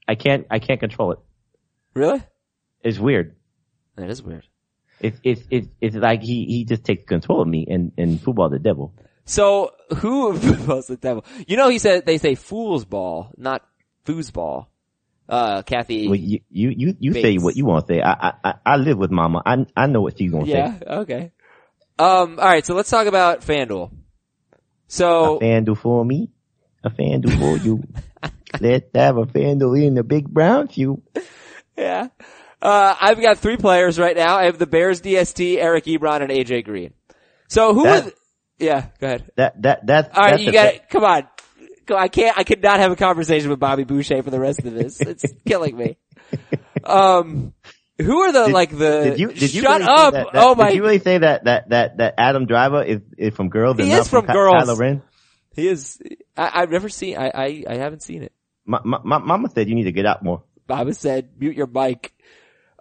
I 0.08 0.16
can't, 0.16 0.48
I 0.50 0.60
can't 0.60 0.80
control 0.80 1.12
it. 1.12 1.20
Really? 1.94 2.24
It's 2.82 2.98
weird. 2.98 3.36
That 3.98 4.10
is 4.10 4.24
weird. 4.24 4.48
It's, 5.02 5.20
it's, 5.24 5.42
it's, 5.52 5.68
it's 5.82 5.96
like 5.98 6.22
he, 6.22 6.46
he 6.46 6.64
just 6.64 6.86
takes 6.86 7.04
control 7.04 7.42
of 7.42 7.48
me 7.48 7.68
and, 7.70 7.92
and 7.98 8.22
football 8.22 8.50
the 8.50 8.58
devil. 8.58 8.94
So 9.26 9.74
who 9.98 10.32
was 10.68 10.88
the 10.88 10.96
devil? 10.96 11.26
You 11.46 11.58
know, 11.58 11.68
he 11.68 11.78
said 11.78 12.06
they 12.06 12.18
say 12.18 12.36
fool's 12.36 12.86
ball, 12.86 13.32
not 13.38 13.64
foosball. 14.06 14.68
Uh, 15.28 15.62
Kathy. 15.62 16.08
Well, 16.08 16.16
you, 16.16 16.40
you, 16.50 16.74
you, 16.76 16.96
you 17.00 17.14
say 17.14 17.36
what 17.36 17.56
you 17.56 17.66
want 17.66 17.86
to 17.86 17.94
say. 17.94 18.02
I, 18.02 18.34
I, 18.44 18.54
I, 18.66 18.78
live 18.78 18.98
with 18.98 19.12
mama. 19.12 19.44
I, 19.46 19.58
I 19.76 19.86
know 19.86 20.02
what 20.02 20.18
she's 20.18 20.32
going 20.32 20.46
to 20.46 20.52
yeah. 20.52 20.80
say. 20.80 20.86
Okay. 20.86 21.32
Um. 22.00 22.40
All 22.40 22.46
right. 22.46 22.66
So 22.66 22.74
let's 22.74 22.90
talk 22.90 23.06
about 23.06 23.42
FanDuel. 23.42 23.92
So 24.90 25.38
A 25.38 25.40
FanDuel 25.40 25.78
for 25.78 26.04
me, 26.04 26.30
a 26.84 26.90
FanDuel 26.90 27.40
for 27.40 27.64
you. 27.64 27.84
Let's 28.60 28.90
have 28.94 29.18
a 29.18 29.26
FanDuel 29.26 29.86
in 29.86 29.94
the 29.96 30.04
big 30.04 30.28
brown 30.28 30.68
shoe. 30.68 31.02
yeah. 31.78 32.08
Uh, 32.62 32.94
I've 33.00 33.22
got 33.22 33.38
three 33.38 33.56
players 33.56 33.98
right 33.98 34.16
now. 34.18 34.36
I 34.36 34.46
have 34.46 34.58
the 34.60 34.68
Bears 34.68 35.02
DST, 35.02 35.58
Eric 35.58 35.86
Ebron, 35.86 36.22
and 36.22 36.30
AJ 36.30 36.66
Green. 36.66 36.94
So 37.48 37.74
who 37.74 37.84
That- 37.84 38.06
would? 38.06 38.14
Yeah. 38.58 38.88
Go 39.00 39.08
ahead. 39.08 39.32
That, 39.38 39.62
that, 39.62 39.88
that, 39.88 40.18
All 40.18 40.24
right. 40.24 40.32
that's 40.32 40.44
You 40.44 40.52
got 40.52 40.74
it. 40.74 40.90
Come 40.90 41.06
on. 41.06 41.28
I 41.96 42.08
can't. 42.10 42.38
I 42.38 42.44
could 42.44 42.62
not 42.62 42.80
have 42.80 42.92
a 42.92 42.96
conversation 42.98 43.50
with 43.50 43.60
Bobby 43.60 43.84
Boucher 43.86 44.22
for 44.22 44.30
the 44.30 44.40
rest 44.40 44.60
of 44.66 44.74
this. 44.74 45.00
It's 45.00 45.26
killing 45.48 45.78
me. 45.78 45.98
Um. 46.84 47.54
Who 48.02 48.22
are 48.22 48.32
the 48.32 48.46
Did- 48.46 48.54
like 48.54 48.72
the? 48.72 49.02
Did 49.04 49.20
you, 49.20 49.28
did 49.34 49.54
you 49.54 49.62
shut 49.62 49.82
really 49.82 49.92
up! 49.92 50.14
that- 50.14 50.28
that- 50.34 50.44
oh 50.44 50.56
my! 50.56 50.68
Did 50.70 50.76
you 50.76 50.84
really 50.84 51.00
say 51.00 51.18
that, 51.18 51.44
that, 51.44 51.70
that, 51.70 51.98
that 51.98 52.14
Adam 52.18 52.46
Driver 52.46 52.82
is, 52.84 53.02
is 53.18 53.36
from 53.36 53.50
Girls 53.50 53.78
and 53.78 53.88
He 53.88 53.94
is 53.94 54.08
from 54.08 54.26
Ky- 54.26 54.34
Girls. 54.34 54.64
Kylo 54.64 54.78
Ren? 54.78 55.02
He 55.56 55.68
is. 55.68 56.00
I, 56.38 56.62
I've 56.62 56.70
never 56.72 56.88
seen. 56.88 57.18
I, 57.18 57.32
I 57.34 57.64
I 57.68 57.76
haven't 57.76 58.02
seen 58.02 58.24
it. 58.24 58.32
My, 58.66 58.80
my, 58.84 59.00
my 59.04 59.18
mama 59.18 59.50
said 59.50 59.68
you 59.68 59.76
need 59.76 59.84
to 59.86 59.92
get 59.92 60.06
out 60.06 60.24
more. 60.24 60.44
Baba 60.68 60.94
said, 60.94 61.30
"Mute 61.40 61.58
your 61.58 61.68
mic." 61.68 62.14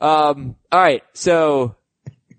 Um. 0.00 0.54
All 0.70 0.80
right. 0.80 1.02
So, 1.14 1.74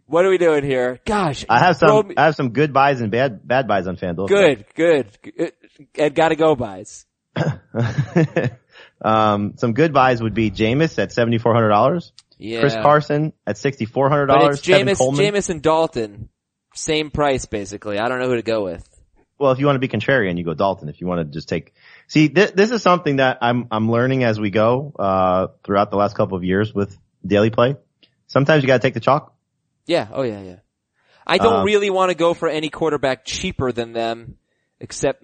what 0.06 0.24
are 0.24 0.30
we 0.30 0.38
doing 0.38 0.64
here? 0.64 1.00
Gosh, 1.06 1.46
I 1.50 1.60
have 1.60 1.76
some, 1.76 2.08
me- 2.08 2.16
I 2.16 2.26
have 2.26 2.36
some 2.36 2.52
good 2.52 2.72
buys 2.72 3.02
and 3.02 3.12
bad, 3.12 3.46
bad 3.46 3.68
buys 3.68 3.88
on 3.88 3.98
FanDuel. 3.98 4.28
good, 4.30 4.66
good, 4.76 5.08
good, 5.22 5.52
and 5.96 6.16
gotta 6.16 6.36
go 6.38 6.56
buys. 6.56 7.06
um, 9.04 9.54
some 9.58 9.74
good 9.74 9.94
buys 9.94 10.22
would 10.22 10.34
be 10.34 10.52
Jameis 10.52 10.98
at 11.00 11.10
$7,400. 11.10 12.12
Yeah. 12.40 12.62
Chris 12.62 12.74
Carson 12.74 13.34
at 13.46 13.58
$6,400. 13.58 14.28
but 14.28 14.52
it's 14.54 14.62
Tevin 14.62 14.86
Jameis, 14.96 15.18
Jameis 15.18 15.50
and 15.50 15.62
Dalton, 15.62 16.30
same 16.74 17.12
price 17.12 17.46
basically. 17.46 18.00
I 18.00 18.08
don't 18.08 18.20
know 18.20 18.28
who 18.30 18.36
to 18.38 18.42
go 18.42 18.64
with. 18.64 18.88
Well, 19.38 19.52
if 19.52 19.60
you 19.60 19.66
want 19.68 19.76
to 19.76 19.80
be 19.80 19.88
contrarian, 19.88 20.38
you 20.38 20.44
go 20.44 20.54
Dalton. 20.54 20.90
If 20.90 21.00
you 21.02 21.08
want 21.08 21.20
to 21.20 21.26
just 21.26 21.48
take, 21.50 21.74
see, 22.08 22.28
th- 22.30 22.54
this 22.54 22.72
is 22.72 22.82
something 22.82 23.18
that 23.18 23.38
I'm 23.42 23.68
I'm 23.72 23.90
learning 23.92 24.24
as 24.26 24.40
we 24.40 24.50
go 24.50 24.94
uh, 25.00 25.48
throughout 25.64 25.92
the 25.92 25.98
last 25.98 26.16
couple 26.16 26.36
of 26.38 26.44
years 26.44 26.74
with 26.74 26.98
daily 27.26 27.50
play. 27.50 27.76
Sometimes 28.28 28.64
you 28.64 28.68
got 28.68 28.82
to 28.82 28.86
take 28.88 28.94
the 28.96 29.00
chalk. 29.00 29.34
Yeah. 29.86 30.08
Oh 30.12 30.24
yeah, 30.24 30.42
yeah. 30.42 30.56
I 31.26 31.38
don't 31.38 31.60
Um, 31.62 31.66
really 31.66 31.90
want 31.90 32.10
to 32.10 32.16
go 32.16 32.34
for 32.34 32.50
any 32.50 32.70
quarterback 32.70 33.24
cheaper 33.24 33.72
than 33.72 33.94
them, 33.94 34.36
except 34.80 35.24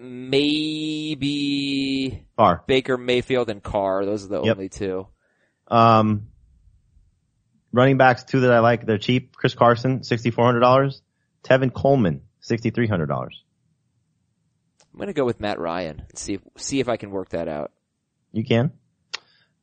maybe 1.06 2.24
Far. 2.36 2.62
Baker 2.66 2.96
Mayfield 2.96 3.50
and 3.50 3.62
Carr. 3.62 4.04
Those 4.04 4.24
are 4.24 4.28
the 4.28 4.42
Yep. 4.42 4.56
only 4.56 4.68
two. 4.68 5.06
Um, 5.68 6.28
running 7.76 7.96
backs 7.98 8.24
two 8.24 8.40
that 8.40 8.52
I 8.52 8.60
like. 8.60 8.86
They're 8.86 8.98
cheap. 8.98 9.36
Chris 9.36 9.54
Carson, 9.54 10.02
sixty 10.02 10.30
four 10.30 10.44
hundred 10.44 10.60
dollars. 10.60 11.02
Tevin 11.44 11.72
Coleman, 11.72 12.22
sixty 12.40 12.70
three 12.70 12.88
hundred 12.88 13.06
dollars. 13.06 13.42
I'm 14.92 14.98
gonna 14.98 15.12
go 15.12 15.24
with 15.24 15.40
Matt 15.40 15.58
Ryan 15.58 16.02
and 16.08 16.18
see 16.18 16.34
if, 16.34 16.40
see 16.56 16.80
if 16.80 16.88
I 16.88 16.96
can 16.96 17.10
work 17.10 17.30
that 17.30 17.48
out. 17.48 17.72
You 18.32 18.44
can. 18.44 18.72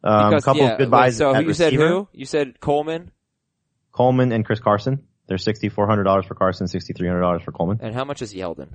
Um, 0.03 0.29
Because, 0.29 0.43
couple 0.45 0.61
yeah, 0.63 0.71
of 0.73 0.77
good 0.77 0.91
buys. 0.91 1.13
wait. 1.13 1.17
So 1.17 1.39
you 1.39 1.53
said 1.53 1.73
who? 1.73 2.07
You 2.13 2.25
said 2.25 2.59
Coleman. 2.59 3.11
Coleman 3.91 4.31
and 4.31 4.45
Chris 4.45 4.59
Carson. 4.59 5.03
They're 5.27 5.37
sixty 5.37 5.69
four 5.69 5.87
hundred 5.87 6.03
dollars 6.03 6.25
for 6.25 6.35
Carson, 6.35 6.67
sixty 6.67 6.93
three 6.93 7.07
hundred 7.07 7.21
dollars 7.21 7.41
for 7.43 7.51
Coleman. 7.51 7.79
And 7.81 7.95
how 7.95 8.03
much 8.05 8.21
is 8.21 8.33
Yeldon? 8.33 8.73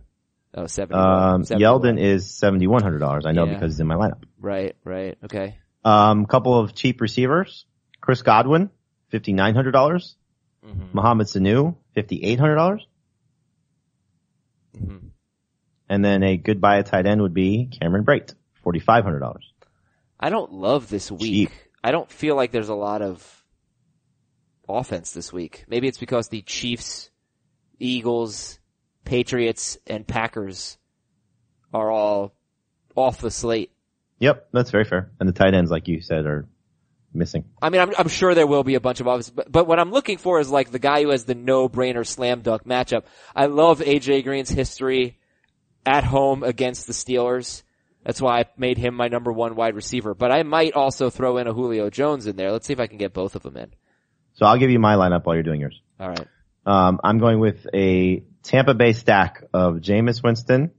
Oh, 0.54 0.66
70. 0.66 0.98
Um, 0.98 1.42
Yeldon 1.42 2.00
is 2.00 2.34
seventy 2.34 2.66
one 2.66 2.82
hundred 2.82 3.00
dollars. 3.00 3.26
I 3.26 3.32
know 3.32 3.44
Yeah. 3.44 3.54
because 3.54 3.74
he's 3.74 3.80
in 3.80 3.86
my 3.86 3.96
lineup. 3.96 4.22
Right, 4.40 4.74
right. 4.82 5.18
Okay. 5.24 5.58
Um, 5.84 6.24
couple 6.26 6.58
of 6.58 6.74
cheap 6.74 7.00
receivers. 7.00 7.66
Chris 8.00 8.22
Godwin, 8.22 8.70
fifty 9.08 9.32
nine 9.32 9.54
hundred 9.54 9.72
dollars. 9.72 10.16
Mhm. 10.64 10.92
Mohamed 10.94 11.26
Sanu, 11.26 11.76
fifty 11.94 12.22
eight 12.24 12.38
hundred 12.38 12.56
dollars. 12.56 12.86
Mhm. 14.76 15.10
And 15.88 16.04
then 16.04 16.22
a 16.22 16.36
good 16.36 16.60
buy 16.60 16.78
at 16.78 16.86
tight 16.86 17.06
end 17.06 17.22
would 17.22 17.34
be 17.34 17.66
Cameron 17.80 18.04
Brate, 18.04 18.34
forty 18.62 18.78
five 18.80 19.04
hundred 19.04 19.20
dollars. 19.20 19.52
I 20.20 20.30
don't 20.30 20.52
love 20.52 20.88
this 20.88 21.10
week. 21.10 21.50
Cheap. 21.50 21.50
I 21.82 21.92
don't 21.92 22.10
feel 22.10 22.34
like 22.36 22.50
there's 22.50 22.68
a 22.68 22.74
lot 22.74 23.02
of 23.02 23.44
offense 24.68 25.12
this 25.12 25.32
week. 25.32 25.64
Maybe 25.68 25.88
it's 25.88 25.98
because 25.98 26.28
the 26.28 26.42
Chiefs, 26.42 27.10
Eagles, 27.78 28.58
Patriots, 29.04 29.78
and 29.86 30.06
Packers 30.06 30.76
are 31.72 31.90
all 31.90 32.34
off 32.96 33.20
the 33.20 33.30
slate. 33.30 33.70
Yep, 34.18 34.48
that's 34.52 34.70
very 34.72 34.84
fair. 34.84 35.12
And 35.20 35.28
the 35.28 35.32
tight 35.32 35.54
ends, 35.54 35.70
like 35.70 35.86
you 35.86 36.00
said, 36.02 36.26
are 36.26 36.48
missing. 37.18 37.44
I 37.60 37.70
mean, 37.70 37.80
I'm, 37.80 37.92
I'm 37.98 38.08
sure 38.08 38.34
there 38.34 38.46
will 38.46 38.64
be 38.64 38.74
a 38.74 38.80
bunch 38.80 39.00
of 39.00 39.06
offense, 39.06 39.30
but, 39.30 39.50
but 39.50 39.66
what 39.66 39.78
I'm 39.78 39.90
looking 39.90 40.18
for 40.18 40.40
is 40.40 40.50
like 40.50 40.70
the 40.70 40.78
guy 40.78 41.02
who 41.02 41.10
has 41.10 41.24
the 41.24 41.34
no-brainer 41.34 42.06
slam 42.06 42.40
dunk 42.40 42.64
matchup. 42.64 43.04
I 43.34 43.46
love 43.46 43.80
AJ 43.80 44.24
Green's 44.24 44.50
history 44.50 45.18
at 45.84 46.04
home 46.04 46.42
against 46.42 46.86
the 46.86 46.92
Steelers. 46.92 47.62
That's 48.04 48.22
why 48.22 48.40
I 48.40 48.44
made 48.56 48.78
him 48.78 48.94
my 48.94 49.08
number 49.08 49.32
one 49.32 49.54
wide 49.54 49.74
receiver, 49.74 50.14
but 50.14 50.30
I 50.30 50.42
might 50.42 50.74
also 50.74 51.10
throw 51.10 51.36
in 51.38 51.46
a 51.46 51.52
Julio 51.52 51.90
Jones 51.90 52.26
in 52.26 52.36
there. 52.36 52.52
Let's 52.52 52.66
see 52.66 52.72
if 52.72 52.80
I 52.80 52.86
can 52.86 52.98
get 52.98 53.12
both 53.12 53.34
of 53.34 53.42
them 53.42 53.56
in. 53.56 53.74
So 54.34 54.46
I'll 54.46 54.56
give 54.56 54.70
you 54.70 54.78
my 54.78 54.94
lineup 54.94 55.24
while 55.24 55.34
you're 55.34 55.42
doing 55.42 55.60
yours. 55.60 55.80
All 55.98 56.08
right. 56.08 56.26
Um, 56.64 57.00
I'm 57.02 57.18
going 57.18 57.40
with 57.40 57.66
a 57.74 58.24
Tampa 58.42 58.74
Bay 58.74 58.92
stack 58.92 59.42
of 59.52 59.76
Jameis 59.76 60.22
Winston, 60.22 60.70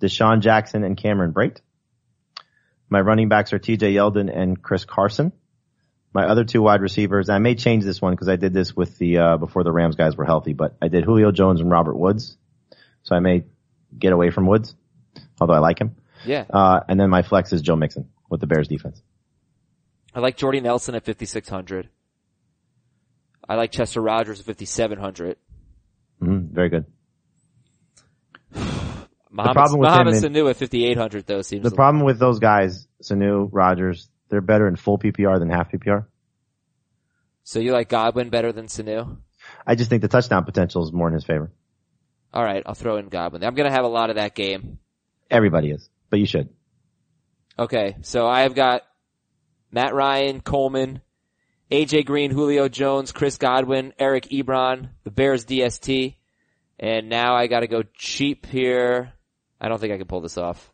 DeSean 0.00 0.40
Jackson, 0.40 0.82
and 0.82 0.96
Cameron 0.96 1.32
Brate. 1.32 1.58
My 2.88 3.00
running 3.00 3.28
backs 3.28 3.52
are 3.52 3.58
TJ 3.58 3.94
Yeldon 3.94 4.34
and 4.34 4.60
Chris 4.62 4.84
Carson. 4.84 5.32
My 6.14 6.26
other 6.26 6.44
two 6.44 6.60
wide 6.60 6.82
receivers, 6.82 7.30
I 7.30 7.38
may 7.38 7.54
change 7.54 7.84
this 7.84 8.02
one 8.02 8.12
because 8.12 8.28
I 8.28 8.36
did 8.36 8.52
this 8.52 8.76
with 8.76 8.98
the, 8.98 9.18
uh, 9.18 9.36
before 9.38 9.64
the 9.64 9.72
Rams 9.72 9.96
guys 9.96 10.16
were 10.16 10.26
healthy, 10.26 10.52
but 10.52 10.76
I 10.82 10.88
did 10.88 11.04
Julio 11.04 11.32
Jones 11.32 11.60
and 11.60 11.70
Robert 11.70 11.96
Woods. 11.96 12.36
So 13.02 13.16
I 13.16 13.20
may 13.20 13.44
get 13.98 14.12
away 14.12 14.30
from 14.30 14.46
Woods, 14.46 14.74
although 15.40 15.54
I 15.54 15.58
like 15.58 15.80
him. 15.80 15.96
Yeah. 16.24 16.44
Uh, 16.48 16.80
and 16.86 17.00
then 17.00 17.10
my 17.10 17.22
flex 17.22 17.52
is 17.52 17.62
Joe 17.62 17.76
Mixon 17.76 18.10
with 18.28 18.40
the 18.40 18.46
Bears 18.46 18.68
defense. 18.68 19.00
I 20.14 20.20
like 20.20 20.36
Jordy 20.36 20.60
Nelson 20.60 20.94
at 20.94 21.04
5,600. 21.04 21.88
I 23.48 23.54
like 23.56 23.72
Chester 23.72 24.00
Rogers 24.00 24.40
at 24.40 24.46
5,700. 24.46 25.36
Mm-hmm, 26.22 26.54
very 26.54 26.68
good. 26.68 26.84
Mohamed, 29.30 29.54
problem 29.54 29.80
with 29.80 29.88
Mohamed 29.88 30.14
Sanu 30.14 30.50
at 30.50 30.56
5,800 30.56 31.26
though 31.26 31.42
seems 31.42 31.62
The 31.62 31.74
problem 31.74 32.04
with 32.04 32.18
those 32.18 32.38
guys, 32.38 32.86
Sanu, 33.02 33.48
Rogers, 33.50 34.08
they're 34.32 34.40
better 34.40 34.66
in 34.66 34.76
full 34.76 34.98
PPR 34.98 35.38
than 35.38 35.50
half 35.50 35.70
PPR. 35.70 36.06
So 37.44 37.58
you 37.58 37.72
like 37.72 37.90
Godwin 37.90 38.30
better 38.30 38.50
than 38.50 38.64
Sanu? 38.64 39.18
I 39.66 39.74
just 39.74 39.90
think 39.90 40.00
the 40.00 40.08
touchdown 40.08 40.44
potential 40.44 40.82
is 40.82 40.90
more 40.90 41.06
in 41.06 41.12
his 41.12 41.24
favor. 41.24 41.52
All 42.32 42.42
right, 42.42 42.62
I'll 42.64 42.74
throw 42.74 42.96
in 42.96 43.10
Godwin. 43.10 43.44
I'm 43.44 43.54
going 43.54 43.68
to 43.68 43.74
have 43.74 43.84
a 43.84 43.88
lot 43.88 44.08
of 44.08 44.16
that 44.16 44.34
game. 44.34 44.78
Everybody 45.30 45.70
is, 45.70 45.86
but 46.08 46.18
you 46.18 46.24
should. 46.24 46.48
Okay, 47.58 47.96
so 48.00 48.26
I 48.26 48.40
have 48.42 48.54
got 48.54 48.84
Matt 49.70 49.92
Ryan, 49.92 50.40
Coleman, 50.40 51.02
AJ 51.70 52.06
Green, 52.06 52.30
Julio 52.30 52.68
Jones, 52.68 53.12
Chris 53.12 53.36
Godwin, 53.36 53.92
Eric 53.98 54.28
Ebron, 54.30 54.88
the 55.04 55.10
Bears 55.10 55.44
DST, 55.44 56.14
and 56.78 57.10
now 57.10 57.34
I 57.34 57.48
got 57.48 57.60
to 57.60 57.66
go 57.66 57.82
cheap 57.98 58.46
here. 58.46 59.12
I 59.60 59.68
don't 59.68 59.78
think 59.78 59.92
I 59.92 59.98
can 59.98 60.06
pull 60.06 60.22
this 60.22 60.38
off. 60.38 60.72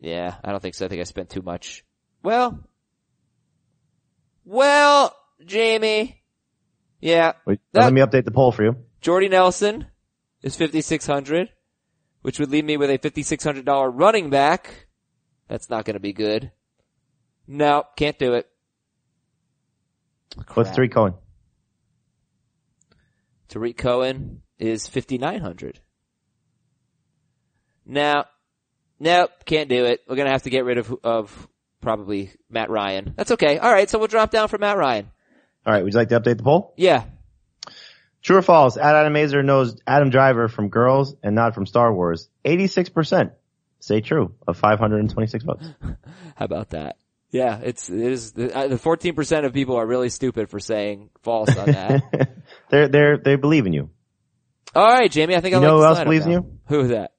Yeah, 0.00 0.34
I 0.42 0.50
don't 0.50 0.60
think 0.60 0.74
so. 0.74 0.84
I 0.84 0.88
think 0.88 1.00
I 1.00 1.04
spent 1.04 1.30
too 1.30 1.42
much. 1.42 1.84
Well, 2.22 2.60
well, 4.44 5.16
Jamie. 5.44 6.22
Yeah, 7.00 7.32
Wait, 7.46 7.60
That- 7.72 7.84
let 7.84 7.92
me 7.92 8.00
update 8.00 8.24
the 8.24 8.30
poll 8.30 8.52
for 8.52 8.62
you. 8.62 8.76
Jordy 9.00 9.28
Nelson 9.28 9.86
is 10.42 10.54
5600 10.56 11.48
which 12.22 12.38
would 12.38 12.50
leave 12.50 12.64
me 12.64 12.76
with 12.76 12.88
a 12.90 12.98
$5,600 12.98 13.92
running 13.94 14.30
back. 14.30 14.86
That's 15.48 15.68
not 15.68 15.84
going 15.84 15.94
to 15.94 16.00
be 16.00 16.12
good. 16.12 16.52
No, 17.46 17.84
can't 17.96 18.18
do 18.18 18.34
it. 18.34 18.48
What's 20.36 20.48
Crap. 20.48 20.74
three 20.74 20.88
Cohen? 20.88 21.14
Tarik 23.48 23.76
Cohen 23.76 24.42
is 24.58 24.88
5,900. 24.88 25.80
Now, 27.84 28.26
nope, 28.98 29.30
can't 29.44 29.68
do 29.68 29.84
it. 29.84 30.00
We're 30.08 30.16
going 30.16 30.26
to 30.26 30.32
have 30.32 30.44
to 30.44 30.50
get 30.50 30.64
rid 30.64 30.78
of, 30.78 30.94
of 31.04 31.48
probably 31.82 32.32
Matt 32.48 32.70
Ryan. 32.70 33.12
That's 33.16 33.32
okay. 33.32 33.58
All 33.58 33.70
right. 33.70 33.90
So 33.90 33.98
we'll 33.98 34.08
drop 34.08 34.30
down 34.30 34.48
for 34.48 34.56
Matt 34.56 34.78
Ryan. 34.78 35.10
All 35.64 35.72
right, 35.72 35.84
would 35.84 35.92
you 35.92 35.98
like 35.98 36.08
to 36.08 36.18
update 36.18 36.38
the 36.38 36.42
poll? 36.42 36.74
Yeah. 36.76 37.04
True 38.22 38.38
or 38.38 38.42
false? 38.42 38.76
Adam 38.76 39.14
Aizer 39.14 39.44
knows 39.44 39.80
Adam 39.86 40.10
Driver 40.10 40.48
from 40.48 40.68
Girls 40.68 41.14
and 41.22 41.34
not 41.34 41.54
from 41.54 41.66
Star 41.66 41.92
Wars. 41.92 42.28
86% 42.44 43.32
say 43.80 44.00
true 44.00 44.34
of 44.46 44.56
526 44.56 45.44
votes. 45.44 45.66
How 46.36 46.44
about 46.44 46.70
that? 46.70 46.96
Yeah, 47.30 47.60
it's, 47.62 47.88
it 47.88 48.00
is, 48.00 48.32
the, 48.32 48.54
uh, 48.54 48.68
14% 48.68 49.44
of 49.44 49.52
people 49.52 49.76
are 49.76 49.86
really 49.86 50.08
stupid 50.10 50.50
for 50.50 50.60
saying 50.60 51.10
false 51.22 51.56
on 51.56 51.66
that. 51.66 52.28
they're, 52.70 52.88
they're, 52.88 53.16
they 53.16 53.36
believe 53.36 53.66
in 53.66 53.72
you. 53.72 53.90
All 54.74 54.86
right, 54.86 55.10
Jamie, 55.10 55.36
I 55.36 55.40
think 55.40 55.54
I 55.54 55.58
You 55.58 55.66
know 55.66 55.76
like 55.76 55.88
who 55.88 55.96
else 55.96 56.04
believes 56.04 56.26
in 56.26 56.32
you? 56.32 56.58
Who 56.66 56.80
is 56.80 56.88
that? 56.90 57.12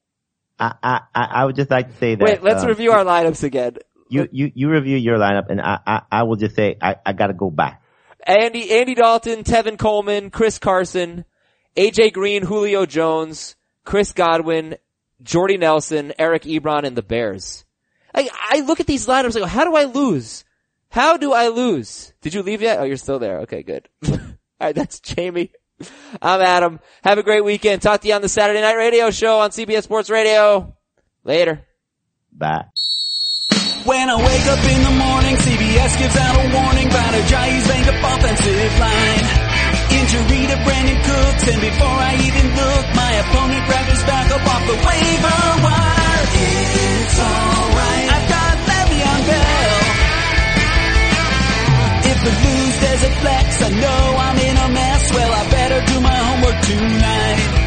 I, 0.58 0.74
I, 0.82 1.00
I 1.14 1.24
I 1.24 1.44
would 1.44 1.56
just 1.56 1.70
like 1.70 1.88
to 1.88 1.96
say 1.96 2.14
that. 2.14 2.24
Wait, 2.24 2.42
let's 2.42 2.62
um, 2.62 2.68
review 2.68 2.92
our 2.92 3.04
lineups 3.04 3.42
again. 3.42 3.76
You, 4.08 4.28
you, 4.30 4.52
you 4.54 4.70
review 4.70 4.96
your 4.96 5.18
lineup 5.18 5.50
and 5.50 5.60
I, 5.60 5.78
I, 5.86 6.02
I 6.10 6.22
will 6.24 6.36
just 6.36 6.54
say 6.54 6.76
I, 6.80 6.96
I 7.04 7.12
gotta 7.12 7.32
go 7.34 7.50
back. 7.50 7.82
Andy, 8.26 8.70
Andy 8.72 8.94
Dalton, 8.94 9.44
Tevin 9.44 9.78
Coleman, 9.78 10.30
Chris 10.30 10.58
Carson, 10.58 11.24
AJ 11.76 12.12
Green, 12.12 12.42
Julio 12.42 12.86
Jones, 12.86 13.56
Chris 13.84 14.12
Godwin, 14.12 14.76
Jordy 15.22 15.56
Nelson, 15.56 16.12
Eric 16.18 16.44
Ebron, 16.44 16.84
and 16.84 16.96
the 16.96 17.02
Bears. 17.02 17.64
I, 18.14 18.28
I 18.50 18.60
look 18.60 18.80
at 18.80 18.86
these 18.86 19.06
lineups, 19.06 19.34
go, 19.34 19.46
how 19.46 19.64
do 19.64 19.74
I 19.74 19.84
lose? 19.84 20.44
How 20.88 21.16
do 21.16 21.32
I 21.32 21.48
lose? 21.48 22.12
Did 22.20 22.34
you 22.34 22.42
leave 22.42 22.62
yet? 22.62 22.78
Oh, 22.78 22.84
you're 22.84 22.96
still 22.96 23.18
there. 23.18 23.40
Okay, 23.40 23.62
good. 23.62 23.88
Alright, 24.60 24.74
that's 24.76 25.00
Jamie. 25.00 25.50
I'm 26.22 26.40
Adam. 26.40 26.78
Have 27.02 27.18
a 27.18 27.22
great 27.22 27.44
weekend. 27.44 27.82
Talk 27.82 28.00
to 28.02 28.08
you 28.08 28.14
on 28.14 28.22
the 28.22 28.28
Saturday 28.28 28.60
Night 28.60 28.76
Radio 28.76 29.10
Show 29.10 29.40
on 29.40 29.50
CBS 29.50 29.82
Sports 29.82 30.08
Radio. 30.08 30.76
Later. 31.24 31.66
Back. 32.32 32.68
When 33.84 34.08
I 34.08 34.16
wake 34.16 34.46
up 34.48 34.64
in 34.64 34.80
the 34.80 34.96
morning, 34.96 35.36
CBS 35.44 35.92
gives 36.00 36.16
out 36.16 36.40
a 36.40 36.44
warning 36.56 36.88
about 36.88 37.12
a 37.12 37.22
Jays 37.28 37.68
banged 37.68 37.88
up 37.92 38.00
offensive 38.00 38.72
line. 38.80 39.24
Injury 39.92 40.48
to 40.48 40.56
Brandin 40.64 41.00
Cooks, 41.04 41.44
and 41.52 41.60
before 41.60 41.98
I 42.00 42.16
even 42.16 42.46
look, 42.56 42.84
my 42.96 43.12
opponent 43.20 43.60
grabbed 43.68 43.90
his 43.92 44.00
back 44.08 44.32
up 44.32 44.40
off 44.40 44.64
the 44.64 44.78
waiver 44.88 45.40
wire. 45.68 46.24
It's 46.32 47.16
alright. 47.20 48.08
I've 48.08 48.28
got 48.32 48.56
Le'Veon 48.72 49.20
Bell. 49.28 49.76
If 52.08 52.18
we 52.24 52.32
lose, 52.40 52.76
there's 52.80 53.04
a 53.04 53.12
flex. 53.20 53.46
I 53.60 53.68
know 53.68 54.02
I'm 54.16 54.38
in 54.48 54.56
a 54.64 54.68
mess. 54.72 55.12
Well, 55.12 55.28
I 55.28 55.44
better 55.52 55.80
do 55.92 56.00
my 56.00 56.16
homework 56.24 56.58
tonight. 56.64 57.63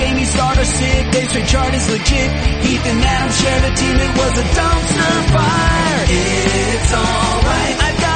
Jamie 0.00 0.24
starter 0.24 0.64
sick, 0.64 1.12
they 1.12 1.26
chart 1.44 1.74
is 1.74 1.90
legit. 1.90 2.30
Heath 2.64 2.86
and 2.86 3.04
Adam 3.04 3.30
share 3.32 3.60
the 3.60 3.72
team, 3.76 3.96
it 3.96 4.12
was 4.16 4.32
a 4.32 4.46
dumpster 4.56 5.14
fire. 5.34 6.04
It's 6.08 6.92
alright. 6.94 7.76
I 7.84 8.09